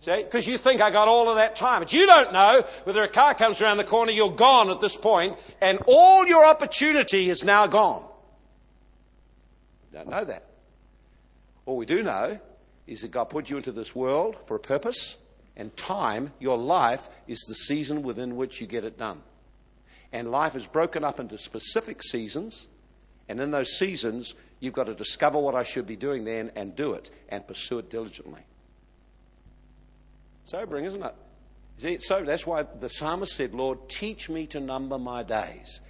See? 0.00 0.22
Because 0.22 0.46
you 0.46 0.56
think 0.56 0.80
I 0.80 0.90
got 0.90 1.06
all 1.06 1.28
of 1.28 1.36
that 1.36 1.56
time. 1.56 1.80
But 1.80 1.92
you 1.92 2.06
don't 2.06 2.32
know 2.32 2.64
whether 2.84 3.02
a 3.02 3.08
car 3.08 3.34
comes 3.34 3.60
around 3.60 3.76
the 3.76 3.84
corner, 3.84 4.10
you're 4.12 4.30
gone 4.30 4.70
at 4.70 4.80
this 4.80 4.96
point, 4.96 5.36
and 5.60 5.80
all 5.86 6.26
your 6.26 6.46
opportunity 6.46 7.28
is 7.28 7.44
now 7.44 7.66
gone. 7.66 8.06
You 9.92 9.98
don't 9.98 10.08
know 10.08 10.24
that. 10.24 10.44
All 11.66 11.76
we 11.76 11.86
do 11.86 12.02
know 12.02 12.38
is 12.86 13.02
that 13.02 13.10
God 13.10 13.24
put 13.24 13.50
you 13.50 13.56
into 13.56 13.72
this 13.72 13.94
world 13.94 14.36
for 14.46 14.56
a 14.56 14.60
purpose, 14.60 15.16
and 15.56 15.74
time, 15.76 16.32
your 16.40 16.58
life, 16.58 17.08
is 17.26 17.40
the 17.48 17.54
season 17.54 18.02
within 18.02 18.36
which 18.36 18.60
you 18.60 18.66
get 18.66 18.84
it 18.84 18.98
done. 18.98 19.22
And 20.12 20.30
life 20.30 20.56
is 20.56 20.66
broken 20.66 21.04
up 21.04 21.20
into 21.20 21.38
specific 21.38 22.02
seasons, 22.02 22.66
and 23.28 23.40
in 23.40 23.50
those 23.50 23.78
seasons, 23.78 24.34
you've 24.60 24.74
got 24.74 24.86
to 24.86 24.94
discover 24.94 25.38
what 25.38 25.54
I 25.54 25.62
should 25.62 25.86
be 25.86 25.96
doing 25.96 26.24
then 26.24 26.50
and 26.56 26.76
do 26.76 26.92
it 26.92 27.10
and 27.28 27.46
pursue 27.46 27.78
it 27.78 27.90
diligently. 27.90 28.42
Sobering, 30.44 30.84
isn't 30.84 31.02
it? 31.02 31.14
See, 31.78 31.98
so 31.98 32.22
that's 32.22 32.46
why 32.46 32.62
the 32.62 32.88
psalmist 32.88 33.34
said, 33.34 33.54
Lord, 33.54 33.88
teach 33.88 34.28
me 34.28 34.46
to 34.48 34.60
number 34.60 34.98
my 34.98 35.22
days. 35.22 35.80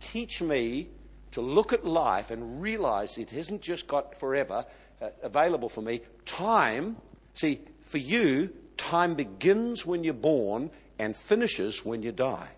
Teach 0.00 0.42
me 0.42 0.88
to 1.32 1.40
look 1.40 1.72
at 1.72 1.84
life 1.84 2.30
and 2.30 2.62
realize 2.62 3.18
it 3.18 3.30
hasn't 3.30 3.62
just 3.62 3.88
got 3.88 4.20
forever 4.20 4.64
uh, 5.02 5.10
available 5.22 5.68
for 5.68 5.82
me. 5.82 6.00
Time, 6.24 6.96
see, 7.34 7.60
for 7.82 7.98
you, 7.98 8.52
time 8.76 9.14
begins 9.14 9.84
when 9.84 10.04
you're 10.04 10.14
born 10.14 10.70
and 10.98 11.16
finishes 11.16 11.84
when 11.84 12.02
you 12.02 12.12
die. 12.12 12.48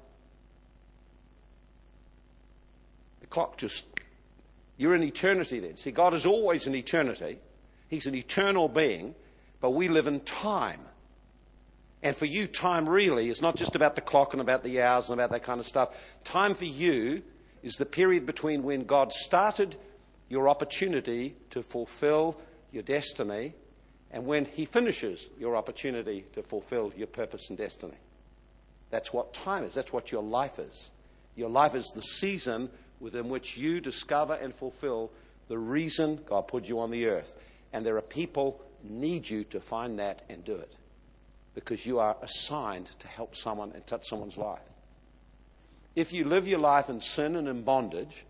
The 3.20 3.26
clock 3.26 3.56
just, 3.56 3.86
you're 4.76 4.94
in 4.94 5.02
eternity 5.02 5.58
then. 5.60 5.76
See, 5.76 5.90
God 5.90 6.12
is 6.12 6.26
always 6.26 6.66
in 6.66 6.74
eternity, 6.74 7.38
He's 7.88 8.06
an 8.06 8.14
eternal 8.14 8.68
being, 8.68 9.14
but 9.60 9.70
we 9.70 9.88
live 9.88 10.06
in 10.06 10.20
time. 10.20 10.80
And 12.02 12.14
for 12.14 12.26
you, 12.26 12.46
time 12.46 12.86
really 12.86 13.30
is 13.30 13.40
not 13.40 13.56
just 13.56 13.74
about 13.74 13.94
the 13.94 14.02
clock 14.02 14.34
and 14.34 14.42
about 14.42 14.62
the 14.62 14.82
hours 14.82 15.08
and 15.08 15.18
about 15.18 15.30
that 15.30 15.42
kind 15.42 15.58
of 15.58 15.66
stuff. 15.66 15.96
Time 16.24 16.54
for 16.54 16.66
you 16.66 17.22
is 17.62 17.76
the 17.76 17.86
period 17.86 18.26
between 18.26 18.62
when 18.62 18.84
God 18.84 19.10
started 19.10 19.74
your 20.34 20.48
opportunity 20.48 21.36
to 21.50 21.62
fulfill 21.62 22.36
your 22.72 22.82
destiny 22.82 23.54
and 24.10 24.26
when 24.26 24.44
He 24.44 24.64
finishes 24.64 25.28
your 25.38 25.54
opportunity 25.54 26.24
to 26.32 26.42
fulfill 26.42 26.92
your 26.96 27.06
purpose 27.06 27.50
and 27.50 27.56
destiny. 27.56 27.94
That's 28.90 29.12
what 29.12 29.32
time 29.32 29.62
is. 29.62 29.74
That's 29.74 29.92
what 29.92 30.10
your 30.10 30.24
life 30.24 30.58
is. 30.58 30.90
Your 31.36 31.48
life 31.48 31.76
is 31.76 31.86
the 31.94 32.02
season 32.02 32.68
within 32.98 33.28
which 33.28 33.56
you 33.56 33.80
discover 33.80 34.34
and 34.34 34.52
fulfill 34.52 35.12
the 35.46 35.56
reason 35.56 36.18
God 36.26 36.48
put 36.48 36.68
you 36.68 36.80
on 36.80 36.90
the 36.90 37.06
earth. 37.06 37.38
And 37.72 37.86
there 37.86 37.96
are 37.96 38.02
people 38.02 38.60
need 38.82 39.30
you 39.30 39.44
to 39.44 39.60
find 39.60 40.00
that 40.00 40.22
and 40.28 40.44
do 40.44 40.56
it 40.56 40.74
because 41.54 41.86
you 41.86 42.00
are 42.00 42.16
assigned 42.22 42.90
to 42.98 43.06
help 43.06 43.36
someone 43.36 43.70
and 43.72 43.86
touch 43.86 44.08
someone's 44.08 44.36
life. 44.36 44.58
If 45.94 46.12
you 46.12 46.24
live 46.24 46.48
your 46.48 46.58
life 46.58 46.90
in 46.90 47.00
sin 47.00 47.36
and 47.36 47.46
in 47.46 47.62
bondage, 47.62 48.24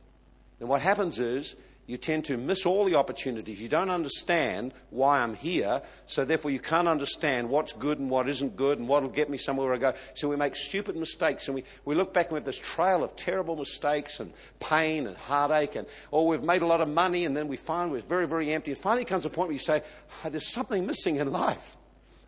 then 0.59 0.69
what 0.69 0.83
happens 0.83 1.19
is 1.19 1.57
you 1.87 1.99
tend 1.99 2.25
to 2.27 2.37
miss 2.37 2.65
all 2.65 2.85
the 2.85 2.95
opportunities. 2.95 3.61
You 3.61 3.69
don't 3.69 3.91
understand 3.91 4.73
why 4.91 5.21
I'm 5.21 5.35
here, 5.35 5.83
so 6.07 6.25
therefore 6.25 6.51
you 6.51 6.59
can't 6.59 6.89
understand 6.89 7.49
what's 7.49 7.73
good 7.75 7.99
and 7.99 8.09
what 8.09 8.29
isn't 8.29 8.57
good 8.57 8.79
and 8.79 8.89
what 8.89 9.03
will 9.03 9.11
get 9.11 9.29
me 9.29 9.37
somewhere 9.37 9.75
I 9.75 9.79
go. 9.79 9.93
So 10.15 10.29
we 10.29 10.37
make 10.37 10.57
stupid 10.57 10.97
mistakes 10.97 11.49
and 11.49 11.55
we, 11.55 11.65
we 11.85 11.95
look 11.95 12.15
back 12.15 12.27
and 12.27 12.33
we 12.33 12.39
have 12.39 12.47
this 12.47 12.59
trail 12.59 13.05
of 13.05 13.17
terrible 13.17 13.57
mistakes 13.57 14.21
and 14.21 14.33
pain 14.61 15.07
and 15.07 15.17
heartache 15.17 15.77
and, 15.77 15.87
or 16.11 16.27
we've 16.27 16.43
made 16.43 16.63
a 16.63 16.67
lot 16.67 16.81
of 16.81 16.89
money 16.89 17.27
and 17.27 17.37
then 17.37 17.49
we 17.49 17.57
find 17.57 17.91
we're 17.91 18.01
very, 18.01 18.27
very 18.27 18.53
empty. 18.53 18.71
And 18.71 18.81
finally 18.81 19.05
comes 19.05 19.27
a 19.27 19.31
point 19.31 19.49
where 19.49 19.55
you 19.55 19.59
say, 19.59 19.83
oh, 20.25 20.31
there's 20.31 20.49
something 20.49 20.87
missing 20.87 21.17
in 21.17 21.31
life. 21.31 21.77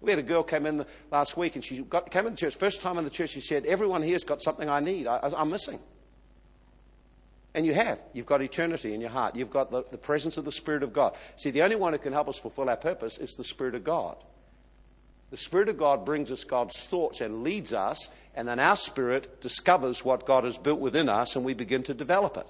We 0.02 0.10
had 0.10 0.18
a 0.18 0.22
girl 0.22 0.42
came 0.42 0.66
in 0.66 0.84
last 1.10 1.36
week 1.36 1.56
and 1.56 1.64
she 1.64 1.82
got, 1.82 2.10
came 2.10 2.26
in 2.26 2.34
the 2.34 2.38
church. 2.38 2.56
First 2.56 2.82
time 2.82 2.98
in 2.98 3.04
the 3.04 3.10
church, 3.10 3.30
she 3.30 3.40
said, 3.40 3.64
Everyone 3.64 4.02
here's 4.02 4.24
got 4.24 4.42
something 4.42 4.68
I 4.68 4.80
need. 4.80 5.06
I, 5.06 5.32
am 5.34 5.50
missing. 5.50 5.80
And 7.56 7.64
you 7.64 7.72
have. 7.72 8.02
You've 8.12 8.26
got 8.26 8.42
eternity 8.42 8.92
in 8.92 9.00
your 9.00 9.08
heart. 9.08 9.34
You've 9.34 9.50
got 9.50 9.70
the, 9.70 9.82
the 9.90 9.96
presence 9.96 10.36
of 10.36 10.44
the 10.44 10.52
Spirit 10.52 10.82
of 10.82 10.92
God. 10.92 11.16
See, 11.38 11.50
the 11.50 11.62
only 11.62 11.74
one 11.74 11.94
who 11.94 11.98
can 11.98 12.12
help 12.12 12.28
us 12.28 12.36
fulfill 12.36 12.68
our 12.68 12.76
purpose 12.76 13.16
is 13.16 13.34
the 13.34 13.44
Spirit 13.44 13.74
of 13.74 13.82
God. 13.82 14.18
The 15.30 15.38
Spirit 15.38 15.70
of 15.70 15.78
God 15.78 16.04
brings 16.04 16.30
us 16.30 16.44
God's 16.44 16.76
thoughts 16.86 17.22
and 17.22 17.42
leads 17.42 17.72
us, 17.72 18.10
and 18.34 18.46
then 18.46 18.60
our 18.60 18.76
spirit 18.76 19.40
discovers 19.40 20.04
what 20.04 20.26
God 20.26 20.44
has 20.44 20.58
built 20.58 20.80
within 20.80 21.08
us, 21.08 21.34
and 21.34 21.46
we 21.46 21.54
begin 21.54 21.82
to 21.84 21.94
develop 21.94 22.36
it. 22.36 22.46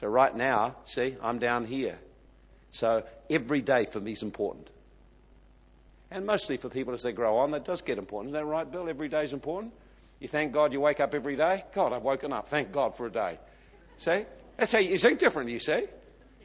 So, 0.00 0.08
right 0.08 0.34
now, 0.34 0.74
see, 0.84 1.14
I'm 1.22 1.38
down 1.38 1.64
here. 1.64 1.96
So, 2.72 3.04
every 3.30 3.62
day 3.62 3.86
for 3.86 4.00
me 4.00 4.12
is 4.12 4.22
important. 4.24 4.68
And 6.10 6.26
mostly 6.26 6.56
for 6.56 6.68
people 6.68 6.92
as 6.92 7.04
they 7.04 7.12
grow 7.12 7.38
on, 7.38 7.52
that 7.52 7.64
does 7.64 7.82
get 7.82 7.98
important. 7.98 8.34
Isn't 8.34 8.44
that 8.44 8.50
right, 8.50 8.70
Bill? 8.70 8.88
Every 8.88 9.08
day 9.08 9.22
is 9.22 9.32
important. 9.32 9.72
You 10.18 10.26
thank 10.26 10.52
God 10.52 10.72
you 10.72 10.80
wake 10.80 10.98
up 10.98 11.14
every 11.14 11.36
day. 11.36 11.64
God, 11.72 11.92
I've 11.92 12.02
woken 12.02 12.32
up. 12.32 12.48
Thank 12.48 12.72
God 12.72 12.96
for 12.96 13.06
a 13.06 13.10
day. 13.10 13.38
See? 13.98 14.24
That's 14.56 14.72
how 14.72 14.78
you 14.78 14.98
think 14.98 15.18
different, 15.18 15.50
you 15.50 15.58
see? 15.58 15.86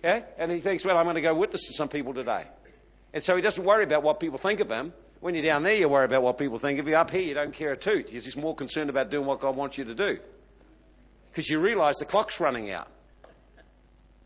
Yeah? 0.03 0.23
And 0.37 0.51
he 0.51 0.59
thinks, 0.59 0.83
well, 0.85 0.97
I'm 0.97 1.05
going 1.05 1.15
to 1.15 1.21
go 1.21 1.33
witness 1.33 1.67
to 1.67 1.73
some 1.73 1.87
people 1.89 2.13
today. 2.13 2.45
And 3.13 3.21
so 3.21 3.35
he 3.35 3.41
doesn't 3.41 3.63
worry 3.63 3.83
about 3.83 4.03
what 4.03 4.19
people 4.19 4.37
think 4.37 4.59
of 4.59 4.69
him. 4.69 4.93
When 5.19 5.35
you're 5.35 5.43
down 5.43 5.63
there, 5.63 5.75
you 5.75 5.87
worry 5.87 6.05
about 6.05 6.23
what 6.23 6.37
people 6.37 6.57
think 6.57 6.79
of 6.79 6.87
you. 6.87 6.95
Up 6.95 7.11
here, 7.11 7.21
you 7.21 7.33
don't 7.33 7.53
care 7.53 7.73
a 7.73 7.77
toot. 7.77 8.11
You're 8.11 8.21
just 8.21 8.37
more 8.37 8.55
concerned 8.55 8.89
about 8.89 9.11
doing 9.11 9.25
what 9.25 9.39
God 9.39 9.55
wants 9.55 9.77
you 9.77 9.85
to 9.85 9.93
do. 9.93 10.19
Because 11.29 11.49
you 11.49 11.59
realize 11.59 11.97
the 11.97 12.05
clock's 12.05 12.39
running 12.39 12.71
out. 12.71 12.87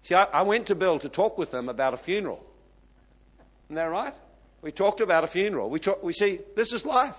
See, 0.04 0.16
I, 0.16 0.24
I 0.26 0.42
went 0.44 0.68
to 0.68 0.76
Bill 0.76 1.00
to 1.00 1.10
talk 1.10 1.38
with 1.38 1.54
him 1.54 1.68
about 1.68 1.94
a 1.94 1.98
funeral. 1.98 2.46
Isn't 3.66 3.76
that 3.76 3.86
right? 3.86 4.14
We 4.62 4.72
talked 4.72 5.02
about 5.02 5.24
a 5.24 5.28
funeral. 5.28 5.70
We, 5.70 5.80
talk, 5.80 6.02
we 6.02 6.14
see 6.14 6.40
this 6.56 6.72
is 6.72 6.86
life. 6.86 7.18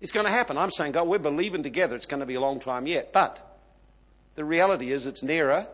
It's 0.00 0.10
going 0.10 0.26
to 0.26 0.32
happen. 0.32 0.58
I'm 0.58 0.70
saying, 0.70 0.92
God, 0.92 1.06
we're 1.06 1.18
believing 1.18 1.62
together 1.62 1.94
it's 1.94 2.06
going 2.06 2.20
to 2.20 2.26
be 2.26 2.34
a 2.34 2.40
long 2.40 2.58
time 2.58 2.86
yet. 2.86 3.12
But 3.12 3.51
the 4.34 4.44
reality 4.44 4.92
is 4.92 5.06
it's 5.06 5.22
nearer 5.22 5.66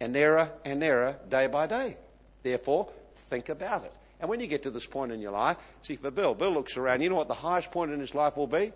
and 0.00 0.12
nearer 0.12 0.50
and 0.64 0.80
nearer 0.80 1.16
day 1.28 1.46
by 1.46 1.66
day. 1.66 1.96
Therefore, 2.42 2.88
think 3.14 3.48
about 3.48 3.84
it. 3.84 3.92
And 4.20 4.28
when 4.28 4.40
you 4.40 4.46
get 4.46 4.62
to 4.62 4.70
this 4.70 4.86
point 4.86 5.12
in 5.12 5.20
your 5.20 5.32
life, 5.32 5.56
see, 5.82 5.96
for 5.96 6.10
Bill, 6.10 6.34
Bill 6.34 6.52
looks 6.52 6.76
around. 6.76 7.00
You 7.00 7.08
know 7.08 7.16
what 7.16 7.28
the 7.28 7.34
highest 7.34 7.70
point 7.72 7.92
in 7.92 8.00
his 8.00 8.14
life 8.14 8.36
will 8.36 8.46
be? 8.46 8.72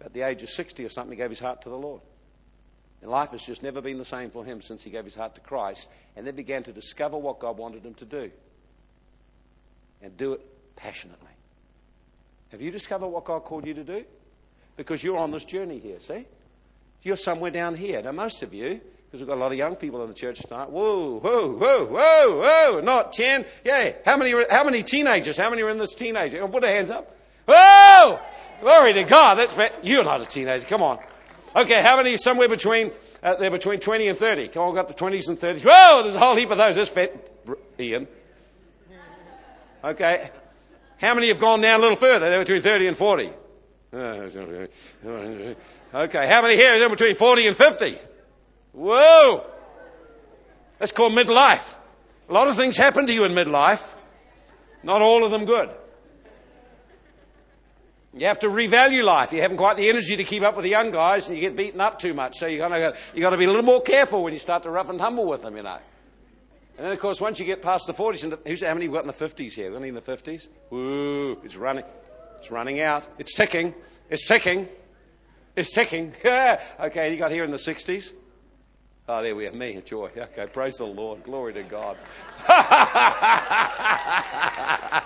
About 0.00 0.12
the 0.12 0.22
age 0.22 0.42
of 0.42 0.50
60 0.50 0.84
or 0.84 0.88
something, 0.88 1.12
he 1.12 1.16
gave 1.16 1.30
his 1.30 1.40
heart 1.40 1.62
to 1.62 1.68
the 1.68 1.76
Lord. 1.76 2.00
And 3.02 3.10
life 3.10 3.30
has 3.30 3.44
just 3.44 3.62
never 3.62 3.80
been 3.80 3.98
the 3.98 4.04
same 4.04 4.30
for 4.30 4.44
him 4.44 4.62
since 4.62 4.82
he 4.82 4.90
gave 4.90 5.04
his 5.04 5.14
heart 5.14 5.34
to 5.34 5.40
Christ 5.40 5.88
and 6.16 6.26
then 6.26 6.34
began 6.34 6.62
to 6.64 6.72
discover 6.72 7.16
what 7.16 7.38
God 7.38 7.56
wanted 7.58 7.84
him 7.84 7.94
to 7.94 8.04
do 8.04 8.30
and 10.02 10.16
do 10.16 10.32
it 10.34 10.40
passionately. 10.76 11.26
Have 12.50 12.62
you 12.62 12.70
discovered 12.70 13.08
what 13.08 13.24
God 13.24 13.40
called 13.44 13.66
you 13.66 13.74
to 13.74 13.84
do? 13.84 14.04
Because 14.76 15.02
you're 15.02 15.18
on 15.18 15.30
this 15.30 15.44
journey 15.44 15.78
here, 15.78 16.00
see? 16.00 16.26
You're 17.02 17.16
somewhere 17.16 17.50
down 17.50 17.74
here. 17.74 18.02
Now, 18.02 18.12
most 18.12 18.42
of 18.42 18.52
you, 18.52 18.80
because 19.06 19.20
we've 19.20 19.28
got 19.28 19.38
a 19.38 19.40
lot 19.40 19.52
of 19.52 19.58
young 19.58 19.76
people 19.76 20.02
in 20.02 20.08
the 20.08 20.14
church 20.14 20.40
tonight, 20.40 20.70
whoa, 20.70 21.18
whoa, 21.18 21.52
whoa, 21.52 21.86
whoa, 21.86 22.38
whoa, 22.38 22.80
not 22.80 23.12
10. 23.12 23.44
Yeah, 23.64 23.92
how 24.04 24.16
many, 24.16 24.34
how 24.50 24.64
many 24.64 24.82
teenagers? 24.82 25.36
How 25.36 25.48
many 25.48 25.62
are 25.62 25.70
in 25.70 25.78
this 25.78 25.94
teenager? 25.94 26.46
Put 26.48 26.62
their 26.62 26.74
hands 26.74 26.90
up. 26.90 27.16
Whoa! 27.46 28.20
Glory 28.60 28.92
to 28.94 29.04
God. 29.04 29.36
That's, 29.36 29.56
right. 29.56 29.72
you're 29.82 30.04
not 30.04 30.20
a 30.20 30.26
teenager. 30.26 30.66
Come 30.66 30.82
on. 30.82 30.98
Okay, 31.56 31.80
how 31.80 31.96
many 31.96 32.16
somewhere 32.16 32.48
between, 32.48 32.90
uh, 33.22 33.36
they're 33.36 33.50
between 33.50 33.78
20 33.78 34.08
and 34.08 34.18
30? 34.18 34.48
Come 34.48 34.62
on, 34.62 34.68
we've 34.68 34.76
got 34.76 34.88
the 34.88 34.94
20s 34.94 35.28
and 35.28 35.38
30s. 35.38 35.64
Whoa, 35.64 36.02
there's 36.02 36.14
a 36.14 36.18
whole 36.18 36.36
heap 36.36 36.50
of 36.50 36.58
those. 36.58 36.76
That's 36.76 36.88
fit, 36.88 37.46
Ian. 37.80 38.06
Okay. 39.82 40.30
How 41.00 41.14
many 41.14 41.28
have 41.28 41.38
gone 41.38 41.60
down 41.60 41.78
a 41.78 41.82
little 41.82 41.96
further? 41.96 42.28
They're 42.28 42.40
between 42.40 42.62
30 42.62 42.88
and 42.88 42.96
40. 42.96 43.30
Okay. 45.94 46.26
How 46.26 46.42
many 46.42 46.56
here 46.56 46.84
are 46.84 46.88
between 46.88 47.14
40 47.14 47.46
and 47.46 47.56
50? 47.56 47.98
Whoa. 48.72 49.46
That's 50.78 50.92
called 50.92 51.12
midlife. 51.12 51.74
A 52.28 52.32
lot 52.32 52.48
of 52.48 52.56
things 52.56 52.76
happen 52.76 53.06
to 53.06 53.12
you 53.12 53.24
in 53.24 53.32
midlife. 53.32 53.94
Not 54.82 55.02
all 55.02 55.24
of 55.24 55.30
them 55.30 55.44
good. 55.44 55.70
You 58.14 58.26
have 58.26 58.40
to 58.40 58.48
revalue 58.48 59.02
life. 59.02 59.32
You 59.32 59.40
haven't 59.40 59.56
quite 59.56 59.76
the 59.76 59.88
energy 59.88 60.16
to 60.16 60.24
keep 60.24 60.42
up 60.42 60.56
with 60.56 60.64
the 60.64 60.70
young 60.70 60.90
guys 60.90 61.28
and 61.28 61.36
you 61.36 61.40
get 61.40 61.56
beaten 61.56 61.80
up 61.80 61.98
too 61.98 62.14
much. 62.14 62.38
So 62.38 62.46
you 62.46 62.58
got 62.58 62.94
you 63.14 63.20
got 63.20 63.30
to 63.30 63.36
be 63.36 63.44
a 63.44 63.48
little 63.48 63.62
more 63.62 63.82
careful 63.82 64.22
when 64.22 64.32
you 64.32 64.38
start 64.38 64.62
to 64.64 64.70
rough 64.70 64.88
and 64.88 64.98
tumble 64.98 65.26
with 65.26 65.42
them, 65.42 65.56
you 65.56 65.62
know. 65.62 65.78
And 66.76 66.86
then, 66.86 66.92
of 66.92 67.00
course, 67.00 67.20
once 67.20 67.40
you 67.40 67.44
get 67.44 67.60
past 67.60 67.88
the 67.88 67.92
40s, 67.92 68.22
and 68.22 68.38
who's, 68.46 68.62
how 68.62 68.72
many 68.72 68.86
have 68.86 68.94
got 68.94 69.02
in 69.02 69.08
the 69.08 69.12
50s 69.12 69.52
here? 69.52 69.74
Any 69.74 69.88
in 69.88 69.94
the 69.94 70.00
50s? 70.00 70.46
Woo, 70.70 71.32
it's 71.42 71.56
running. 71.56 71.84
It's 72.38 72.52
running 72.52 72.80
out. 72.80 73.06
It's 73.18 73.34
ticking. 73.34 73.74
It's 74.10 74.26
ticking. 74.28 74.68
It's 75.56 75.72
ticking. 75.72 76.12
okay, 76.24 77.12
you 77.12 77.18
got 77.18 77.30
here 77.30 77.44
in 77.44 77.50
the 77.50 77.56
60s? 77.56 78.12
Oh, 79.08 79.22
there 79.22 79.34
we 79.34 79.46
are. 79.46 79.52
me, 79.52 79.72
and 79.72 79.86
joy. 79.86 80.10
Okay, 80.14 80.46
praise 80.52 80.76
the 80.76 80.84
Lord. 80.84 81.24
Glory 81.24 81.54
to 81.54 81.62
God. 81.62 81.96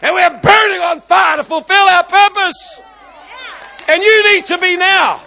and 0.00 0.14
we're 0.14 0.40
burning 0.40 0.80
on 0.80 1.02
fire 1.02 1.36
to 1.36 1.44
fulfill 1.44 1.76
our 1.76 2.04
purpose. 2.04 2.80
And 3.88 4.02
you 4.02 4.34
need 4.34 4.46
to 4.46 4.56
be 4.56 4.76
now. 4.76 5.20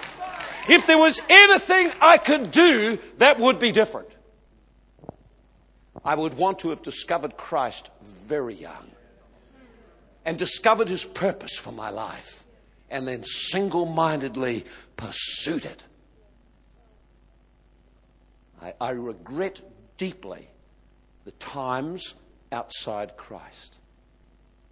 If 0.67 0.87
there 0.87 0.97
was 0.97 1.21
anything 1.29 1.91
I 2.01 2.17
could 2.17 2.49
do, 2.49 2.97
that 3.19 3.39
would 3.39 3.59
be 3.59 3.71
different. 3.71 4.09
I 6.03 6.15
would 6.15 6.33
want 6.33 6.59
to 6.59 6.69
have 6.69 6.81
discovered 6.81 7.37
Christ 7.37 7.91
very 8.01 8.55
young. 8.55 8.89
and 10.25 10.37
discovered 10.37 10.89
his 10.89 11.05
purpose 11.05 11.55
for 11.55 11.71
my 11.71 11.89
life 11.89 12.43
and 12.89 13.07
then 13.07 13.23
single 13.23 13.85
mindedly 13.85 14.65
pursued 14.95 15.65
it. 15.65 15.83
I, 18.61 18.73
I, 18.79 18.89
regret 18.91 19.61
deeply 19.97 20.47
the 21.25 21.31
times 21.31 22.15
outside 22.51 23.17
Christ. 23.17 23.77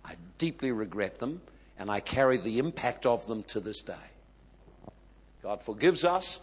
I 0.03 0.15
deeply 0.37 0.71
regret 0.71 1.19
them 1.19 1.41
and 1.77 1.91
I 1.91 1.99
carry 1.99 2.37
the 2.37 2.59
impact 2.59 3.05
of 3.05 3.27
them 3.27 3.43
to 3.43 3.59
this 3.59 3.81
day. 3.81 3.93
God 5.43 5.61
forgives 5.61 6.03
us, 6.03 6.39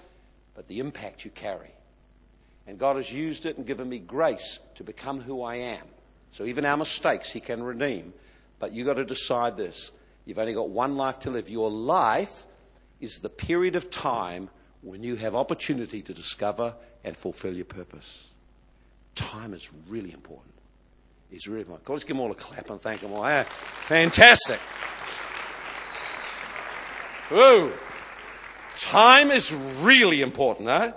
but 0.55 0.69
the 0.69 0.79
impact 0.79 1.25
you 1.25 1.31
carry. 1.31 1.71
And 2.67 2.79
God 2.79 2.97
has 2.97 3.13
used 3.13 3.47
it 3.47 3.57
and 3.57 3.67
given 3.67 3.89
me 3.89 3.99
grace 3.99 4.61
to 4.77 4.85
become 4.85 5.21
who 5.21 5.43
I 5.43 5.57
am. 5.57 5.83
So 6.31 6.45
even 6.45 6.65
our 6.65 6.77
mistakes, 6.77 7.31
He 7.31 7.41
can 7.41 7.63
redeem. 7.63 8.13
But 8.61 8.73
you've 8.73 8.87
got 8.87 8.95
to 8.95 9.05
decide 9.05 9.57
this. 9.57 9.91
You've 10.25 10.39
only 10.39 10.55
got 10.55 10.71
one 10.71 10.97
life 10.97 11.19
to 11.21 11.31
live. 11.31 11.51
Your 11.51 11.71
life 11.71 12.45
is 13.01 13.19
the 13.19 13.29
period 13.29 13.77
of 13.77 13.91
time 13.91 14.49
when 14.83 15.03
you 15.03 15.17
have 15.17 15.35
opportunity 15.35 16.03
to 16.03 16.15
discover 16.15 16.75
and 17.05 17.17
fulfill 17.17 17.55
your 17.55 17.65
purpose. 17.65 18.29
Time 19.15 19.53
is 19.55 19.71
really 19.89 20.13
important. 20.13 20.55
It's 21.31 21.47
really 21.47 21.63
important. 21.63 21.89
Let's 21.89 22.05
give 22.05 22.17
them 22.17 22.21
all 22.21 22.31
a 22.31 22.35
clap 22.35 22.71
and 22.71 22.81
thank 22.81 23.01
them 23.01 23.13
all. 23.13 23.25
Fantastic. 23.45 24.59
Whoa. 27.29 27.73
Time 28.77 29.31
is 29.31 29.53
really 29.53 30.23
important, 30.23 30.69
huh? 30.69 30.93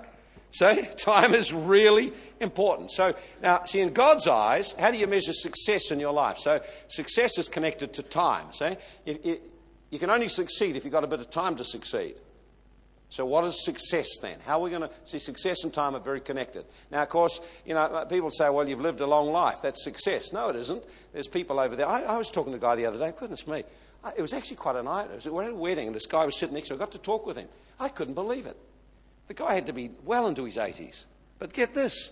See, 0.51 0.84
time 0.97 1.34
is 1.34 1.53
really 1.53 2.13
important. 2.39 2.91
So 2.91 3.15
now, 3.41 3.63
see, 3.65 3.81
in 3.81 3.93
God's 3.93 4.27
eyes, 4.27 4.73
how 4.73 4.91
do 4.91 4.97
you 4.97 5.07
measure 5.07 5.33
success 5.33 5.91
in 5.91 5.99
your 5.99 6.13
life? 6.13 6.38
So 6.38 6.61
success 6.88 7.38
is 7.38 7.47
connected 7.47 7.93
to 7.93 8.03
time. 8.03 8.53
See, 8.53 8.75
you, 9.05 9.19
you, 9.23 9.39
you 9.91 9.99
can 9.99 10.09
only 10.09 10.27
succeed 10.27 10.75
if 10.75 10.83
you've 10.83 10.93
got 10.93 11.03
a 11.03 11.07
bit 11.07 11.19
of 11.19 11.29
time 11.29 11.55
to 11.57 11.63
succeed. 11.63 12.15
So 13.09 13.25
what 13.25 13.45
is 13.45 13.63
success 13.63 14.17
then? 14.21 14.39
How 14.45 14.59
are 14.59 14.63
we 14.63 14.69
going 14.71 14.81
to 14.81 14.89
see 15.05 15.19
success 15.19 15.63
and 15.63 15.73
time 15.73 15.95
are 15.95 15.99
very 15.99 16.19
connected? 16.19 16.65
Now, 16.91 17.03
of 17.03 17.09
course, 17.09 17.39
you 17.65 17.73
know, 17.73 18.05
people 18.09 18.31
say, 18.31 18.49
well, 18.49 18.67
you've 18.67 18.81
lived 18.81 18.99
a 18.99 19.07
long 19.07 19.31
life. 19.31 19.61
That's 19.61 19.83
success. 19.83 20.33
No, 20.33 20.49
it 20.49 20.55
isn't. 20.57 20.83
There's 21.13 21.27
people 21.27 21.59
over 21.59 21.75
there. 21.75 21.88
I, 21.88 22.01
I 22.01 22.17
was 22.17 22.29
talking 22.29 22.51
to 22.51 22.57
a 22.57 22.61
guy 22.61 22.75
the 22.75 22.88
other 22.88 22.97
day. 22.97 23.13
Goodness 23.17 23.47
me. 23.47 23.63
It 24.17 24.21
was 24.21 24.33
actually 24.33 24.57
quite 24.57 24.75
a 24.75 24.83
night. 24.83 25.13
Was, 25.13 25.27
we're 25.27 25.43
at 25.43 25.51
a 25.51 25.55
wedding, 25.55 25.88
and 25.88 25.95
this 25.95 26.05
guy 26.05 26.25
was 26.25 26.38
sitting 26.38 26.55
next 26.55 26.67
to 26.67 26.73
me. 26.73 26.77
I 26.77 26.79
got 26.79 26.91
to 26.91 26.97
talk 26.97 27.25
with 27.25 27.38
him. 27.38 27.47
I 27.79 27.89
couldn't 27.89 28.13
believe 28.15 28.45
it. 28.45 28.57
The 29.27 29.33
guy 29.33 29.53
had 29.55 29.67
to 29.67 29.73
be 29.73 29.91
well 30.03 30.27
into 30.27 30.43
his 30.43 30.57
80s. 30.57 31.05
But 31.39 31.53
get 31.53 31.73
this 31.73 32.11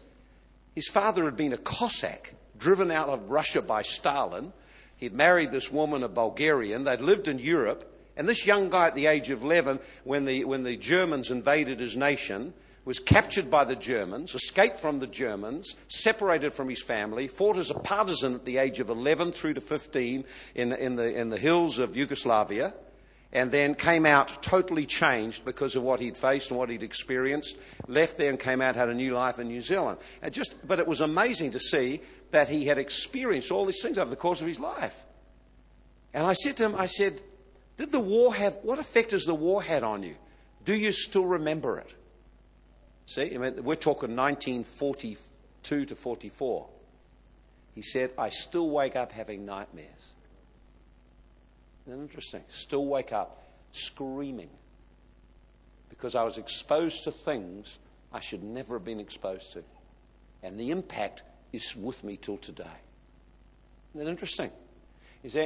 his 0.76 0.88
father 0.88 1.26
had 1.26 1.38
been 1.38 1.54
a 1.54 1.58
Cossack 1.58 2.34
driven 2.58 2.92
out 2.92 3.10
of 3.10 3.30
Russia 3.30 3.62
by 3.62 3.82
Stalin. 3.82 4.54
He'd 4.98 5.14
married 5.14 5.52
this 5.52 5.72
woman, 5.72 6.04
a 6.04 6.08
Bulgarian. 6.08 6.84
They'd 6.84 7.02
lived 7.02 7.28
in 7.28 7.40
Europe. 7.40 7.90
And 8.16 8.28
this 8.28 8.46
young 8.46 8.70
guy 8.70 8.88
at 8.88 8.96
the 8.96 9.08
age 9.08 9.30
of 9.30 9.44
11, 9.44 9.80
when 10.04 10.26
the, 10.26 10.46
when 10.46 10.64
the 10.64 10.78
Germans 10.78 11.32
invaded 11.32 11.80
his 11.80 11.98
nation, 11.98 12.54
was 12.86 13.00
captured 13.00 13.50
by 13.50 13.64
the 13.64 13.76
Germans, 13.76 14.36
escaped 14.36 14.80
from 14.80 15.00
the 15.00 15.08
Germans, 15.08 15.76
separated 15.88 16.54
from 16.54 16.70
his 16.70 16.82
family, 16.82 17.28
fought 17.28 17.58
as 17.58 17.70
a 17.70 17.80
partisan 17.80 18.36
at 18.36 18.46
the 18.46 18.58
age 18.58 18.80
of 18.80 18.90
11 18.90 19.32
through 19.32 19.54
to 19.54 19.62
15 19.62 20.26
in, 20.56 20.74
in, 20.74 20.96
the, 20.96 21.20
in 21.20 21.30
the 21.30 21.38
hills 21.38 21.80
of 21.80 21.96
Yugoslavia 21.96 22.74
and 23.34 23.52
then 23.52 23.74
came 23.74 24.06
out 24.06 24.44
totally 24.44 24.86
changed 24.86 25.44
because 25.44 25.76
of 25.76 25.82
what 25.82 26.00
he'd 26.00 26.16
faced 26.16 26.52
and 26.52 26.60
what 26.60 26.70
he'd 26.70 26.84
experienced. 26.84 27.58
Left 27.88 28.16
there 28.16 28.30
and 28.30 28.40
came 28.40 28.62
out, 28.62 28.76
had 28.76 28.90
a 28.90 28.94
new 28.94 29.14
life 29.14 29.40
in 29.40 29.48
New 29.48 29.60
Zealand. 29.60 29.98
Just, 30.30 30.56
but 30.66 30.80
it 30.80 30.88
was 30.88 31.02
amazing 31.02 31.52
to 31.52 31.60
see 31.60 32.02
that 32.30 32.48
he 32.48 32.66
had 32.66 32.78
experienced 32.78 33.52
all 33.52 33.66
these 33.66 33.82
things 33.82 33.98
over 33.98 34.10
the 34.10 34.16
course 34.16 34.40
of 34.40 34.48
his 34.48 34.60
life. 34.60 35.04
And 36.14 36.26
I 36.26 36.34
said 36.34 36.58
to 36.58 36.66
him, 36.66 36.76
I 36.76 36.86
said, 36.86 37.22
Did 37.76 37.92
the 37.92 38.00
war 38.00 38.36
have, 38.36 38.60
what 38.62 38.78
effect 38.78 39.12
has 39.12 39.26
the 39.26 39.34
war 39.34 39.64
had 39.64 39.84
on 39.84 40.04
you? 40.04 40.16
Do 40.64 40.76
you 40.76 40.92
still 40.92 41.26
remember 41.26 41.80
it? 41.80 41.92
See, 43.08 43.34
I 43.34 43.38
mean, 43.38 43.64
we're 43.64 43.76
talking 43.76 44.16
1942 44.16 45.86
to 45.86 45.96
44. 45.96 46.70
He 47.74 47.82
said, 47.82 48.14
I 48.18 48.30
still 48.30 48.70
wake 48.70 48.96
up 48.96 49.12
having 49.12 49.44
nightmares. 49.46 50.13
Isn't 51.88 52.02
interesting? 52.02 52.44
Still 52.50 52.86
wake 52.86 53.12
up 53.12 53.44
screaming 53.72 54.50
because 55.90 56.16
I 56.16 56.24
was 56.24 56.38
exposed 56.38 57.04
to 57.06 57.12
things 57.12 57.80
I 58.12 58.20
should 58.20 58.44
never 58.44 58.76
have 58.76 58.86
been 58.86 59.00
exposed 59.00 59.54
to. 59.54 59.64
And 60.44 60.60
the 60.60 60.72
impact 60.72 61.24
is 61.52 61.76
with 61.76 62.04
me 62.04 62.18
till 62.18 62.38
today. 62.38 62.66
Isn't 63.94 64.06
that 64.06 64.12
interesting? 64.12 64.52
He's, 65.24 65.38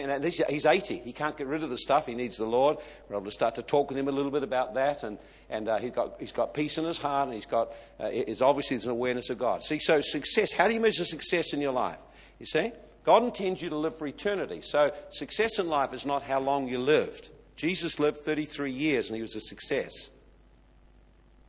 he's 0.50 0.66
80. 0.66 0.98
He 0.98 1.14
can't 1.14 1.38
get 1.38 1.46
rid 1.46 1.62
of 1.62 1.70
the 1.70 1.78
stuff. 1.78 2.08
He 2.08 2.16
needs 2.16 2.38
the 2.38 2.48
Lord. 2.48 2.78
We're 3.08 3.18
able 3.18 3.26
to 3.26 3.32
start 3.32 3.56
to 3.56 3.62
talk 3.62 3.90
with 3.90 3.98
him 3.98 4.08
a 4.08 4.12
little 4.12 4.32
bit 4.32 4.42
about 4.42 4.74
that. 4.74 5.04
And, 5.04 5.20
and 5.50 5.70
uh, 5.70 5.78
he's, 5.78 5.92
got, 5.92 6.16
he's 6.20 6.32
got 6.32 6.56
peace 6.56 6.80
in 6.80 6.86
his 6.86 6.98
heart. 6.98 7.28
And 7.28 7.36
he's 7.36 7.46
got, 7.46 7.70
uh, 8.00 8.08
it's 8.12 8.42
obviously 8.42 8.76
there's 8.76 8.86
an 8.86 8.92
awareness 8.92 9.30
of 9.30 9.38
God. 9.38 9.64
See, 9.64 9.78
so 9.78 10.02
success, 10.02 10.52
how 10.52 10.68
do 10.68 10.74
you 10.74 10.80
measure 10.80 11.06
success 11.06 11.54
in 11.54 11.62
your 11.62 11.74
life? 11.74 12.00
You 12.40 12.48
see? 12.48 12.72
God 13.08 13.24
intends 13.24 13.62
you 13.62 13.70
to 13.70 13.78
live 13.78 13.97
for 13.97 14.05
eternity. 14.05 14.60
So 14.62 14.91
success 15.12 15.60
in 15.60 15.70
life 15.70 15.93
is 15.93 16.05
not 16.05 16.24
how 16.24 16.41
long 16.41 16.68
you 16.68 16.78
lived. 16.78 17.30
Jesus 17.55 18.01
lived 18.01 18.18
33 18.18 18.70
years 18.70 19.08
and 19.08 19.16
he 19.16 19.22
was 19.22 19.34
a 19.38 19.39
success. 19.39 20.10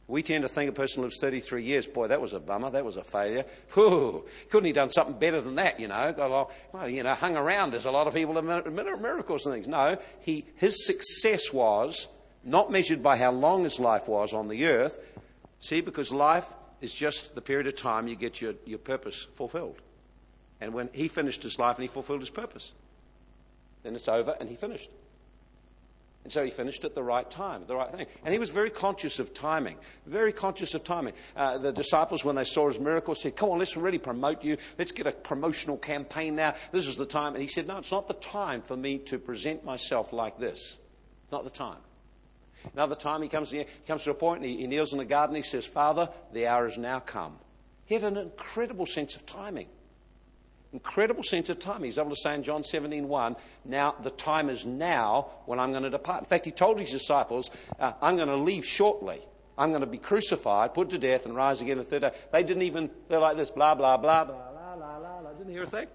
We 0.07 0.23
tend 0.23 0.43
to 0.43 0.49
think 0.49 0.71
a 0.71 0.73
person 0.73 1.03
lives 1.03 1.19
33 1.21 1.65
years. 1.65 1.85
Boy, 1.85 2.07
that 2.07 2.21
was 2.21 2.33
a 2.33 2.39
bummer. 2.39 2.71
That 2.71 2.85
was 2.85 2.97
a 2.97 3.03
failure. 3.03 3.45
Whew, 3.75 4.25
couldn't 4.51 4.69
he 4.69 4.73
done 4.73 4.89
something 4.89 5.19
better 5.19 5.41
than 5.41 5.57
that, 5.57 5.81
you 5.81 5.89
know? 5.89 6.13
Got 6.13 6.53
well, 6.73 6.89
you 6.89 7.03
know, 7.03 7.15
hung 7.15 7.37
around. 7.37 7.73
There's 7.73 7.87
a 7.87 7.91
lot 7.91 8.07
of 8.07 8.15
people 8.15 8.35
that 8.35 8.73
miracles 8.73 9.45
and 9.45 9.53
things. 9.53 9.67
No, 9.67 9.99
he, 10.21 10.47
his 10.55 10.87
success 10.87 11.53
was 11.53 12.07
not 12.45 12.71
measured 12.71 13.03
by 13.03 13.17
how 13.17 13.33
long 13.33 13.65
his 13.65 13.81
life 13.81 14.07
was 14.07 14.33
on 14.33 14.47
the 14.47 14.67
earth. 14.67 15.01
See, 15.59 15.81
because 15.81 16.13
life 16.13 16.47
is 16.81 16.95
just 16.95 17.35
the 17.35 17.41
period 17.41 17.67
of 17.67 17.75
time 17.75 18.07
you 18.07 18.15
get 18.15 18.41
your, 18.41 18.55
your 18.65 18.79
purpose 18.79 19.27
fulfilled. 19.35 19.83
And 20.61 20.75
when 20.75 20.91
he 20.93 21.09
finished 21.09 21.43
his 21.43 21.59
life 21.59 21.77
and 21.77 21.83
he 21.83 21.89
fulfilled 21.89 22.21
his 22.21 22.31
purpose, 22.31 22.73
then 23.83 23.95
it's 23.95 24.09
over 24.09 24.37
and 24.39 24.49
he 24.49 24.57
finished. 24.57 24.91
And 26.25 26.33
so 26.33 26.45
he 26.45 26.51
finished 26.51 26.85
at 26.85 26.95
the 26.95 27.03
right 27.03 27.31
time, 27.31 27.65
the 27.67 27.77
right 27.77 27.91
thing. 27.91 28.07
And 28.25 28.33
he 28.35 28.39
was 28.39 28.51
very 28.51 28.71
conscious 28.71 29.19
of 29.19 29.33
timing, 29.33 29.79
very 30.05 30.33
conscious 30.33 30.75
of 30.75 30.85
timing. 30.85 31.15
Uh, 31.35 31.59
the 31.59 31.73
disciples, 31.73 32.25
when 32.25 32.37
they 32.37 32.45
saw 32.45 32.69
his 32.69 32.79
miracles, 32.79 33.23
said, 33.23 33.37
Come 33.37 33.51
on, 33.51 33.59
let's 33.59 33.77
really 33.77 33.99
promote 33.99 34.45
you. 34.45 34.59
Let's 34.79 34.93
get 34.93 35.07
a 35.07 35.13
promotional 35.13 35.79
campaign 35.79 36.35
now. 36.35 36.55
This 36.73 36.87
is 36.87 36.97
the 36.97 37.07
time. 37.07 37.35
And 37.35 37.41
he 37.41 37.49
said, 37.49 37.67
No, 37.67 37.79
it's 37.79 37.93
not 37.93 38.09
the 38.09 38.15
time 38.15 38.61
for 38.61 38.77
me 38.77 38.99
to 39.07 39.19
present 39.19 39.65
myself 39.65 40.13
like 40.13 40.39
this. 40.39 40.77
Not 41.33 41.45
the 41.45 41.51
time. 41.51 41.79
Another 42.75 42.97
time 42.97 43.23
he 43.23 43.29
comes, 43.29 43.51
he 43.51 43.65
comes 43.87 44.03
to 44.05 44.11
a 44.11 44.15
point 44.15 44.43
and 44.43 44.51
he, 44.51 44.59
he 44.59 44.67
kneels 44.67 44.93
in 44.93 44.99
the 44.99 45.05
garden. 45.05 45.37
He 45.37 45.43
says, 45.43 45.65
Father, 45.65 46.11
the 46.33 46.47
hour 46.49 46.67
has 46.67 46.77
now 46.77 47.01
come. 47.01 47.39
He 47.87 47.95
had 47.95 48.05
an 48.05 48.17
incredible 48.19 48.85
sense 48.85 49.17
of 49.17 49.25
timing. 49.25 49.69
Incredible 50.73 51.23
sense 51.23 51.49
of 51.49 51.59
time. 51.59 51.83
He's 51.83 51.97
able 51.97 52.11
to 52.11 52.17
say 52.17 52.35
in 52.35 52.43
John 52.43 52.63
17, 52.63 53.09
1, 53.09 53.37
now 53.65 53.95
the 54.03 54.11
time 54.11 54.51
is 54.51 54.67
now 54.67 55.29
when 55.47 55.59
I'm 55.59 55.71
going 55.71 55.85
to 55.85 55.91
depart. 55.91 56.21
In 56.21 56.27
fact, 56.27 56.45
he 56.45 56.51
told 56.51 56.79
his 56.79 56.91
disciples, 56.91 57.51
uh, 57.81 57.93
I'm 58.03 58.17
going 58.17 58.29
to 58.29 58.37
leave 58.37 58.67
shortly. 58.67 59.21
I'm 59.57 59.71
going 59.71 59.81
to 59.81 59.87
be 59.87 59.99
crucified, 59.99 60.75
put 60.75 60.91
to 60.91 60.99
death, 60.99 61.25
and 61.25 61.35
rise 61.35 61.63
again 61.63 61.79
the 61.79 61.85
third 61.85 62.03
day. 62.03 62.13
They 62.33 62.43
didn't 62.43 62.63
even, 62.63 62.91
they're 63.09 63.19
like 63.19 63.39
this, 63.39 63.51
blah, 63.51 63.75
blah, 63.75 63.97
blah, 63.97 64.25
blah, 64.25 64.35
blah, 64.35 64.77
blah, 64.77 64.99
blah, 64.99 65.21
blah. 65.21 65.33
Didn't 65.33 65.53
hear 65.53 65.63
a 65.63 65.67
thing. 65.67 65.89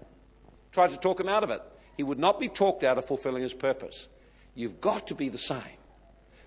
Tried 0.72 0.90
to 0.90 0.96
talk 0.96 1.20
him 1.20 1.28
out 1.28 1.44
of 1.44 1.50
it. 1.50 1.62
He 1.96 2.02
would 2.02 2.18
not 2.18 2.40
be 2.40 2.48
talked 2.48 2.82
out 2.82 2.98
of 2.98 3.06
fulfilling 3.06 3.42
his 3.42 3.54
purpose. 3.54 4.08
You've 4.56 4.80
got 4.80 5.06
to 5.06 5.14
be 5.14 5.28
the 5.28 5.38
same. 5.38 5.62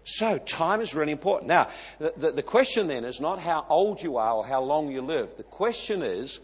So, 0.03 0.37
time 0.37 0.79
is 0.79 0.93
really 0.93 1.11
important. 1.11 1.47
Now, 1.47 1.69
the, 1.99 2.13
the, 2.15 2.31
the 2.31 2.43
question 2.43 2.87
then 2.87 3.03
is 3.03 3.19
not 3.19 3.39
how 3.39 3.65
old 3.67 4.01
you 4.01 4.17
are 4.17 4.33
or 4.35 4.45
how 4.45 4.61
long 4.61 4.91
you 4.91 5.01
live. 5.01 5.35
The 5.37 5.43
question 5.43 6.01
is, 6.01 6.39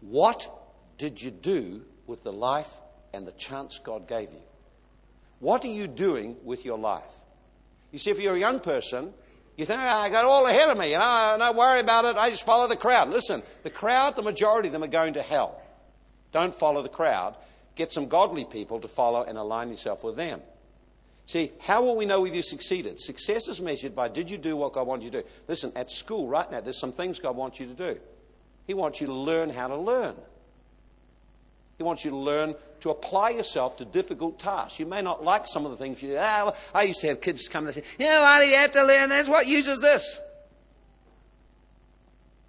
what 0.00 0.61
did 1.02 1.20
you 1.20 1.32
do 1.32 1.82
with 2.06 2.22
the 2.22 2.32
life 2.32 2.72
and 3.12 3.26
the 3.26 3.32
chance 3.32 3.80
God 3.82 4.06
gave 4.06 4.30
you? 4.30 4.42
What 5.40 5.64
are 5.64 5.68
you 5.68 5.88
doing 5.88 6.36
with 6.44 6.64
your 6.64 6.78
life? 6.78 7.02
You 7.90 7.98
see, 7.98 8.12
if 8.12 8.20
you're 8.20 8.36
a 8.36 8.38
young 8.38 8.60
person, 8.60 9.12
you 9.56 9.64
think, 9.66 9.80
oh, 9.80 9.84
I 9.84 10.10
got 10.10 10.24
all 10.24 10.46
ahead 10.46 10.68
of 10.68 10.78
me, 10.78 10.92
you 10.92 10.98
know, 10.98 11.34
don't 11.40 11.56
worry 11.56 11.80
about 11.80 12.04
it, 12.04 12.14
I 12.14 12.30
just 12.30 12.46
follow 12.46 12.68
the 12.68 12.76
crowd. 12.76 13.10
Listen, 13.10 13.42
the 13.64 13.68
crowd, 13.68 14.14
the 14.14 14.22
majority 14.22 14.68
of 14.68 14.72
them 14.74 14.84
are 14.84 14.86
going 14.86 15.14
to 15.14 15.22
hell. 15.22 15.60
Don't 16.30 16.54
follow 16.54 16.82
the 16.82 16.88
crowd. 16.88 17.36
Get 17.74 17.90
some 17.90 18.06
godly 18.06 18.44
people 18.44 18.78
to 18.78 18.86
follow 18.86 19.24
and 19.24 19.36
align 19.36 19.70
yourself 19.70 20.04
with 20.04 20.14
them. 20.14 20.40
See, 21.26 21.50
how 21.58 21.82
will 21.82 21.96
we 21.96 22.06
know 22.06 22.20
whether 22.20 22.36
you 22.36 22.42
succeeded? 22.42 23.00
Success 23.00 23.48
is 23.48 23.60
measured 23.60 23.96
by 23.96 24.06
did 24.06 24.30
you 24.30 24.38
do 24.38 24.56
what 24.56 24.72
God 24.72 24.86
wanted 24.86 25.06
you 25.06 25.10
to 25.10 25.22
do? 25.22 25.28
Listen, 25.48 25.72
at 25.74 25.90
school 25.90 26.28
right 26.28 26.48
now, 26.48 26.60
there's 26.60 26.78
some 26.78 26.92
things 26.92 27.18
God 27.18 27.34
wants 27.34 27.58
you 27.58 27.66
to 27.66 27.74
do. 27.74 27.98
He 28.68 28.74
wants 28.74 29.00
you 29.00 29.08
to 29.08 29.12
learn 29.12 29.50
how 29.50 29.66
to 29.66 29.76
learn. 29.76 30.14
He 31.82 31.84
wants 31.84 32.04
you 32.04 32.12
to 32.12 32.16
learn 32.16 32.54
to 32.82 32.90
apply 32.90 33.30
yourself 33.30 33.78
to 33.78 33.84
difficult 33.84 34.38
tasks. 34.38 34.78
You 34.78 34.86
may 34.86 35.02
not 35.02 35.24
like 35.24 35.48
some 35.48 35.64
of 35.64 35.72
the 35.72 35.76
things 35.76 36.00
you 36.00 36.10
do. 36.10 36.16
Ah, 36.16 36.54
I 36.72 36.84
used 36.84 37.00
to 37.00 37.08
have 37.08 37.20
kids 37.20 37.48
come 37.48 37.66
and 37.66 37.74
say, 37.74 37.82
you 37.98 38.06
know 38.08 38.22
what, 38.22 38.46
you 38.46 38.54
have 38.54 38.70
to 38.70 38.84
learn 38.84 39.08
this. 39.08 39.28
What 39.28 39.48
use 39.48 39.66
is 39.66 39.80
this? 39.80 40.20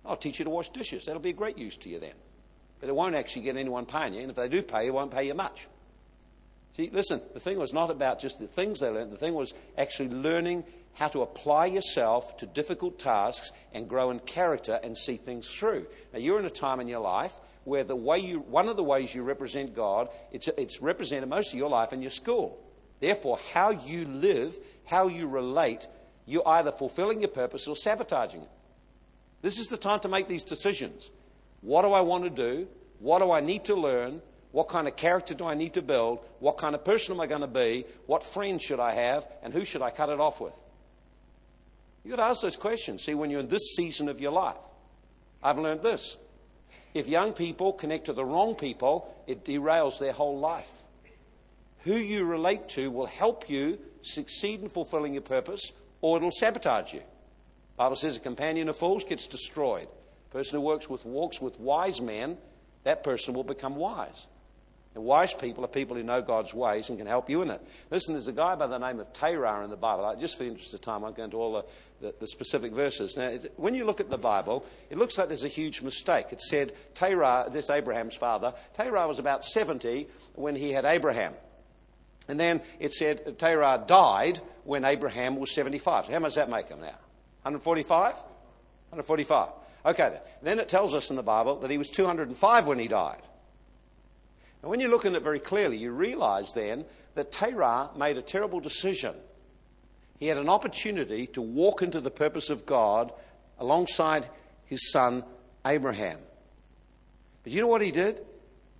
I'll 0.06 0.18
teach 0.18 0.38
you 0.38 0.46
to 0.46 0.52
wash 0.52 0.70
dishes. 0.70 1.06
That'll 1.06 1.20
be 1.20 1.32
a 1.32 1.34
great 1.34 1.58
use 1.58 1.78
to 1.78 1.90
you 1.90 2.00
then. 2.00 2.14
But 2.80 2.90
it 2.90 2.96
won't 2.96 3.16
actually 3.16 3.42
get 3.42 3.58
anyone 3.58 3.88
paying 3.88 4.14
you. 4.14 4.22
And 4.22 4.30
if 4.30 4.36
they 4.36 4.48
do 4.48 4.62
pay 4.62 4.86
it 4.86 4.94
won't 4.94 5.10
pay 5.10 5.26
you 5.26 5.34
much. 5.34 5.68
See, 6.78 6.92
listen, 6.94 7.20
the 7.34 7.40
thing 7.40 7.58
was 7.58 7.74
not 7.74 7.90
about 7.90 8.20
just 8.20 8.38
the 8.38 8.46
things 8.46 8.82
they 8.82 8.90
learned, 8.90 9.12
the 9.12 9.18
thing 9.18 9.34
was 9.34 9.56
actually 9.80 10.10
learning 10.10 10.64
how 10.94 11.08
to 11.08 11.24
apply 11.24 11.66
yourself 11.66 12.38
to 12.38 12.46
difficult 12.46 13.00
tasks 13.00 13.52
and 13.74 13.90
grow 13.90 14.12
in 14.12 14.20
character 14.20 14.80
and 14.84 14.96
see 14.96 15.18
things 15.18 15.50
through. 15.50 15.88
Now, 16.14 16.20
you're 16.20 16.38
in 16.38 16.46
a 16.46 16.52
time 16.52 16.80
in 16.80 16.88
your 16.88 17.00
life 17.00 17.34
where 17.64 17.84
the 17.84 17.95
way 17.95 18.20
you, 18.20 18.39
one 18.39 18.68
of 18.68 18.76
the 18.76 18.84
ways 18.84 19.14
you 19.14 19.24
represent 19.24 19.76
God, 19.76 20.09
it's, 20.32 20.47
it's 20.57 20.82
represented 20.82 21.30
most 21.30 21.53
of 21.53 21.59
your 21.59 21.70
life 21.70 21.93
in 21.93 22.01
your 22.01 22.11
school. 22.11 22.59
Therefore, 22.99 23.39
how 23.53 23.72
you 23.72 24.05
live, 24.05 24.57
how 24.86 25.07
you 25.07 25.28
relate, 25.28 25.88
you're 26.26 26.47
either 26.47 26.72
fulfilling 26.72 27.22
your 27.22 27.30
purpose 27.30 27.68
or 27.68 27.76
sabotaging 27.76 28.41
it. 28.41 28.49
This 29.41 29.59
is 29.59 29.68
the 29.68 29.78
time 29.78 29.99
to 30.01 30.07
make 30.07 30.28
these 30.28 30.43
decisions. 30.43 31.09
What 31.61 31.82
do 31.84 31.91
I 31.91 32.01
want 32.01 32.24
to 32.24 32.30
do? 32.30 32.68
What 32.99 33.20
do 33.20 33.32
I 33.32 33.41
need 33.41 33.66
to 33.66 33.76
learn? 33.76 34.22
What 34.51 34.70
kind 34.70 34.88
of 34.88 34.95
character 34.95 35.34
do 35.34 35.45
I 35.45 35.55
need 35.55 35.74
to 35.74 35.82
build? 35.82 36.20
What 36.39 36.57
kind 36.57 36.76
of 36.76 36.86
person 36.86 37.16
am 37.16 37.22
I 37.22 37.28
going 37.28 37.41
to 37.41 37.47
be? 37.47 37.86
What 38.05 38.24
friends 38.24 38.64
should 38.64 38.80
I 38.80 38.93
have? 38.93 39.28
And 39.41 39.51
who 39.51 39.66
should 39.66 39.82
I 39.82 39.89
cut 39.89 40.09
it 40.09 40.20
off 40.20 40.39
with? 40.39 40.53
You've 42.03 42.16
got 42.16 42.24
to 42.24 42.30
ask 42.30 42.41
those 42.41 42.55
questions. 42.55 43.03
See, 43.03 43.14
when 43.14 43.30
you're 43.30 43.39
in 43.39 43.47
this 43.47 43.76
season 43.76 44.09
of 44.09 44.22
your 44.22 44.32
life, 44.32 44.57
I've 45.41 45.57
learned 45.57 45.82
this. 45.82 46.16
If 46.94 47.08
young 47.08 47.34
people 47.34 47.74
connect 47.74 48.06
to 48.06 48.14
the 48.14 48.26
wrong 48.26 48.56
people, 48.56 49.14
it 49.28 49.44
derails 49.44 50.00
their 50.00 50.14
whole 50.14 50.39
life. 50.39 50.84
Who 51.80 51.96
you 51.96 52.24
relate 52.24 52.70
to 52.70 52.91
will 52.91 53.08
help 53.08 53.50
you 53.50 53.80
succeed 54.04 54.62
in 54.62 54.70
fulfilling 54.70 55.14
your 55.14 55.24
purpose, 55.24 55.72
or 56.02 56.18
it'll 56.18 56.32
sabotage 56.32 56.94
you. 56.94 57.00
The 57.00 57.78
Bible 57.78 57.96
says 57.96 58.16
a 58.16 58.20
companion 58.20 58.70
of 58.70 58.78
fools 58.78 59.04
gets 59.04 59.28
destroyed. 59.28 59.88
A 60.30 60.34
person 60.34 60.60
who 60.60 60.66
works 60.66 60.89
with 60.89 61.06
walks 61.06 61.41
with 61.41 61.60
wise 61.60 62.00
men, 62.00 62.38
that 62.84 63.04
person 63.04 63.34
will 63.34 63.44
become 63.44 63.76
wise. 63.76 64.28
And 64.96 65.04
wise 65.04 65.34
people 65.34 65.66
are 65.66 65.70
people 65.70 65.96
who 65.96 66.04
know 66.04 66.22
God's 66.22 66.54
ways 66.54 66.89
and 66.89 67.00
can 67.00 67.08
help 67.08 67.30
you 67.30 67.41
in 67.41 67.50
it. 67.50 67.62
Listen, 67.89 68.14
there's 68.14 68.28
a 68.28 68.34
guy 68.34 68.56
by 68.56 68.68
the 68.68 68.78
name 68.78 69.00
of 69.00 69.12
Terah 69.12 69.64
in 69.64 69.72
the 69.72 69.76
Bible. 69.76 70.16
Just 70.20 70.38
for 70.38 70.44
the 70.44 70.50
interest 70.50 70.74
of 70.74 70.82
time, 70.82 71.04
I'll 71.04 71.12
go 71.12 71.28
to 71.28 71.38
all 71.38 71.54
the, 71.54 71.66
the, 72.00 72.16
the 72.20 72.28
specific 72.28 72.74
verses. 72.74 73.18
Now, 73.18 73.36
when 73.56 73.74
you 73.74 73.86
look 73.86 74.00
at 74.00 74.12
the 74.12 74.20
Bible, 74.20 74.64
it 74.91 75.00
looks 75.00 75.18
like 75.18 75.30
there's 75.30 75.44
a 75.44 75.48
huge 75.48 75.82
mistake. 75.82 76.28
It 76.32 76.41
said 76.41 76.74
Terah, 76.94 77.50
this 77.52 77.72
Abraham's 77.72 78.16
father, 78.16 78.54
Terah 78.78 79.08
was 79.08 79.18
about 79.18 79.44
70 79.44 80.08
when 80.36 80.56
he 80.56 80.72
had 80.72 80.86
Abraham. 80.86 81.34
And 82.28 82.39
then 82.39 82.62
it 82.80 82.94
said 82.94 83.39
Terah 83.39 83.84
died 83.88 84.39
when 84.64 84.86
Abraham 84.86 85.38
was 85.38 85.52
75. 85.56 86.06
So 86.06 86.12
how 86.12 86.20
much 86.20 86.30
does 86.30 86.36
that 86.36 86.50
make 86.50 86.68
him 86.70 86.80
now? 86.80 86.98
145? 87.41 88.14
145. 88.14 89.50
Okay, 89.86 90.10
then. 90.10 90.22
then 90.44 90.60
it 90.60 90.70
tells 90.70 90.94
us 90.94 91.10
in 91.10 91.16
the 91.16 91.24
Bible 91.24 91.60
that 91.60 91.72
he 91.72 91.80
was 91.80 91.89
205 91.89 92.68
when 92.68 92.80
he 92.80 92.88
died. 92.88 93.22
And 94.64 94.70
when 94.70 94.80
you 94.80 94.88
look 94.88 95.05
at 95.05 95.14
it 95.14 95.22
very 95.22 95.39
clearly, 95.39 95.78
you 95.78 95.91
realize 95.91 96.53
then 96.53 96.86
that 97.16 97.34
Terah 97.34 97.91
made 97.97 98.18
a 98.18 98.22
terrible 98.22 98.61
decision. 98.61 99.14
He 100.20 100.28
had 100.28 100.38
an 100.38 100.47
opportunity 100.47 101.28
to 101.28 101.41
walk 101.41 101.82
into 101.82 101.99
the 101.99 102.09
purpose 102.09 102.49
of 102.49 102.66
God 102.66 103.11
alongside 103.59 104.30
his 104.66 104.89
son 104.91 105.26
Abraham. 105.66 106.18
But 107.43 107.51
you 107.51 107.59
know 107.59 107.68
what 107.68 107.82
he 107.82 107.91
did? 107.91 108.26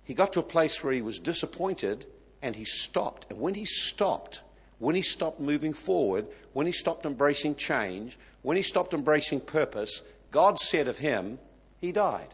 He 0.04 0.14
got 0.14 0.32
to 0.32 0.40
a 0.40 0.44
place 0.44 0.82
where 0.82 0.94
he 0.94 1.02
was 1.02 1.18
disappointed 1.18 2.06
and 2.40 2.56
he 2.56 2.64
stopped. 2.64 3.26
And 3.28 3.38
when 3.38 3.52
he 3.52 3.66
stopped, 3.66 4.40
when 4.78 4.94
he 4.94 5.02
stopped 5.02 5.38
moving 5.38 5.74
forward, 5.74 6.26
when 6.54 6.64
he 6.64 6.72
stopped 6.72 7.04
embracing 7.04 7.56
change, 7.56 8.18
when 8.40 8.56
he 8.56 8.62
stopped 8.62 8.94
embracing 8.94 9.40
purpose, 9.40 10.00
God 10.30 10.58
said 10.58 10.88
of 10.88 10.96
him, 10.96 11.38
he 11.78 11.92
died. 11.92 12.28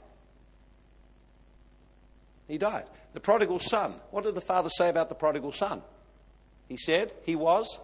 He 2.50 2.58
died. 2.58 2.84
The 3.12 3.20
prodigal 3.20 3.60
son. 3.60 3.94
What 4.10 4.24
did 4.24 4.34
the 4.34 4.40
father 4.40 4.68
say 4.68 4.88
about 4.88 5.08
the 5.08 5.14
prodigal 5.14 5.52
son? 5.52 5.82
He 6.68 6.76
said 6.76 7.12
he 7.24 7.36
was 7.36 7.78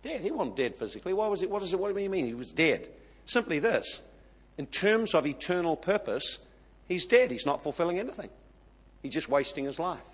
dead. 0.00 0.20
He 0.20 0.30
wasn't 0.30 0.56
dead 0.56 0.76
physically. 0.76 1.12
Why 1.12 1.26
was 1.26 1.42
it? 1.42 1.50
What, 1.50 1.60
is 1.64 1.74
it, 1.74 1.80
what 1.80 1.92
do 1.92 2.00
you 2.00 2.08
mean 2.08 2.24
he 2.24 2.34
was 2.34 2.52
dead? 2.52 2.88
Simply 3.26 3.58
this. 3.58 4.00
In 4.58 4.66
terms 4.66 5.12
of 5.12 5.26
eternal 5.26 5.74
purpose, 5.74 6.38
he's 6.86 7.06
dead. 7.06 7.32
He's 7.32 7.46
not 7.46 7.62
fulfilling 7.62 7.98
anything. 7.98 8.30
He's 9.02 9.12
just 9.12 9.28
wasting 9.28 9.64
his 9.64 9.80
life. 9.80 10.04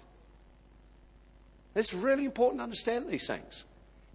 It's 1.74 1.92
really 1.92 2.24
important 2.24 2.60
to 2.60 2.64
understand 2.64 3.08
these 3.08 3.26
things. 3.26 3.64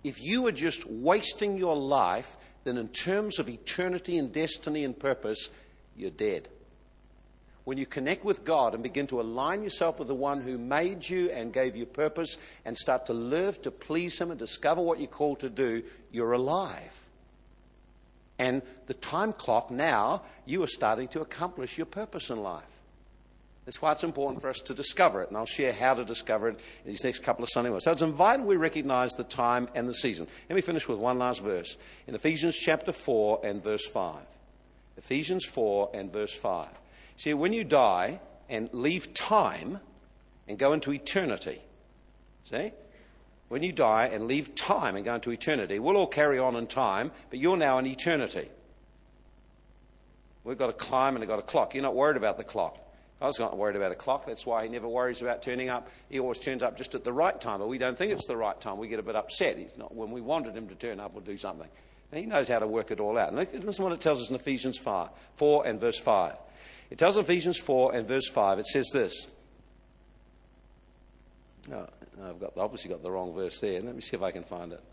If 0.03 0.23
you 0.23 0.47
are 0.47 0.51
just 0.51 0.89
wasting 0.89 1.59
your 1.59 1.75
life, 1.75 2.35
then 2.63 2.77
in 2.77 2.87
terms 2.87 3.37
of 3.37 3.47
eternity 3.47 4.17
and 4.17 4.31
destiny 4.31 4.83
and 4.83 4.97
purpose, 4.97 5.49
you're 5.95 6.09
dead 6.09 6.49
when 7.65 7.77
you 7.77 7.85
connect 7.85 8.23
with 8.23 8.45
God 8.45 8.73
and 8.73 8.83
begin 8.83 9.07
to 9.07 9.19
align 9.19 9.63
yourself 9.63 9.99
with 9.99 10.07
the 10.07 10.15
one 10.15 10.41
who 10.41 10.57
made 10.57 11.07
you 11.07 11.29
and 11.31 11.51
gave 11.51 11.75
you 11.75 11.85
purpose 11.85 12.37
and 12.63 12.77
start 12.77 13.07
to 13.07 13.13
live 13.13 13.61
to 13.63 13.71
please 13.71 14.17
Him 14.19 14.31
and 14.31 14.39
discover 14.39 14.81
what 14.81 14.99
you're 14.99 15.07
called 15.07 15.39
to 15.41 15.49
do, 15.49 15.83
you're 16.11 16.33
alive. 16.33 17.01
And 18.37 18.61
the 18.85 18.93
time 18.93 19.33
clock 19.33 19.71
now, 19.71 20.21
you 20.45 20.61
are 20.61 20.67
starting 20.67 21.07
to 21.09 21.21
accomplish 21.21 21.77
your 21.77 21.85
purpose 21.85 22.29
in 22.29 22.41
life. 22.41 22.63
That's 23.65 23.81
why 23.81 23.93
it's 23.93 24.03
important 24.03 24.41
for 24.41 24.49
us 24.49 24.59
to 24.59 24.75
discover 24.75 25.23
it, 25.23 25.29
and 25.29 25.37
I'll 25.37 25.47
share 25.47 25.73
how 25.73 25.95
to 25.95 26.05
discover 26.05 26.49
it 26.49 26.59
in 26.83 26.91
these 26.91 27.03
next 27.03 27.23
couple 27.23 27.43
of 27.43 27.49
Sunday 27.49 27.69
mornings. 27.69 27.85
So 27.85 27.91
it's 27.91 28.01
vital 28.01 28.45
we 28.45 28.57
recognize 28.57 29.13
the 29.13 29.23
time 29.23 29.69
and 29.73 29.89
the 29.89 29.95
season. 29.95 30.27
Let 30.47 30.55
me 30.55 30.61
finish 30.61 30.87
with 30.87 30.99
one 30.99 31.17
last 31.17 31.41
verse 31.41 31.75
in 32.05 32.13
Ephesians 32.13 32.55
chapter 32.55 32.91
4 32.91 33.41
and 33.43 33.63
verse 33.63 33.87
5. 33.87 34.21
Ephesians 34.97 35.45
4 35.45 35.89
and 35.95 36.13
verse 36.13 36.33
5. 36.33 36.67
See, 37.17 37.33
when 37.33 37.53
you 37.53 37.63
die 37.63 38.19
and 38.49 38.69
leave 38.73 39.13
time 39.13 39.79
and 40.47 40.57
go 40.57 40.73
into 40.73 40.91
eternity, 40.91 41.61
see? 42.43 42.71
When 43.47 43.63
you 43.63 43.71
die 43.71 44.07
and 44.07 44.27
leave 44.27 44.55
time 44.55 44.95
and 44.95 45.05
go 45.05 45.15
into 45.15 45.31
eternity, 45.31 45.79
we'll 45.79 45.97
all 45.97 46.07
carry 46.07 46.39
on 46.39 46.55
in 46.55 46.67
time, 46.67 47.11
but 47.29 47.39
you're 47.39 47.57
now 47.57 47.77
in 47.77 47.85
eternity. 47.85 48.49
We've 50.43 50.57
got 50.57 50.69
a 50.69 50.73
climb 50.73 51.15
and 51.15 51.19
we've 51.19 51.29
got 51.29 51.39
a 51.39 51.43
clock. 51.43 51.73
You're 51.73 51.83
not 51.83 51.95
worried 51.95 52.17
about 52.17 52.37
the 52.37 52.43
clock. 52.43 52.79
I 53.21 53.27
was 53.27 53.39
not 53.39 53.57
worried 53.57 53.75
about 53.75 53.91
a 53.91 53.95
clock. 53.95 54.25
That's 54.25 54.45
why 54.45 54.63
he 54.63 54.69
never 54.69 54.87
worries 54.87 55.21
about 55.21 55.41
turning 55.41 55.69
up. 55.69 55.89
He 56.09 56.19
always 56.19 56.37
turns 56.39 56.61
up 56.63 56.77
just 56.77 56.95
at 56.95 57.03
the 57.03 57.13
right 57.13 57.39
time, 57.39 57.59
but 57.59 57.67
we 57.67 57.77
don't 57.77 57.97
think 57.97 58.11
it's 58.11 58.27
the 58.27 58.35
right 58.35 58.59
time. 58.59 58.77
We 58.77 58.87
get 58.87 58.99
a 58.99 59.03
bit 59.03 59.15
upset. 59.15 59.57
He's 59.57 59.77
not, 59.77 59.95
when 59.95 60.11
we 60.11 60.21
wanted 60.21 60.55
him 60.55 60.67
to 60.67 60.75
turn 60.75 60.99
up 60.99 61.15
or 61.15 61.21
do 61.21 61.37
something. 61.37 61.67
He 62.13 62.25
knows 62.25 62.47
how 62.47 62.59
to 62.59 62.67
work 62.67 62.91
it 62.91 62.99
all 62.99 63.17
out. 63.17 63.33
And 63.33 63.37
listen 63.37 63.73
to 63.73 63.83
what 63.83 63.91
it 63.91 64.01
tells 64.01 64.21
us 64.21 64.29
in 64.29 64.35
Ephesians 64.35 64.77
5, 64.77 65.09
4 65.35 65.67
and 65.67 65.81
verse 65.81 65.97
5. 65.97 66.37
It 66.89 66.97
tells 66.97 67.17
Ephesians 67.17 67.57
4 67.57 67.95
and 67.95 68.07
verse 68.07 68.27
5, 68.27 68.59
it 68.59 68.65
says 68.67 68.89
this. 68.93 69.27
I've 71.71 72.39
got, 72.39 72.57
obviously 72.57 72.91
got 72.91 73.01
the 73.01 73.11
wrong 73.11 73.33
verse 73.33 73.59
there. 73.59 73.81
Let 73.81 73.95
me 73.95 74.01
see 74.01 74.15
if 74.15 74.23
I 74.23 74.31
can 74.31 74.43
find 74.43 74.73
it. 74.73 74.83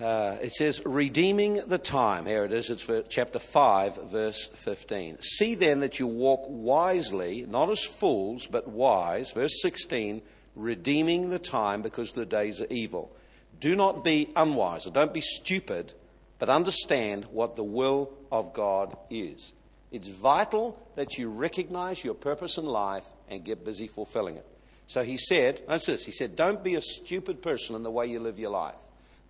Uh, 0.00 0.36
it 0.42 0.52
says, 0.52 0.84
redeeming 0.86 1.62
the 1.66 1.78
time. 1.78 2.26
Here 2.26 2.44
it 2.44 2.52
is. 2.52 2.70
It's 2.70 2.90
chapter 3.08 3.38
5, 3.38 4.10
verse 4.10 4.46
15. 4.46 5.20
See 5.20 5.54
then 5.54 5.80
that 5.80 5.98
you 5.98 6.06
walk 6.06 6.44
wisely, 6.48 7.44
not 7.48 7.70
as 7.70 7.84
fools, 7.84 8.46
but 8.46 8.68
wise. 8.68 9.32
Verse 9.32 9.60
16, 9.60 10.22
redeeming 10.56 11.28
the 11.28 11.38
time 11.38 11.82
because 11.82 12.12
the 12.12 12.26
days 12.26 12.60
are 12.60 12.66
evil. 12.70 13.14
Do 13.60 13.76
not 13.76 14.02
be 14.02 14.30
unwise, 14.34 14.86
or 14.86 14.90
don't 14.90 15.14
be 15.14 15.20
stupid, 15.20 15.92
but 16.38 16.48
understand 16.48 17.26
what 17.26 17.54
the 17.54 17.62
will 17.62 18.12
of 18.32 18.54
God 18.54 18.96
is. 19.10 19.52
It's 19.92 20.08
vital 20.08 20.82
that 20.96 21.18
you 21.18 21.28
recognize 21.28 22.02
your 22.02 22.14
purpose 22.14 22.56
in 22.56 22.64
life 22.64 23.04
and 23.28 23.44
get 23.44 23.64
busy 23.64 23.86
fulfilling 23.86 24.36
it. 24.36 24.46
So 24.86 25.02
he 25.02 25.18
said, 25.18 25.62
that's 25.68 25.86
this, 25.86 26.04
he 26.04 26.12
said, 26.12 26.34
don't 26.34 26.64
be 26.64 26.74
a 26.74 26.80
stupid 26.80 27.42
person 27.42 27.76
in 27.76 27.82
the 27.82 27.90
way 27.90 28.06
you 28.06 28.18
live 28.18 28.38
your 28.38 28.50
life. 28.50 28.74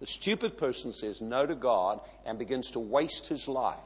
The 0.01 0.07
stupid 0.07 0.57
person 0.57 0.93
says 0.93 1.21
no 1.21 1.47
to 1.47 1.55
God 1.55 2.01
and 2.25 2.39
begins 2.39 2.71
to 2.73 2.81
waste 2.81 3.29
his 3.29 3.49
life. 3.49 3.77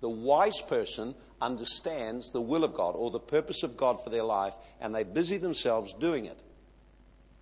The 0.00 0.08
wise 0.08 0.60
person 0.60 1.14
understands 1.40 2.32
the 2.32 2.40
will 2.40 2.64
of 2.64 2.74
God 2.74 2.94
or 2.94 3.10
the 3.10 3.18
purpose 3.18 3.62
of 3.62 3.76
God 3.76 4.02
for 4.02 4.10
their 4.10 4.22
life 4.22 4.54
and 4.80 4.94
they 4.94 5.02
busy 5.04 5.38
themselves 5.38 5.94
doing 5.94 6.26
it. 6.26 6.38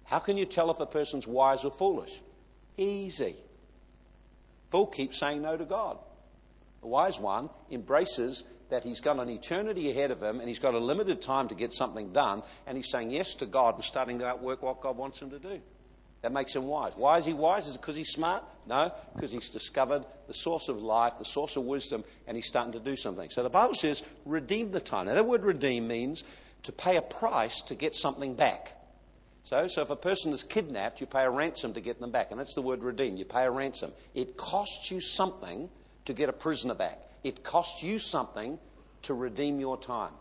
How 0.04 0.20
can 0.20 0.36
you 0.36 0.46
tell 0.46 0.70
if 0.70 0.80
a 0.80 0.86
person's 0.86 1.26
wise 1.26 1.64
or 1.64 1.70
foolish? 1.70 2.20
Easy. 2.76 3.36
Fool 4.70 4.86
keeps 4.86 5.18
saying 5.18 5.42
no 5.42 5.56
to 5.56 5.64
God. 5.64 5.98
The 6.80 6.88
wise 6.88 7.18
one 7.18 7.50
embraces 7.70 8.44
that 8.68 8.84
he's 8.84 9.00
got 9.00 9.18
an 9.18 9.28
eternity 9.28 9.90
ahead 9.90 10.10
of 10.10 10.22
him 10.22 10.40
and 10.40 10.48
he's 10.48 10.58
got 10.58 10.74
a 10.74 10.78
limited 10.78 11.22
time 11.22 11.48
to 11.48 11.54
get 11.54 11.72
something 11.72 12.12
done, 12.12 12.42
and 12.66 12.76
he's 12.76 12.90
saying 12.90 13.10
yes 13.10 13.34
to 13.36 13.46
God 13.46 13.76
and 13.76 13.84
starting 13.84 14.18
to 14.18 14.26
outwork 14.26 14.62
what 14.62 14.80
God 14.80 14.96
wants 14.96 15.20
him 15.20 15.30
to 15.30 15.38
do. 15.38 15.60
That 16.22 16.32
makes 16.32 16.56
him 16.56 16.66
wise. 16.66 16.94
Why 16.96 17.18
is 17.18 17.26
he 17.26 17.34
wise? 17.34 17.68
Is 17.68 17.76
it 17.76 17.80
because 17.80 17.94
he's 17.94 18.10
smart? 18.10 18.42
No, 18.66 18.92
because 19.14 19.30
he's 19.30 19.50
discovered 19.50 20.04
the 20.26 20.34
source 20.34 20.68
of 20.68 20.82
life, 20.82 21.12
the 21.18 21.24
source 21.24 21.56
of 21.56 21.64
wisdom, 21.64 22.02
and 22.26 22.36
he's 22.36 22.48
starting 22.48 22.72
to 22.72 22.80
do 22.80 22.96
something. 22.96 23.30
So 23.30 23.42
the 23.42 23.50
Bible 23.50 23.74
says, 23.74 24.02
redeem 24.24 24.72
the 24.72 24.80
time. 24.80 25.06
Now, 25.06 25.14
that 25.14 25.26
word 25.26 25.44
redeem 25.44 25.86
means 25.86 26.24
to 26.64 26.72
pay 26.72 26.96
a 26.96 27.02
price 27.02 27.62
to 27.62 27.76
get 27.76 27.94
something 27.94 28.34
back. 28.34 28.72
So, 29.44 29.68
so 29.68 29.82
if 29.82 29.90
a 29.90 29.96
person 29.96 30.32
is 30.32 30.42
kidnapped, 30.42 31.00
you 31.00 31.06
pay 31.06 31.22
a 31.22 31.30
ransom 31.30 31.74
to 31.74 31.80
get 31.80 32.00
them 32.00 32.10
back. 32.10 32.32
And 32.32 32.40
that's 32.40 32.54
the 32.54 32.62
word 32.62 32.82
redeem. 32.82 33.16
You 33.16 33.24
pay 33.24 33.44
a 33.44 33.50
ransom. 33.50 33.92
It 34.12 34.36
costs 34.36 34.90
you 34.90 35.00
something 35.00 35.68
to 36.06 36.14
get 36.14 36.28
a 36.28 36.32
prisoner 36.32 36.74
back. 36.74 37.00
It 37.22 37.44
costs 37.44 37.82
you 37.82 37.98
something 37.98 38.58
to 39.02 39.14
redeem 39.14 39.60
your 39.60 39.76
time. 39.76 40.12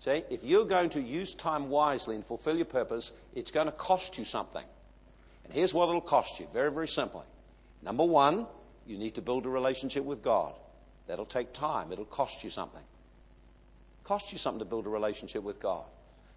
See, 0.00 0.24
if 0.30 0.42
you're 0.42 0.64
going 0.64 0.90
to 0.90 1.00
use 1.00 1.34
time 1.34 1.70
wisely 1.70 2.16
and 2.16 2.26
fulfill 2.26 2.56
your 2.56 2.64
purpose, 2.64 3.12
it's 3.34 3.52
going 3.52 3.66
to 3.66 3.72
cost 3.72 4.18
you 4.18 4.24
something. 4.24 4.64
And 5.44 5.52
here's 5.52 5.72
what 5.72 5.88
it'll 5.88 6.00
cost 6.00 6.40
you 6.40 6.48
very, 6.52 6.72
very 6.72 6.88
simply. 6.88 7.22
Number 7.82 8.04
one, 8.04 8.46
you 8.86 8.98
need 8.98 9.14
to 9.14 9.22
build 9.22 9.46
a 9.46 9.48
relationship 9.48 10.04
with 10.04 10.22
God. 10.22 10.54
That'll 11.06 11.26
take 11.26 11.52
time, 11.52 11.92
it'll 11.92 12.04
cost 12.04 12.42
you 12.42 12.50
something. 12.50 12.82
Cost 14.04 14.32
you 14.32 14.38
something 14.38 14.58
to 14.58 14.64
build 14.64 14.86
a 14.86 14.90
relationship 14.90 15.42
with 15.42 15.60
God. 15.60 15.84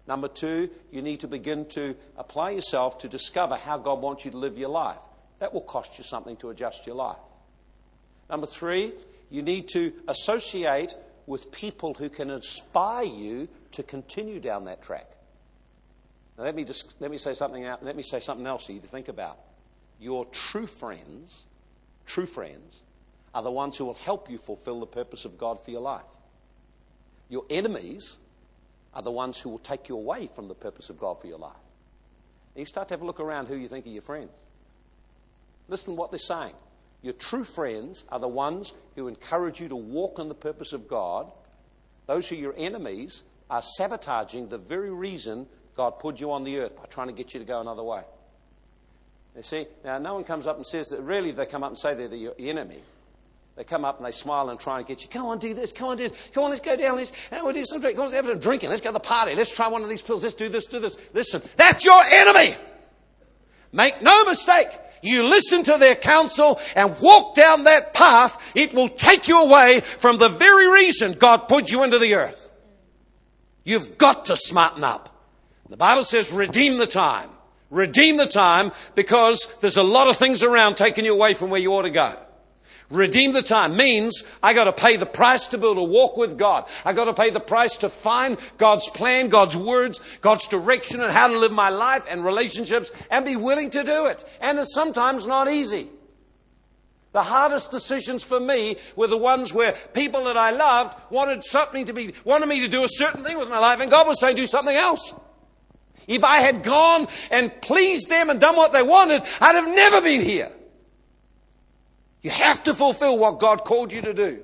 Number 0.06 0.28
two, 0.28 0.70
you 0.92 1.02
need 1.02 1.20
to 1.20 1.28
begin 1.28 1.66
to 1.70 1.96
apply 2.16 2.50
yourself 2.50 2.98
to 3.00 3.08
discover 3.08 3.56
how 3.56 3.78
God 3.78 4.00
wants 4.00 4.24
you 4.24 4.30
to 4.30 4.36
live 4.36 4.56
your 4.56 4.68
life. 4.68 5.00
That 5.40 5.52
will 5.52 5.62
cost 5.62 5.98
you 5.98 6.04
something 6.04 6.36
to 6.36 6.50
adjust 6.50 6.86
your 6.86 6.96
life. 6.96 7.18
Number 8.28 8.46
three, 8.46 8.92
you 9.30 9.42
need 9.42 9.68
to 9.68 9.92
associate 10.08 10.94
with 11.26 11.50
people 11.50 11.94
who 11.94 12.08
can 12.08 12.30
inspire 12.30 13.04
you 13.04 13.48
to 13.72 13.82
continue 13.82 14.40
down 14.40 14.64
that 14.64 14.82
track. 14.82 15.06
Now, 16.38 16.44
let 16.44 16.54
me 16.54 16.64
just 16.64 16.94
let 17.00 17.10
me 17.10 17.18
say 17.18 17.34
something 17.34 17.64
out. 17.64 17.84
Let 17.84 17.96
me 17.96 18.02
say 18.02 18.20
something 18.20 18.46
else 18.46 18.66
for 18.66 18.72
you 18.72 18.80
to 18.80 18.88
think 18.88 19.08
about. 19.08 19.38
Your 19.98 20.26
true 20.26 20.66
friends, 20.66 21.44
true 22.04 22.26
friends, 22.26 22.82
are 23.34 23.42
the 23.42 23.50
ones 23.50 23.76
who 23.76 23.84
will 23.84 23.94
help 23.94 24.30
you 24.30 24.38
fulfill 24.38 24.80
the 24.80 24.86
purpose 24.86 25.24
of 25.24 25.38
God 25.38 25.62
for 25.64 25.70
your 25.70 25.80
life. 25.80 26.04
Your 27.28 27.44
enemies 27.50 28.18
are 28.94 29.02
the 29.02 29.10
ones 29.10 29.38
who 29.38 29.50
will 29.50 29.58
take 29.58 29.88
you 29.88 29.96
away 29.96 30.28
from 30.34 30.48
the 30.48 30.54
purpose 30.54 30.90
of 30.90 30.98
God 30.98 31.20
for 31.20 31.26
your 31.26 31.38
life. 31.38 31.52
And 32.54 32.60
you 32.60 32.66
start 32.66 32.88
to 32.88 32.94
have 32.94 33.02
a 33.02 33.04
look 33.04 33.20
around 33.20 33.46
who 33.46 33.56
you 33.56 33.68
think 33.68 33.86
are 33.86 33.90
your 33.90 34.02
friends. 34.02 34.30
Listen 35.68 35.94
to 35.94 35.98
what 35.98 36.10
they're 36.10 36.18
saying. 36.18 36.54
Your 37.02 37.12
true 37.14 37.44
friends 37.44 38.04
are 38.08 38.18
the 38.18 38.28
ones 38.28 38.72
who 38.94 39.08
encourage 39.08 39.60
you 39.60 39.68
to 39.68 39.76
walk 39.76 40.18
in 40.18 40.28
the 40.28 40.34
purpose 40.34 40.72
of 40.72 40.88
God. 40.88 41.30
Those 42.06 42.28
who 42.28 42.36
are 42.36 42.38
your 42.38 42.54
enemies 42.56 43.22
are 43.50 43.62
sabotaging 43.62 44.48
the 44.48 44.58
very 44.58 44.90
reason 44.90 45.46
God 45.76 45.98
put 45.98 46.20
you 46.20 46.32
on 46.32 46.44
the 46.44 46.58
earth 46.58 46.76
by 46.76 46.84
trying 46.86 47.08
to 47.08 47.12
get 47.12 47.34
you 47.34 47.40
to 47.40 47.46
go 47.46 47.60
another 47.60 47.82
way. 47.82 48.02
You 49.36 49.42
see, 49.42 49.66
now 49.84 49.98
no 49.98 50.14
one 50.14 50.24
comes 50.24 50.46
up 50.46 50.56
and 50.56 50.66
says 50.66 50.88
that 50.88 51.02
really 51.02 51.30
they 51.30 51.44
come 51.44 51.62
up 51.62 51.70
and 51.70 51.78
say 51.78 51.94
they're 51.94 52.08
the 52.08 52.32
enemy. 52.38 52.80
They 53.56 53.64
come 53.64 53.84
up 53.84 53.98
and 53.98 54.06
they 54.06 54.12
smile 54.12 54.50
and 54.50 54.58
try 54.58 54.78
and 54.78 54.86
get 54.86 55.02
you. 55.02 55.08
Come 55.08 55.26
on, 55.26 55.38
do 55.38 55.54
this. 55.54 55.72
Come 55.72 55.88
on, 55.88 55.96
do 55.96 56.04
this. 56.04 56.12
Come 56.32 56.44
on, 56.44 56.50
let's 56.50 56.60
go 56.60 56.76
down. 56.76 56.96
Let's 56.96 57.12
and 57.30 57.42
we'll 57.42 57.54
do 57.54 57.64
some 57.64 57.80
drink. 57.80 57.96
Come 57.96 58.06
on, 58.06 58.12
let's 58.12 58.26
have 58.26 58.36
a 58.36 58.38
drinking. 58.38 58.68
Let's 58.70 58.82
go 58.82 58.90
to 58.90 58.94
the 58.94 59.00
party. 59.00 59.34
Let's 59.34 59.50
try 59.50 59.68
one 59.68 59.82
of 59.82 59.88
these 59.88 60.02
pills. 60.02 60.22
Let's 60.22 60.34
do 60.34 60.48
this, 60.48 60.66
do 60.66 60.78
this. 60.78 60.96
Listen, 61.14 61.42
that's 61.56 61.84
your 61.84 62.02
enemy. 62.02 62.54
Make 63.72 64.02
no 64.02 64.24
mistake 64.24 64.68
you 65.02 65.22
listen 65.24 65.64
to 65.64 65.76
their 65.78 65.94
counsel 65.94 66.60
and 66.74 66.96
walk 67.00 67.34
down 67.34 67.64
that 67.64 67.94
path, 67.94 68.40
it 68.54 68.74
will 68.74 68.88
take 68.88 69.28
you 69.28 69.42
away 69.42 69.80
from 69.80 70.18
the 70.18 70.28
very 70.28 70.70
reason 70.70 71.12
God 71.12 71.48
put 71.48 71.70
you 71.70 71.82
into 71.82 71.98
the 71.98 72.14
earth. 72.14 72.48
You've 73.64 73.98
got 73.98 74.26
to 74.26 74.36
smarten 74.36 74.84
up. 74.84 75.12
The 75.68 75.76
Bible 75.76 76.04
says, 76.04 76.32
redeem 76.32 76.78
the 76.78 76.86
time. 76.86 77.30
Redeem 77.70 78.16
the 78.16 78.26
time 78.26 78.70
because 78.94 79.52
there's 79.60 79.76
a 79.76 79.82
lot 79.82 80.08
of 80.08 80.16
things 80.16 80.44
around 80.44 80.76
taking 80.76 81.04
you 81.04 81.12
away 81.12 81.34
from 81.34 81.50
where 81.50 81.60
you 81.60 81.72
ought 81.74 81.82
to 81.82 81.90
go. 81.90 82.16
Redeem 82.88 83.32
the 83.32 83.42
time 83.42 83.76
means 83.76 84.22
I 84.40 84.54
got 84.54 84.64
to 84.64 84.72
pay 84.72 84.96
the 84.96 85.06
price 85.06 85.48
to 85.48 85.58
build 85.58 85.76
a 85.76 85.82
walk 85.82 86.16
with 86.16 86.38
God. 86.38 86.66
I 86.84 86.92
got 86.92 87.06
to 87.06 87.14
pay 87.14 87.30
the 87.30 87.40
price 87.40 87.78
to 87.78 87.88
find 87.88 88.38
God's 88.58 88.88
plan, 88.88 89.28
God's 89.28 89.56
words, 89.56 90.00
God's 90.20 90.46
direction 90.48 91.02
and 91.02 91.12
how 91.12 91.26
to 91.26 91.38
live 91.38 91.50
my 91.50 91.68
life 91.68 92.04
and 92.08 92.24
relationships 92.24 92.92
and 93.10 93.24
be 93.24 93.34
willing 93.34 93.70
to 93.70 93.82
do 93.82 94.06
it. 94.06 94.24
And 94.40 94.58
it's 94.58 94.72
sometimes 94.72 95.26
not 95.26 95.50
easy. 95.50 95.88
The 97.10 97.24
hardest 97.24 97.72
decisions 97.72 98.22
for 98.22 98.38
me 98.38 98.76
were 98.94 99.08
the 99.08 99.16
ones 99.16 99.52
where 99.52 99.72
people 99.92 100.24
that 100.24 100.36
I 100.36 100.50
loved 100.50 100.96
wanted 101.10 101.44
something 101.44 101.86
to 101.86 101.92
be, 101.92 102.14
wanted 102.24 102.46
me 102.46 102.60
to 102.60 102.68
do 102.68 102.84
a 102.84 102.88
certain 102.88 103.24
thing 103.24 103.38
with 103.38 103.48
my 103.48 103.58
life 103.58 103.80
and 103.80 103.90
God 103.90 104.06
was 104.06 104.20
saying 104.20 104.36
do 104.36 104.46
something 104.46 104.76
else. 104.76 105.12
If 106.06 106.22
I 106.22 106.38
had 106.38 106.62
gone 106.62 107.08
and 107.32 107.50
pleased 107.62 108.08
them 108.08 108.30
and 108.30 108.40
done 108.40 108.54
what 108.54 108.72
they 108.72 108.82
wanted, 108.82 109.22
I'd 109.40 109.56
have 109.56 109.74
never 109.74 110.02
been 110.02 110.20
here. 110.20 110.52
You 112.22 112.30
have 112.30 112.64
to 112.64 112.74
fulfill 112.74 113.18
what 113.18 113.38
God 113.38 113.64
called 113.64 113.92
you 113.92 114.02
to 114.02 114.14
do. 114.14 114.42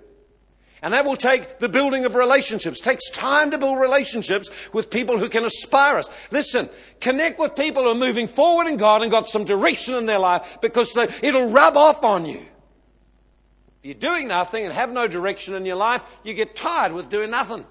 And 0.83 0.95
that 0.95 1.05
will 1.05 1.17
take 1.17 1.61
the 1.61 1.69
building 1.69 2.05
of 2.05 2.17
relationships. 2.17 2.81
It 2.81 2.85
takes 2.85 3.09
time 3.11 3.53
to 3.53 3.59
build 3.59 3.79
relationships 3.79 4.51
with 4.73 4.91
people 4.91 5.17
who 5.17 5.29
can 5.29 5.45
aspire 5.45 5.97
us. 5.97 6.11
Listen, 6.33 6.69
connect 7.01 7.39
with 7.39 7.55
people 7.55 7.85
who 7.85 7.91
are 7.91 7.95
moving 7.95 8.27
forward 8.27 8.67
in 8.67 8.79
God 8.79 9.03
and 9.03 9.11
got 9.11 9.29
some 9.29 9.45
direction 9.45 9.95
in 9.95 10.07
their 10.07 10.19
life 10.19 10.59
because 10.61 10.93
they, 10.93 11.09
it'll 11.23 11.51
rub 11.51 11.77
off 11.77 12.03
on 12.03 12.27
you. 12.27 12.41
If 13.83 13.85
you're 13.85 13.95
doing 13.95 14.27
nothing 14.27 14.65
and 14.65 14.73
have 14.73 14.91
no 14.91 15.07
direction 15.07 15.55
in 15.55 15.65
your 15.65 15.77
life, 15.77 16.05
you 16.25 16.35
get 16.35 16.57
tired 16.57 16.93
with 16.93 17.09
doing 17.09 17.31
nothing. 17.31 17.65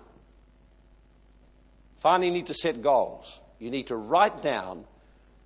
Finally, 1.97 2.27
you 2.27 2.33
need 2.33 2.47
to 2.47 2.53
set 2.53 2.81
goals. 2.81 3.41
You 3.59 3.71
need 3.71 3.87
to 3.87 3.95
write 3.97 4.41
down 4.41 4.85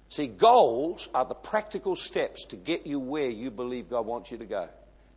See, 0.10 0.28
goals 0.28 1.10
are 1.14 1.26
the 1.26 1.36
practical 1.36 1.96
steps 1.96 2.46
to 2.46 2.56
get 2.56 2.86
you 2.86 3.00
where 3.00 3.30
you 3.30 3.52
believe 3.52 3.90
God 3.90 4.06
wants 4.06 4.32
you 4.32 4.38
to 4.38 4.46
go. 4.46 4.70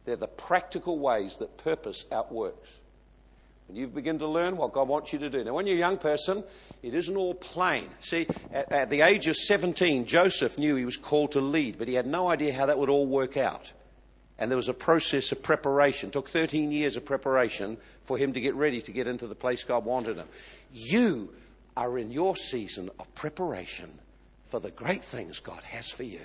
They're 0.04 0.16
the 0.16 0.26
practical 0.26 0.98
ways 0.98 1.36
that 1.36 1.58
purpose 1.58 2.06
outworks. 2.10 2.68
When 3.66 3.76
you 3.76 3.86
begin 3.86 4.18
to 4.20 4.26
learn 4.26 4.56
what 4.56 4.72
God 4.72 4.88
wants 4.88 5.12
you 5.12 5.18
to 5.18 5.28
do. 5.28 5.44
Now, 5.44 5.52
when 5.52 5.66
you're 5.66 5.76
a 5.76 5.78
young 5.78 5.98
person, 5.98 6.42
it 6.82 6.94
isn't 6.94 7.14
all 7.14 7.34
plain. 7.34 7.88
See, 8.00 8.26
at, 8.50 8.72
at 8.72 8.90
the 8.90 9.02
age 9.02 9.26
of 9.26 9.36
17, 9.36 10.06
Joseph 10.06 10.56
knew 10.56 10.76
he 10.76 10.86
was 10.86 10.96
called 10.96 11.32
to 11.32 11.42
lead, 11.42 11.78
but 11.78 11.86
he 11.86 11.92
had 11.92 12.06
no 12.06 12.28
idea 12.28 12.54
how 12.54 12.64
that 12.66 12.78
would 12.78 12.88
all 12.88 13.06
work 13.06 13.36
out. 13.36 13.70
And 14.38 14.50
there 14.50 14.56
was 14.56 14.70
a 14.70 14.74
process 14.74 15.32
of 15.32 15.42
preparation. 15.42 16.08
It 16.08 16.12
took 16.14 16.30
13 16.30 16.72
years 16.72 16.96
of 16.96 17.04
preparation 17.04 17.76
for 18.04 18.16
him 18.16 18.32
to 18.32 18.40
get 18.40 18.54
ready 18.54 18.80
to 18.80 18.92
get 18.92 19.06
into 19.06 19.26
the 19.26 19.34
place 19.34 19.64
God 19.64 19.84
wanted 19.84 20.16
him. 20.16 20.28
You 20.72 21.34
are 21.76 21.98
in 21.98 22.10
your 22.10 22.36
season 22.36 22.88
of 22.98 23.14
preparation 23.14 23.90
for 24.48 24.60
the 24.60 24.70
great 24.70 25.04
things 25.04 25.40
God 25.40 25.62
has 25.62 25.90
for 25.90 26.02
you. 26.02 26.20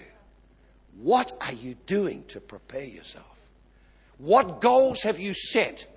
What 1.02 1.32
are 1.42 1.54
you 1.54 1.76
doing 1.86 2.24
to 2.30 2.40
prepare 2.40 2.86
yourself? 2.86 3.26
What 4.18 4.62
goals 4.62 5.02
have 5.04 5.20
you 5.20 5.34
set 5.34 5.88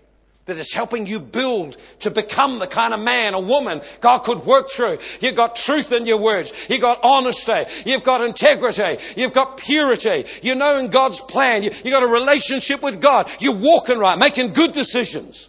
that 0.46 0.56
is 0.56 0.72
helping 0.72 1.06
you 1.06 1.20
build 1.20 1.76
to 2.00 2.10
become 2.10 2.58
the 2.58 2.66
kind 2.66 2.94
of 2.94 3.00
man 3.00 3.34
or 3.34 3.42
woman 3.42 3.82
God 4.00 4.20
could 4.20 4.44
work 4.44 4.70
through? 4.70 4.98
You've 5.20 5.34
got 5.34 5.56
truth 5.56 5.92
in 5.92 6.06
your 6.06 6.16
words. 6.16 6.52
You've 6.68 6.80
got 6.80 7.04
honesty. 7.04 7.64
You've 7.84 8.04
got 8.04 8.22
integrity. 8.22 9.02
You've 9.16 9.34
got 9.34 9.58
purity. 9.58 10.24
You're 10.42 10.56
knowing 10.56 10.88
God's 10.88 11.20
plan. 11.20 11.62
You, 11.62 11.70
have 11.70 11.84
got 11.84 12.02
a 12.02 12.08
relationship 12.08 12.82
with 12.82 13.00
God. 13.00 13.30
You're 13.38 13.54
walking 13.54 13.98
right, 13.98 14.18
making 14.18 14.52
good 14.52 14.72
decisions. 14.72 15.48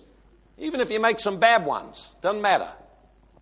Even 0.60 0.82
if 0.82 0.92
you 0.92 1.00
make 1.00 1.20
some 1.20 1.40
bad 1.40 1.66
ones, 1.66 2.10
doesn't 2.22 2.42
matter. 2.42 2.70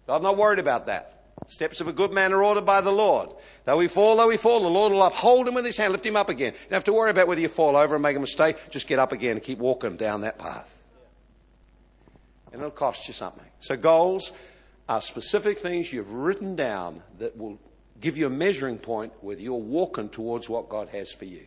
God's 0.07 0.23
not 0.23 0.37
worried 0.37 0.59
about 0.59 0.85
that. 0.85 1.14
Steps 1.47 1.79
of 1.79 1.87
a 1.87 1.93
good 1.93 2.11
man 2.11 2.33
are 2.33 2.43
ordered 2.43 2.65
by 2.65 2.81
the 2.81 2.91
Lord. 2.91 3.29
Though 3.65 3.79
he 3.79 3.87
fall, 3.87 4.17
though 4.17 4.29
he 4.29 4.37
fall, 4.37 4.61
the 4.61 4.67
Lord 4.67 4.91
will 4.91 5.03
uphold 5.03 5.47
him 5.47 5.53
with 5.53 5.65
his 5.65 5.77
hand, 5.77 5.91
lift 5.91 6.05
him 6.05 6.15
up 6.15 6.29
again. 6.29 6.53
You 6.53 6.59
don't 6.69 6.73
have 6.77 6.83
to 6.85 6.93
worry 6.93 7.11
about 7.11 7.27
whether 7.27 7.41
you 7.41 7.49
fall 7.49 7.75
over 7.75 7.95
and 7.95 8.01
make 8.01 8.17
a 8.17 8.19
mistake. 8.19 8.57
Just 8.71 8.87
get 8.87 8.97
up 8.97 9.11
again 9.11 9.33
and 9.33 9.43
keep 9.43 9.59
walking 9.59 9.95
down 9.95 10.21
that 10.21 10.39
path. 10.39 10.71
And 12.51 12.61
it'll 12.61 12.71
cost 12.71 13.07
you 13.07 13.13
something. 13.13 13.45
So 13.59 13.75
goals 13.75 14.33
are 14.89 15.01
specific 15.01 15.59
things 15.59 15.91
you've 15.93 16.11
written 16.13 16.55
down 16.55 17.01
that 17.19 17.37
will 17.37 17.59
give 18.01 18.17
you 18.17 18.25
a 18.25 18.29
measuring 18.29 18.77
point 18.77 19.13
whether 19.21 19.41
you're 19.41 19.53
walking 19.55 20.09
towards 20.09 20.49
what 20.49 20.69
God 20.69 20.89
has 20.89 21.11
for 21.11 21.25
you. 21.25 21.45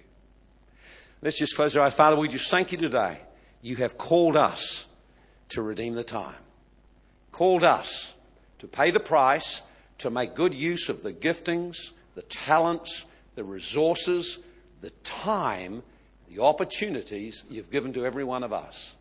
Let's 1.23 1.39
just 1.39 1.57
close 1.57 1.77
our 1.77 1.85
eyes. 1.85 1.95
Father, 1.95 2.17
we 2.17 2.29
just 2.29 2.51
thank 2.51 2.71
you 2.71 2.79
today. 2.79 3.19
You 3.63 3.77
have 3.77 3.99
called 3.99 4.37
us 4.37 4.87
to 5.51 5.63
redeem 5.63 5.95
the 5.95 6.05
time. 6.05 6.37
Called 7.33 7.65
us 7.65 8.13
to 8.61 8.69
pay 8.69 8.91
the 8.91 9.01
price 9.01 9.63
to 9.99 10.11
make 10.11 10.35
good 10.35 10.55
use 10.55 10.89
of 10.89 11.03
the 11.03 11.13
giftings, 11.13 11.91
the 12.15 12.23
talents, 12.23 13.05
the 13.35 13.45
resources, 13.45 14.39
the 14.81 14.91
time, 15.05 15.83
the 16.29 16.43
opportunities 16.43 17.45
you've 17.49 17.71
given 17.71 17.93
to 17.93 18.05
every 18.05 18.25
one 18.25 18.43
of 18.43 18.53
us. 18.53 18.95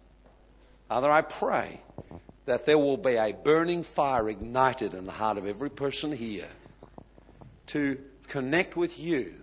Father, 0.87 1.11
I 1.11 1.21
pray 1.21 1.81
that 2.45 2.65
there 2.65 2.77
will 2.77 2.97
be 2.97 3.15
a 3.15 3.33
burning 3.33 3.83
fire 3.83 4.29
ignited 4.29 4.93
in 4.93 5.05
the 5.05 5.11
heart 5.11 5.37
of 5.37 5.45
every 5.45 5.69
person 5.69 6.11
here 6.11 6.47
to 7.67 7.99
connect 8.27 8.77
with 8.77 8.97
you 8.99 9.33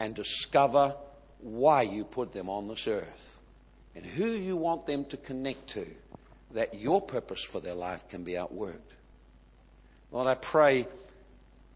and 0.00 0.14
discover 0.14 0.94
why 1.40 1.82
you 1.82 2.04
put 2.04 2.32
them 2.32 2.48
on 2.48 2.66
this 2.66 2.88
earth 2.88 3.40
and 3.94 4.04
who 4.04 4.26
you 4.26 4.56
want 4.56 4.86
them 4.86 5.04
to 5.04 5.16
connect 5.18 5.68
to, 5.68 5.86
that 6.52 6.74
your 6.74 7.00
purpose 7.00 7.44
for 7.44 7.60
their 7.60 7.74
life 7.74 8.08
can 8.08 8.24
be 8.24 8.32
outworked. 8.32 8.93
Lord, 10.14 10.28
I 10.28 10.36
pray 10.36 10.86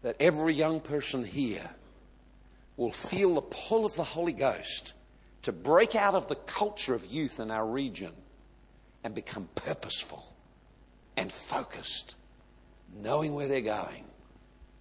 that 0.01 0.15
every 0.21 0.53
young 0.53 0.79
person 0.79 1.25
here 1.25 1.69
will 2.77 2.93
feel 2.93 3.35
the 3.35 3.41
pull 3.41 3.85
of 3.85 3.93
the 3.95 4.03
Holy 4.05 4.31
Ghost 4.31 4.93
to 5.41 5.51
break 5.51 5.93
out 5.93 6.15
of 6.15 6.29
the 6.29 6.35
culture 6.35 6.93
of 6.93 7.05
youth 7.05 7.41
in 7.41 7.51
our 7.51 7.67
region 7.67 8.13
and 9.03 9.13
become 9.13 9.49
purposeful 9.55 10.25
and 11.17 11.29
focused, 11.29 12.15
knowing 12.95 13.33
where 13.33 13.49
they're 13.49 13.59
going 13.59 14.05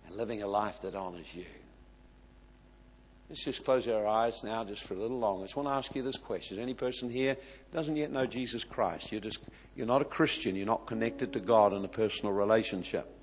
and 0.06 0.14
living 0.14 0.40
a 0.42 0.46
life 0.46 0.80
that 0.82 0.94
honors 0.94 1.34
you. 1.34 1.46
Let's 3.28 3.44
just 3.44 3.64
close 3.64 3.88
our 3.88 4.06
eyes 4.06 4.44
now 4.44 4.62
just 4.62 4.84
for 4.84 4.94
a 4.94 4.98
little 4.98 5.18
longer. 5.18 5.42
I 5.42 5.46
just 5.46 5.56
want 5.56 5.68
to 5.68 5.72
ask 5.72 5.96
you 5.96 6.04
this 6.04 6.16
question. 6.16 6.58
Is 6.58 6.62
Any 6.62 6.74
person 6.74 7.10
here 7.10 7.36
doesn't 7.72 7.96
yet 7.96 8.12
know 8.12 8.24
Jesus 8.24 8.62
Christ? 8.62 9.10
You're 9.10 9.20
just 9.20 9.40
You're 9.74 9.88
not 9.88 10.00
a 10.00 10.04
Christian. 10.04 10.54
You're 10.54 10.64
not 10.64 10.86
connected 10.86 11.32
to 11.32 11.40
God 11.40 11.72
in 11.72 11.84
a 11.84 11.88
personal 11.88 12.32
relationship. 12.32 13.16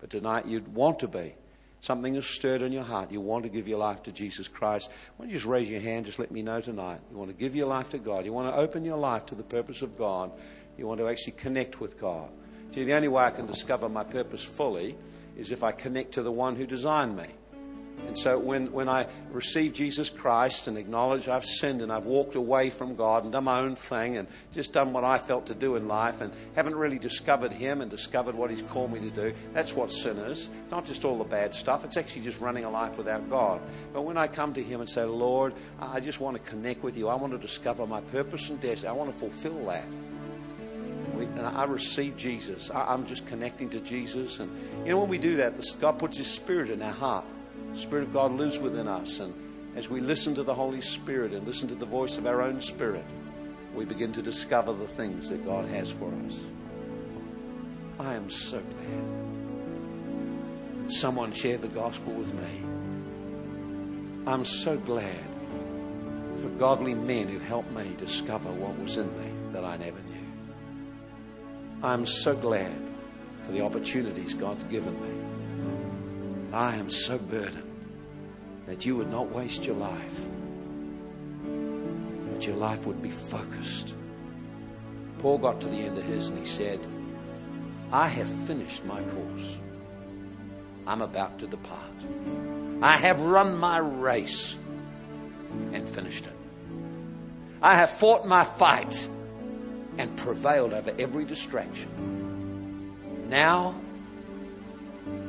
But 0.00 0.10
tonight 0.10 0.46
you'd 0.46 0.74
want 0.74 1.00
to 1.00 1.08
be. 1.08 1.34
Something 1.82 2.14
has 2.14 2.26
stirred 2.26 2.60
in 2.60 2.72
your 2.72 2.82
heart. 2.82 3.10
You 3.10 3.20
want 3.22 3.44
to 3.44 3.50
give 3.50 3.66
your 3.66 3.78
life 3.78 4.02
to 4.02 4.12
Jesus 4.12 4.48
Christ. 4.48 4.90
Why 5.16 5.24
don't 5.24 5.30
you 5.30 5.36
just 5.36 5.46
raise 5.46 5.70
your 5.70 5.80
hand? 5.80 6.04
Just 6.06 6.18
let 6.18 6.30
me 6.30 6.42
know 6.42 6.60
tonight. 6.60 7.00
You 7.10 7.16
want 7.16 7.30
to 7.30 7.36
give 7.36 7.56
your 7.56 7.68
life 7.68 7.88
to 7.90 7.98
God. 7.98 8.26
You 8.26 8.32
want 8.32 8.54
to 8.54 8.60
open 8.60 8.84
your 8.84 8.98
life 8.98 9.24
to 9.26 9.34
the 9.34 9.42
purpose 9.42 9.80
of 9.80 9.96
God. 9.96 10.30
You 10.76 10.86
want 10.86 11.00
to 11.00 11.08
actually 11.08 11.32
connect 11.32 11.80
with 11.80 11.98
God. 11.98 12.30
See, 12.72 12.84
the 12.84 12.92
only 12.92 13.08
way 13.08 13.24
I 13.24 13.30
can 13.30 13.46
discover 13.46 13.88
my 13.88 14.04
purpose 14.04 14.44
fully 14.44 14.96
is 15.36 15.52
if 15.52 15.64
I 15.64 15.72
connect 15.72 16.12
to 16.12 16.22
the 16.22 16.30
one 16.30 16.54
who 16.54 16.66
designed 16.66 17.16
me. 17.16 17.26
And 18.06 18.18
so 18.18 18.38
when, 18.38 18.72
when 18.72 18.88
I 18.88 19.06
received 19.30 19.76
Jesus 19.76 20.10
Christ 20.10 20.66
and 20.66 20.76
acknowledged 20.76 21.28
I've 21.28 21.44
sinned 21.44 21.80
and 21.80 21.92
I've 21.92 22.06
walked 22.06 22.34
away 22.34 22.70
from 22.70 22.96
God 22.96 23.22
and 23.22 23.32
done 23.32 23.44
my 23.44 23.60
own 23.60 23.76
thing 23.76 24.16
and 24.16 24.26
just 24.52 24.72
done 24.72 24.92
what 24.92 25.04
I 25.04 25.16
felt 25.16 25.46
to 25.46 25.54
do 25.54 25.76
in 25.76 25.86
life 25.86 26.20
and 26.20 26.32
haven't 26.56 26.74
really 26.74 26.98
discovered 26.98 27.52
Him 27.52 27.80
and 27.80 27.90
discovered 27.90 28.34
what 28.34 28.50
He's 28.50 28.62
called 28.62 28.92
me 28.92 28.98
to 29.00 29.10
do, 29.10 29.32
that's 29.52 29.74
what 29.74 29.92
sin 29.92 30.18
is. 30.18 30.48
Not 30.70 30.86
just 30.86 31.04
all 31.04 31.18
the 31.18 31.24
bad 31.24 31.54
stuff, 31.54 31.84
it's 31.84 31.96
actually 31.96 32.22
just 32.22 32.40
running 32.40 32.64
a 32.64 32.70
life 32.70 32.98
without 32.98 33.30
God. 33.30 33.60
But 33.92 34.02
when 34.02 34.16
I 34.16 34.26
come 34.26 34.54
to 34.54 34.62
Him 34.62 34.80
and 34.80 34.88
say, 34.88 35.04
Lord, 35.04 35.54
I 35.78 36.00
just 36.00 36.20
want 36.20 36.36
to 36.36 36.42
connect 36.42 36.82
with 36.82 36.96
you, 36.96 37.08
I 37.08 37.14
want 37.14 37.32
to 37.32 37.38
discover 37.38 37.86
my 37.86 38.00
purpose 38.00 38.50
and 38.50 38.60
destiny, 38.60 38.88
I 38.88 38.92
want 38.92 39.12
to 39.12 39.18
fulfill 39.18 39.66
that. 39.66 39.86
And 41.20 41.46
I 41.46 41.64
receive 41.64 42.16
Jesus. 42.16 42.70
I'm 42.74 43.06
just 43.06 43.26
connecting 43.26 43.68
to 43.70 43.80
Jesus. 43.80 44.40
And 44.40 44.50
you 44.86 44.92
know, 44.92 45.00
when 45.00 45.08
we 45.08 45.18
do 45.18 45.36
that, 45.36 45.54
God 45.80 45.98
puts 45.98 46.16
His 46.16 46.26
Spirit 46.26 46.70
in 46.70 46.82
our 46.82 46.92
heart. 46.92 47.24
Spirit 47.74 48.04
of 48.04 48.12
God 48.12 48.32
lives 48.32 48.58
within 48.58 48.88
us. 48.88 49.20
And 49.20 49.34
as 49.76 49.88
we 49.88 50.00
listen 50.00 50.34
to 50.34 50.42
the 50.42 50.54
Holy 50.54 50.80
Spirit 50.80 51.32
and 51.32 51.46
listen 51.46 51.68
to 51.68 51.74
the 51.74 51.86
voice 51.86 52.18
of 52.18 52.26
our 52.26 52.42
own 52.42 52.60
spirit, 52.60 53.04
we 53.74 53.84
begin 53.84 54.12
to 54.12 54.22
discover 54.22 54.72
the 54.72 54.88
things 54.88 55.28
that 55.28 55.44
God 55.44 55.66
has 55.68 55.92
for 55.92 56.12
us. 56.26 56.42
I 57.98 58.14
am 58.14 58.30
so 58.30 58.60
glad 58.60 59.04
that 60.82 60.90
someone 60.90 61.32
shared 61.32 61.62
the 61.62 61.68
gospel 61.68 62.12
with 62.14 62.32
me. 62.34 62.62
I'm 64.26 64.44
so 64.44 64.76
glad 64.76 65.24
for 66.40 66.48
godly 66.50 66.94
men 66.94 67.28
who've 67.28 67.42
helped 67.42 67.70
me 67.72 67.94
discover 67.98 68.50
what 68.52 68.78
was 68.78 68.96
in 68.96 69.08
me 69.18 69.52
that 69.52 69.64
I 69.64 69.76
never 69.76 69.98
knew. 69.98 70.26
I'm 71.82 72.06
so 72.06 72.34
glad 72.34 72.72
for 73.42 73.52
the 73.52 73.62
opportunities 73.62 74.34
God's 74.34 74.64
given 74.64 75.00
me. 75.00 75.29
I 76.52 76.74
am 76.76 76.90
so 76.90 77.16
burdened 77.16 77.70
that 78.66 78.84
you 78.84 78.96
would 78.96 79.10
not 79.10 79.30
waste 79.30 79.64
your 79.64 79.76
life, 79.76 80.20
but 82.32 82.46
your 82.46 82.56
life 82.56 82.86
would 82.86 83.00
be 83.00 83.10
focused. 83.10 83.94
Paul 85.20 85.38
got 85.38 85.60
to 85.60 85.68
the 85.68 85.76
end 85.76 85.96
of 85.96 86.04
his 86.04 86.28
and 86.28 86.38
he 86.38 86.44
said, 86.44 86.80
I 87.92 88.08
have 88.08 88.28
finished 88.28 88.84
my 88.84 89.00
course. 89.00 89.58
I'm 90.86 91.02
about 91.02 91.38
to 91.38 91.46
depart. 91.46 91.92
I 92.82 92.96
have 92.96 93.20
run 93.20 93.56
my 93.58 93.78
race 93.78 94.56
and 95.72 95.88
finished 95.88 96.26
it. 96.26 96.36
I 97.62 97.76
have 97.76 97.90
fought 97.90 98.26
my 98.26 98.42
fight 98.42 99.08
and 99.98 100.16
prevailed 100.16 100.72
over 100.72 100.92
every 100.98 101.24
distraction. 101.24 101.90
Now 103.28 103.74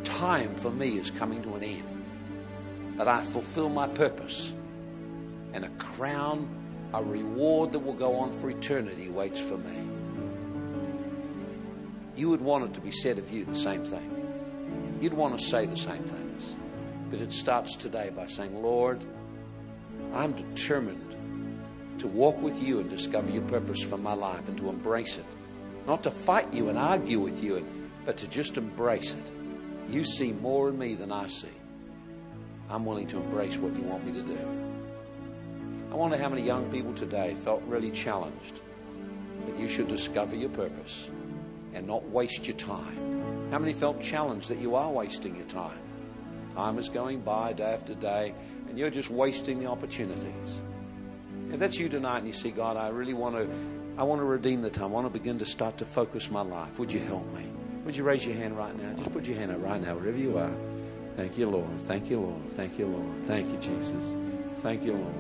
time 0.03 0.55
for 0.55 0.71
me 0.71 0.97
is 0.97 1.11
coming 1.11 1.41
to 1.43 1.55
an 1.55 1.63
end. 1.63 2.03
That 2.97 3.07
I 3.07 3.21
fulfill 3.21 3.69
my 3.69 3.87
purpose. 3.87 4.53
And 5.53 5.65
a 5.65 5.69
crown, 5.69 6.49
a 6.93 7.03
reward 7.03 7.71
that 7.71 7.79
will 7.79 7.93
go 7.93 8.17
on 8.17 8.31
for 8.31 8.49
eternity 8.49 9.09
waits 9.09 9.39
for 9.39 9.57
me. 9.57 9.77
You 12.15 12.29
would 12.29 12.41
want 12.41 12.65
it 12.65 12.73
to 12.75 12.81
be 12.81 12.91
said 12.91 13.17
of 13.17 13.31
you 13.31 13.45
the 13.45 13.55
same 13.55 13.85
thing. 13.85 14.97
You'd 15.01 15.13
want 15.13 15.37
to 15.39 15.43
say 15.43 15.65
the 15.65 15.77
same 15.77 16.03
things. 16.03 16.55
But 17.09 17.19
it 17.19 17.33
starts 17.33 17.75
today 17.75 18.11
by 18.15 18.27
saying, 18.27 18.61
Lord, 18.61 19.03
I'm 20.13 20.33
determined 20.33 21.15
to 21.99 22.07
walk 22.07 22.41
with 22.41 22.61
you 22.61 22.79
and 22.79 22.89
discover 22.89 23.29
your 23.29 23.43
purpose 23.43 23.81
for 23.81 23.97
my 23.97 24.13
life 24.13 24.47
and 24.47 24.57
to 24.57 24.69
embrace 24.69 25.17
it. 25.17 25.25
Not 25.87 26.03
to 26.03 26.11
fight 26.11 26.53
you 26.53 26.69
and 26.69 26.77
argue 26.77 27.19
with 27.19 27.43
you, 27.43 27.65
but 28.05 28.17
to 28.17 28.27
just 28.27 28.57
embrace 28.57 29.13
it. 29.13 29.40
You 29.91 30.05
see 30.05 30.31
more 30.31 30.69
in 30.69 30.79
me 30.79 30.95
than 30.95 31.11
I 31.11 31.27
see. 31.27 31.49
I'm 32.69 32.85
willing 32.85 33.07
to 33.07 33.17
embrace 33.17 33.57
what 33.57 33.75
you 33.75 33.81
want 33.81 34.05
me 34.05 34.13
to 34.13 34.21
do. 34.21 34.39
I 35.91 35.95
wonder 35.95 36.15
how 36.15 36.29
many 36.29 36.43
young 36.43 36.71
people 36.71 36.93
today 36.93 37.35
felt 37.35 37.61
really 37.67 37.91
challenged 37.91 38.61
that 39.45 39.59
you 39.59 39.67
should 39.67 39.89
discover 39.89 40.37
your 40.37 40.49
purpose 40.49 41.09
and 41.73 41.85
not 41.85 42.07
waste 42.09 42.47
your 42.47 42.55
time. 42.55 43.49
How 43.51 43.59
many 43.59 43.73
felt 43.73 44.01
challenged 44.01 44.47
that 44.47 44.59
you 44.59 44.75
are 44.75 44.89
wasting 44.89 45.35
your 45.35 45.47
time? 45.47 45.77
Time 46.55 46.79
is 46.79 46.87
going 46.87 47.19
by 47.19 47.51
day 47.51 47.73
after 47.73 47.93
day, 47.93 48.33
and 48.69 48.79
you're 48.79 48.89
just 48.89 49.09
wasting 49.09 49.59
the 49.59 49.65
opportunities. 49.65 50.61
If 51.51 51.59
that's 51.59 51.77
you 51.77 51.89
tonight 51.89 52.19
and 52.19 52.27
you 52.27 52.33
see, 52.33 52.51
God, 52.51 52.77
I 52.77 52.87
really 52.87 53.13
want 53.13 53.35
to, 53.35 53.49
I 53.97 54.03
want 54.03 54.21
to 54.21 54.25
redeem 54.25 54.61
the 54.61 54.69
time. 54.69 54.85
I 54.85 54.87
want 54.87 55.07
to 55.07 55.19
begin 55.19 55.39
to 55.39 55.45
start 55.45 55.77
to 55.79 55.85
focus 55.85 56.31
my 56.31 56.41
life. 56.41 56.79
Would 56.79 56.93
you 56.93 57.01
help 57.01 57.25
me? 57.33 57.49
Would 57.85 57.97
you 57.97 58.03
raise 58.03 58.25
your 58.25 58.35
hand 58.35 58.57
right 58.57 58.75
now? 58.77 58.93
Just 58.93 59.11
put 59.11 59.25
your 59.25 59.37
hand 59.37 59.51
up 59.51 59.61
right 59.61 59.81
now, 59.81 59.95
wherever 59.95 60.17
you 60.17 60.37
are. 60.37 60.51
Thank 61.17 61.37
you, 61.37 61.49
Lord. 61.49 61.81
Thank 61.81 62.09
you, 62.09 62.19
Lord. 62.19 62.51
Thank 62.51 62.77
you, 62.79 62.87
Lord. 62.87 63.25
Thank 63.25 63.51
you, 63.51 63.57
Jesus. 63.57 64.15
Thank 64.57 64.83
you, 64.83 64.93
Lord. 64.93 65.15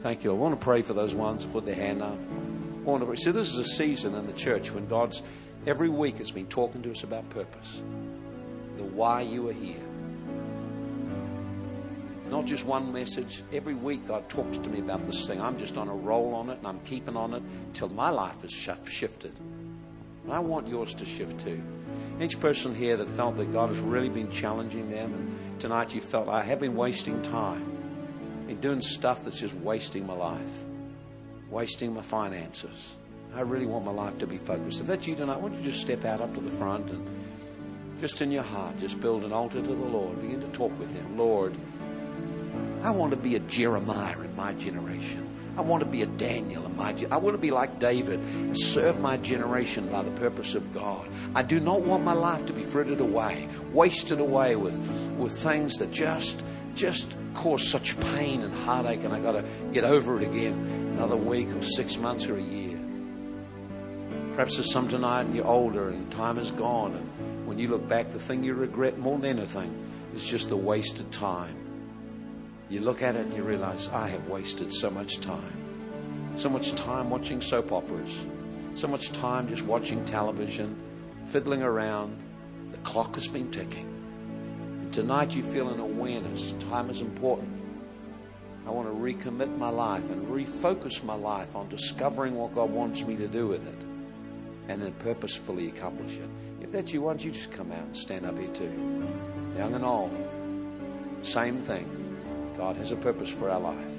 Thank 0.00 0.24
you. 0.24 0.32
I 0.32 0.34
want 0.34 0.58
to 0.58 0.64
pray 0.64 0.82
for 0.82 0.94
those 0.94 1.14
ones 1.14 1.44
who 1.44 1.50
put 1.50 1.64
their 1.64 1.74
hand 1.74 2.02
up. 2.02 2.18
I 2.18 2.84
want 2.84 3.02
to 3.02 3.06
pray. 3.06 3.16
See, 3.16 3.30
this 3.30 3.52
is 3.52 3.58
a 3.58 3.64
season 3.64 4.14
in 4.14 4.26
the 4.26 4.32
church 4.32 4.72
when 4.72 4.88
God's 4.88 5.22
every 5.66 5.88
week 5.88 6.18
has 6.18 6.30
been 6.30 6.48
talking 6.48 6.82
to 6.82 6.90
us 6.90 7.04
about 7.04 7.28
purpose, 7.30 7.82
the 8.78 8.84
why 8.84 9.20
you 9.20 9.48
are 9.48 9.52
here. 9.52 9.76
Not 12.28 12.46
just 12.46 12.64
one 12.64 12.92
message. 12.92 13.42
Every 13.52 13.74
week, 13.74 14.08
God 14.08 14.28
talks 14.30 14.56
to 14.56 14.70
me 14.70 14.80
about 14.80 15.06
this 15.06 15.26
thing. 15.26 15.40
I'm 15.40 15.58
just 15.58 15.76
on 15.76 15.88
a 15.88 15.94
roll 15.94 16.34
on 16.34 16.48
it, 16.48 16.56
and 16.56 16.66
I'm 16.66 16.80
keeping 16.80 17.14
on 17.14 17.34
it 17.34 17.42
till 17.74 17.90
my 17.90 18.08
life 18.08 18.42
is 18.42 18.52
shifted. 18.52 19.38
And 20.24 20.32
I 20.32 20.38
want 20.38 20.66
yours 20.66 20.94
to 20.94 21.04
shift 21.04 21.40
too. 21.40 21.62
Each 22.22 22.38
person 22.38 22.72
here 22.72 22.96
that 22.98 23.08
felt 23.10 23.36
that 23.38 23.52
God 23.52 23.70
has 23.70 23.80
really 23.80 24.08
been 24.08 24.30
challenging 24.30 24.92
them, 24.92 25.12
and 25.12 25.60
tonight 25.60 25.92
you 25.92 26.00
felt, 26.00 26.28
I 26.28 26.44
have 26.44 26.60
been 26.60 26.76
wasting 26.76 27.20
time 27.22 28.46
in 28.48 28.60
doing 28.60 28.80
stuff 28.80 29.24
that's 29.24 29.40
just 29.40 29.54
wasting 29.54 30.06
my 30.06 30.12
life, 30.12 30.64
wasting 31.50 31.92
my 31.92 32.02
finances. 32.02 32.94
I 33.34 33.40
really 33.40 33.66
want 33.66 33.84
my 33.84 33.90
life 33.90 34.18
to 34.18 34.28
be 34.28 34.38
focused. 34.38 34.80
If 34.80 34.86
that's 34.86 35.04
you 35.04 35.16
tonight, 35.16 35.40
why 35.40 35.48
don't 35.48 35.58
you 35.58 35.64
just 35.68 35.80
step 35.80 36.04
out 36.04 36.20
up 36.20 36.32
to 36.34 36.40
the 36.40 36.50
front 36.50 36.90
and 36.90 37.04
just 38.00 38.22
in 38.22 38.30
your 38.30 38.44
heart, 38.44 38.78
just 38.78 39.00
build 39.00 39.24
an 39.24 39.32
altar 39.32 39.60
to 39.60 39.66
the 39.66 39.72
Lord. 39.72 40.20
Begin 40.22 40.40
to 40.42 40.48
talk 40.48 40.78
with 40.78 40.94
Him. 40.94 41.18
Lord, 41.18 41.56
I 42.84 42.92
want 42.92 43.10
to 43.10 43.16
be 43.16 43.34
a 43.34 43.40
Jeremiah 43.40 44.20
in 44.20 44.36
my 44.36 44.52
generation. 44.52 45.28
I 45.56 45.60
want 45.60 45.82
to 45.82 45.88
be 45.88 46.02
a 46.02 46.06
Daniel 46.06 46.64
in 46.64 46.76
my 46.76 46.94
I 47.10 47.16
want 47.18 47.34
to 47.34 47.38
be 47.38 47.50
like 47.50 47.78
David 47.78 48.20
and 48.20 48.58
serve 48.58 48.98
my 49.00 49.16
generation 49.18 49.90
by 49.90 50.02
the 50.02 50.10
purpose 50.12 50.54
of 50.54 50.72
God. 50.72 51.08
I 51.34 51.42
do 51.42 51.60
not 51.60 51.82
want 51.82 52.04
my 52.04 52.14
life 52.14 52.46
to 52.46 52.52
be 52.52 52.62
frittered 52.62 53.00
away, 53.00 53.48
wasted 53.72 54.20
away 54.20 54.56
with 54.56 54.78
with 55.18 55.38
things 55.38 55.78
that 55.78 55.92
just 55.92 56.42
just 56.74 57.14
cause 57.34 57.66
such 57.68 58.00
pain 58.00 58.42
and 58.42 58.54
heartache 58.54 59.04
and 59.04 59.12
I 59.12 59.20
got 59.20 59.32
to 59.32 59.44
get 59.72 59.84
over 59.84 60.20
it 60.20 60.26
again 60.26 60.54
another 60.94 61.16
week 61.16 61.48
or 61.48 61.62
6 61.62 61.96
months 61.98 62.26
or 62.28 62.36
a 62.36 62.42
year. 62.42 62.78
Perhaps 64.30 64.56
there's 64.56 64.72
some 64.72 64.88
tonight 64.88 65.22
and 65.22 65.34
you're 65.34 65.46
older 65.46 65.90
and 65.90 66.10
time 66.10 66.38
is 66.38 66.50
gone 66.50 66.94
and 66.94 67.46
when 67.46 67.58
you 67.58 67.68
look 67.68 67.86
back 67.86 68.10
the 68.12 68.18
thing 68.18 68.42
you 68.42 68.54
regret 68.54 68.96
more 68.96 69.18
than 69.18 69.38
anything 69.38 69.86
is 70.14 70.24
just 70.24 70.48
the 70.48 70.56
wasted 70.56 71.10
time 71.12 71.61
you 72.72 72.80
look 72.80 73.02
at 73.02 73.16
it 73.16 73.26
and 73.26 73.34
you 73.34 73.42
realize, 73.42 73.88
I 73.88 74.08
have 74.08 74.28
wasted 74.28 74.72
so 74.72 74.90
much 74.90 75.20
time. 75.20 76.34
So 76.36 76.48
much 76.48 76.72
time 76.72 77.10
watching 77.10 77.42
soap 77.42 77.70
operas. 77.70 78.18
So 78.74 78.88
much 78.88 79.12
time 79.12 79.46
just 79.48 79.66
watching 79.66 80.02
television, 80.06 80.74
fiddling 81.26 81.62
around. 81.62 82.16
The 82.70 82.78
clock 82.78 83.16
has 83.16 83.28
been 83.28 83.50
ticking. 83.50 84.88
Tonight 84.90 85.36
you 85.36 85.42
feel 85.42 85.68
an 85.68 85.80
awareness. 85.80 86.54
Time 86.70 86.88
is 86.88 87.02
important. 87.02 87.52
I 88.66 88.70
want 88.70 88.88
to 88.88 88.94
recommit 88.94 89.54
my 89.58 89.68
life 89.68 90.08
and 90.08 90.26
refocus 90.28 91.04
my 91.04 91.14
life 91.14 91.54
on 91.54 91.68
discovering 91.68 92.36
what 92.36 92.54
God 92.54 92.70
wants 92.70 93.04
me 93.04 93.16
to 93.16 93.28
do 93.28 93.48
with 93.48 93.66
it 93.66 93.84
and 94.68 94.80
then 94.80 94.92
purposefully 95.00 95.68
accomplish 95.68 96.16
it. 96.16 96.30
If 96.62 96.72
that's 96.72 96.90
you, 96.94 97.02
why 97.02 97.12
don't 97.12 97.24
you 97.24 97.32
just 97.32 97.52
come 97.52 97.70
out 97.70 97.84
and 97.84 97.96
stand 97.96 98.24
up 98.24 98.38
here 98.38 98.48
too? 98.48 98.72
Young 99.58 99.74
and 99.74 99.84
old. 99.84 100.16
Same 101.22 101.60
thing. 101.60 102.01
God 102.56 102.76
has 102.76 102.92
a 102.92 102.96
purpose 102.96 103.28
for 103.28 103.50
our 103.50 103.60
life. 103.60 103.94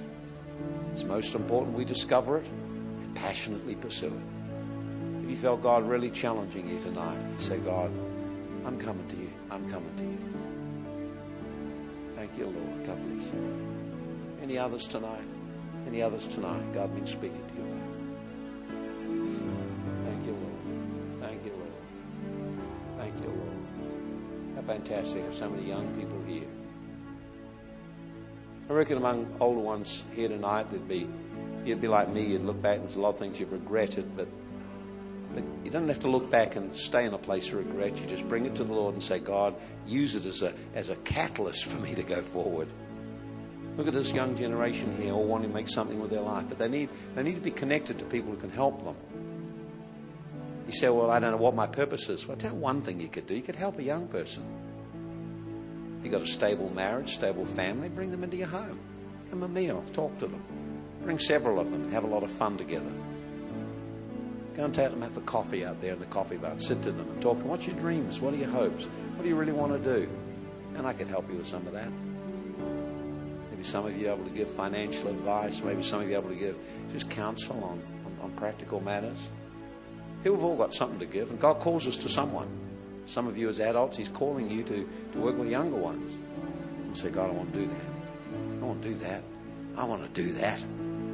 It's 0.91 1.03
most 1.03 1.35
important 1.35 1.75
we 1.75 1.85
discover 1.85 2.37
it 2.37 2.45
and 2.47 3.15
passionately 3.15 3.75
pursue 3.75 4.07
it. 4.07 5.23
If 5.23 5.29
you 5.29 5.35
felt 5.35 5.61
God 5.63 5.87
really 5.87 6.11
challenging 6.11 6.69
you 6.69 6.79
tonight, 6.79 7.19
say, 7.39 7.57
God, 7.57 7.91
I'm 8.65 8.77
coming 8.79 9.07
to 9.07 9.15
you. 9.15 9.31
I'm 9.49 9.69
coming 9.69 9.95
to 9.97 10.03
you. 10.03 10.17
Thank 12.15 12.37
you, 12.37 12.45
Lord. 12.45 12.85
Come, 12.85 12.99
please. 13.01 13.31
Any 14.41 14.57
others 14.57 14.87
tonight? 14.87 15.23
Any 15.87 16.01
others 16.01 16.27
tonight? 16.27 16.73
God 16.73 16.93
been 16.93 17.07
speaking 17.07 17.43
to 17.47 17.53
you 17.55 17.63
about. 17.63 17.83
Thank 20.05 20.25
you, 20.25 20.33
Lord. 20.33 21.21
Thank 21.21 21.45
you, 21.45 21.51
Lord. 21.51 21.73
Thank 22.97 23.19
you, 23.19 23.29
Lord. 23.29 24.55
How 24.55 24.61
fantastic 24.61 25.25
of 25.25 25.35
so 25.35 25.49
many 25.49 25.67
young 25.67 25.87
people 25.99 26.21
here. 26.27 26.47
I 28.74 28.76
reckon 28.76 28.97
among 28.97 29.36
older 29.39 29.59
ones 29.59 30.01
here 30.15 30.28
tonight, 30.28 30.65
there'd 30.71 30.88
be, 30.88 31.07
you'd 31.63 31.80
be 31.80 31.88
like 31.88 32.09
me, 32.09 32.26
you'd 32.26 32.41
look 32.41 32.59
back 32.59 32.78
and 32.78 32.86
there's 32.86 32.95
a 32.95 33.01
lot 33.01 33.09
of 33.09 33.19
things 33.19 33.39
you've 33.39 33.51
regretted, 33.51 34.17
but, 34.17 34.28
but 35.36 35.43
you 35.63 35.69
don't 35.69 35.88
have 35.88 35.99
to 35.99 36.09
look 36.09 36.32
back 36.32 36.55
and 36.55 36.76
stay 36.76 37.05
in 37.05 37.13
a 37.13 37.17
place 37.19 37.49
of 37.49 37.59
regret. 37.59 37.99
You 37.99 38.07
just 38.07 38.28
bring 38.28 38.47
it 38.47 38.55
to 38.55 38.63
the 38.63 38.74
Lord 38.74 38.95
and 38.95 39.03
say, 39.03 39.19
God, 39.19 39.53
use 39.86 40.15
it 40.15 40.26
as 40.26 40.41
a, 40.41 40.55
as 40.74 40.89
a 40.89 40.95
catalyst 40.95 41.65
for 41.65 41.78
me 41.78 41.93
to 41.93 42.01
go 42.01 42.24
forward. 42.24 42.67
Look 43.78 43.86
at 43.86 43.93
this 43.93 44.11
young 44.11 44.36
generation 44.36 44.97
here, 44.99 45.13
all 45.13 45.24
wanting 45.24 45.49
to 45.49 45.53
make 45.53 45.69
something 45.69 45.99
with 45.99 46.09
their 46.09 46.21
life, 46.21 46.45
but 46.49 46.57
they 46.57 46.67
need, 46.67 46.89
they 47.13 47.21
need 47.21 47.36
to 47.36 47.41
be 47.41 47.51
connected 47.51 47.99
to 47.99 48.05
people 48.05 48.32
who 48.32 48.38
can 48.38 48.49
help 48.49 48.84
them. 48.84 48.95
You 50.65 50.74
say, 50.74 50.89
Well, 50.89 51.11
I 51.11 51.19
don't 51.19 51.30
know 51.30 51.38
what 51.38 51.53
my 51.53 51.67
purpose 51.67 52.09
is. 52.09 52.28
Well, 52.28 52.38
tell 52.38 52.55
one 52.55 52.82
thing 52.82 52.99
you 52.99 53.07
could 53.07 53.28
do. 53.28 53.36
You 53.36 53.43
could 53.43 53.55
help 53.55 53.78
a 53.78 53.84
young 53.84 54.07
person. 54.07 54.62
You've 56.03 56.11
got 56.11 56.21
a 56.21 56.27
stable 56.27 56.69
marriage, 56.69 57.13
stable 57.13 57.45
family, 57.45 57.87
bring 57.87 58.11
them 58.11 58.23
into 58.23 58.37
your 58.37 58.47
home. 58.47 58.79
Give 59.23 59.31
them 59.31 59.43
a 59.43 59.47
meal, 59.47 59.85
talk 59.93 60.17
to 60.19 60.27
them. 60.27 60.43
Bring 61.01 61.17
several 61.17 61.59
of 61.59 61.71
them 61.71 61.91
have 61.91 62.03
a 62.03 62.07
lot 62.07 62.23
of 62.23 62.31
fun 62.31 62.57
together. 62.57 62.91
Go 64.55 64.65
and 64.65 64.73
take 64.73 64.91
them 64.91 65.01
have 65.01 65.17
a 65.17 65.21
coffee 65.21 65.65
out 65.65 65.81
there 65.81 65.93
in 65.93 65.99
the 65.99 66.05
coffee 66.05 66.37
bar. 66.37 66.59
Sit 66.59 66.81
to 66.83 66.91
them 66.91 67.09
and 67.09 67.21
talk. 67.21 67.43
What's 67.43 67.67
your 67.67 67.77
dreams? 67.77 68.21
What 68.21 68.33
are 68.33 68.37
your 68.37 68.49
hopes? 68.49 68.83
What 68.83 69.23
do 69.23 69.29
you 69.29 69.35
really 69.35 69.51
want 69.51 69.73
to 69.73 69.79
do? 69.79 70.09
And 70.75 70.85
I 70.85 70.93
could 70.93 71.07
help 71.07 71.29
you 71.29 71.37
with 71.37 71.47
some 71.47 71.65
of 71.65 71.73
that. 71.73 71.89
Maybe 73.49 73.63
some 73.63 73.85
of 73.85 73.97
you 73.97 74.09
are 74.09 74.13
able 74.13 74.25
to 74.25 74.29
give 74.29 74.49
financial 74.49 75.07
advice. 75.09 75.61
Maybe 75.61 75.81
some 75.83 76.01
of 76.01 76.09
you 76.09 76.15
are 76.15 76.19
able 76.19 76.29
to 76.29 76.35
give 76.35 76.57
just 76.91 77.09
counsel 77.09 77.63
on, 77.63 77.81
on, 78.05 78.17
on 78.21 78.31
practical 78.37 78.79
matters. 78.79 79.19
Here 80.21 80.31
we've 80.31 80.43
all 80.43 80.55
got 80.55 80.73
something 80.73 80.99
to 80.99 81.05
give, 81.05 81.31
and 81.31 81.39
God 81.39 81.59
calls 81.59 81.87
us 81.87 81.97
to 81.97 82.09
someone. 82.09 82.62
Some 83.05 83.27
of 83.27 83.37
you 83.37 83.49
as 83.49 83.59
adults, 83.59 83.97
He's 83.97 84.09
calling 84.09 84.49
you 84.49 84.63
to, 84.63 84.89
to 85.13 85.19
work 85.19 85.37
with 85.37 85.49
younger 85.49 85.77
ones. 85.77 86.11
And 86.85 86.97
say, 86.97 87.09
God, 87.09 87.29
I 87.29 87.33
want 87.33 87.53
to 87.53 87.59
do 87.59 87.67
that. 87.67 88.61
I 88.61 88.65
want 88.65 88.81
to 88.81 88.89
do 88.89 88.95
that. 88.95 89.23
I 89.75 89.85
want 89.85 90.13
to 90.13 90.21
do 90.21 90.31
that. 90.33 90.63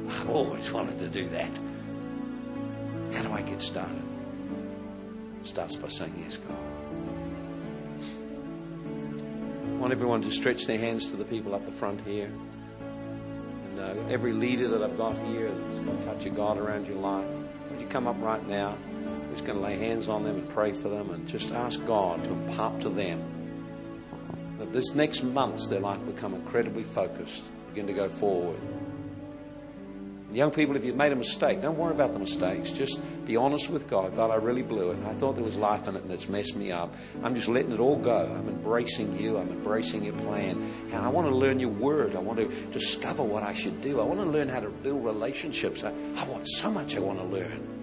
I've 0.08 0.30
always 0.30 0.70
wanted 0.70 0.98
to 0.98 1.08
do 1.08 1.28
that. 1.28 1.50
How 3.14 3.22
do 3.22 3.32
I 3.32 3.42
get 3.42 3.62
started? 3.62 4.02
Starts 5.42 5.76
by 5.76 5.88
saying, 5.88 6.14
Yes, 6.18 6.36
God. 6.36 6.56
I 9.66 9.82
want 9.82 9.92
everyone 9.92 10.20
to 10.22 10.30
stretch 10.30 10.66
their 10.66 10.78
hands 10.78 11.10
to 11.10 11.16
the 11.16 11.24
people 11.24 11.54
up 11.54 11.64
the 11.64 11.72
front 11.72 12.02
here. 12.02 12.30
And 13.70 13.80
uh, 13.80 13.94
every 14.10 14.32
leader 14.32 14.68
that 14.68 14.82
I've 14.82 14.98
got 14.98 15.16
here 15.26 15.50
that's 15.50 15.78
got 15.78 16.02
touch 16.02 16.26
of 16.26 16.36
God 16.36 16.58
around 16.58 16.86
your 16.86 16.98
life, 16.98 17.26
would 17.70 17.80
you 17.80 17.86
come 17.86 18.06
up 18.06 18.16
right 18.20 18.46
now? 18.46 18.76
Just 19.32 19.44
going 19.44 19.58
to 19.58 19.64
lay 19.64 19.76
hands 19.76 20.08
on 20.08 20.24
them 20.24 20.36
and 20.36 20.48
pray 20.48 20.72
for 20.72 20.88
them 20.88 21.10
and 21.10 21.26
just 21.26 21.52
ask 21.52 21.84
God 21.86 22.24
to 22.24 22.30
impart 22.30 22.80
to 22.82 22.88
them 22.88 23.40
that 24.58 24.72
this 24.72 24.94
next 24.94 25.22
months 25.22 25.68
their 25.68 25.80
life 25.80 26.04
become 26.04 26.34
incredibly 26.34 26.84
focused, 26.84 27.44
begin 27.68 27.86
to 27.86 27.92
go 27.92 28.08
forward. 28.08 28.60
And 30.30 30.36
young 30.36 30.52
people, 30.52 30.76
if 30.76 30.84
you've 30.84 30.94
made 30.94 31.10
a 31.10 31.16
mistake, 31.16 31.60
don't 31.60 31.76
worry 31.76 31.92
about 31.92 32.12
the 32.12 32.20
mistakes. 32.20 32.70
Just 32.70 33.00
be 33.26 33.36
honest 33.36 33.68
with 33.68 33.88
God. 33.88 34.14
God, 34.14 34.30
I 34.30 34.36
really 34.36 34.62
blew 34.62 34.92
it. 34.92 34.98
I 35.04 35.12
thought 35.12 35.34
there 35.34 35.42
was 35.42 35.56
life 35.56 35.88
in 35.88 35.96
it 35.96 36.04
and 36.04 36.12
it's 36.12 36.28
messed 36.28 36.54
me 36.54 36.70
up. 36.70 36.94
I'm 37.24 37.34
just 37.34 37.48
letting 37.48 37.72
it 37.72 37.80
all 37.80 37.96
go. 37.96 38.26
I'm 38.26 38.48
embracing 38.48 39.18
you. 39.18 39.38
I'm 39.38 39.48
embracing 39.48 40.04
your 40.04 40.14
plan. 40.14 40.62
And 40.92 40.96
I 40.96 41.08
want 41.08 41.26
to 41.26 41.34
learn 41.34 41.58
your 41.58 41.70
word. 41.70 42.14
I 42.14 42.20
want 42.20 42.38
to 42.38 42.46
discover 42.70 43.24
what 43.24 43.42
I 43.42 43.54
should 43.54 43.80
do. 43.80 43.98
I 43.98 44.04
want 44.04 44.20
to 44.20 44.26
learn 44.26 44.48
how 44.48 44.60
to 44.60 44.68
build 44.68 45.04
relationships. 45.04 45.82
I, 45.82 45.92
I 46.16 46.24
want 46.28 46.46
so 46.46 46.70
much 46.70 46.96
I 46.96 47.00
want 47.00 47.18
to 47.18 47.24
learn. 47.24 47.79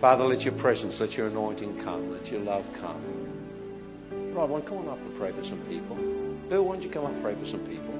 Father, 0.00 0.24
let 0.24 0.44
your 0.44 0.54
presence, 0.54 1.00
let 1.00 1.16
your 1.16 1.28
anointing 1.28 1.78
come, 1.78 2.12
let 2.12 2.30
your 2.30 2.40
love 2.40 2.70
come. 2.74 3.00
Rod, 4.34 4.50
why 4.50 4.60
come 4.60 4.78
on 4.78 4.88
up 4.88 4.98
and 4.98 5.16
pray 5.16 5.32
for 5.32 5.44
some 5.44 5.60
people? 5.60 5.96
Bill, 6.48 6.64
why 6.64 6.74
don't 6.74 6.82
you 6.82 6.90
come 6.90 7.04
up 7.04 7.12
and 7.12 7.22
pray 7.22 7.34
for 7.34 7.46
some 7.46 7.60
people? 7.60 7.94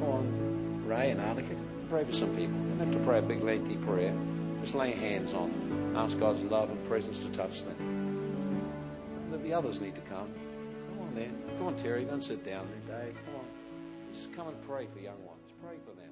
Come 0.00 0.02
on, 0.02 0.86
Ray 0.86 1.10
and 1.10 1.20
Arnica, 1.20 1.54
pray 1.88 2.04
for 2.04 2.12
some 2.12 2.28
people. 2.36 2.54
You 2.54 2.68
don't 2.70 2.78
have 2.80 2.92
to 2.92 2.98
pray 2.98 3.18
a 3.18 3.22
big 3.22 3.42
lengthy 3.42 3.76
prayer. 3.76 4.14
Just 4.60 4.74
lay 4.74 4.92
hands 4.92 5.32
on 5.32 5.50
them. 5.50 5.96
Ask 5.96 6.18
God's 6.18 6.42
love 6.42 6.70
and 6.70 6.88
presence 6.88 7.18
to 7.20 7.30
touch 7.30 7.64
them. 7.64 8.60
There'll 9.30 9.42
be 9.42 9.54
others 9.54 9.80
need 9.80 9.94
to 9.94 10.00
come. 10.02 10.28
Come 10.90 11.06
on 11.06 11.14
there. 11.14 11.30
Come 11.56 11.68
on, 11.68 11.76
Terry. 11.76 12.04
Don't 12.04 12.22
sit 12.22 12.44
down 12.44 12.68
there, 12.86 13.04
Dave. 13.04 13.14
Come 13.24 13.36
on. 13.36 13.46
Just 14.12 14.32
come 14.34 14.48
and 14.48 14.62
pray 14.62 14.86
for 14.92 14.98
young 14.98 15.24
ones. 15.24 15.40
Pray 15.62 15.76
for 15.86 15.98
them. 15.98 16.10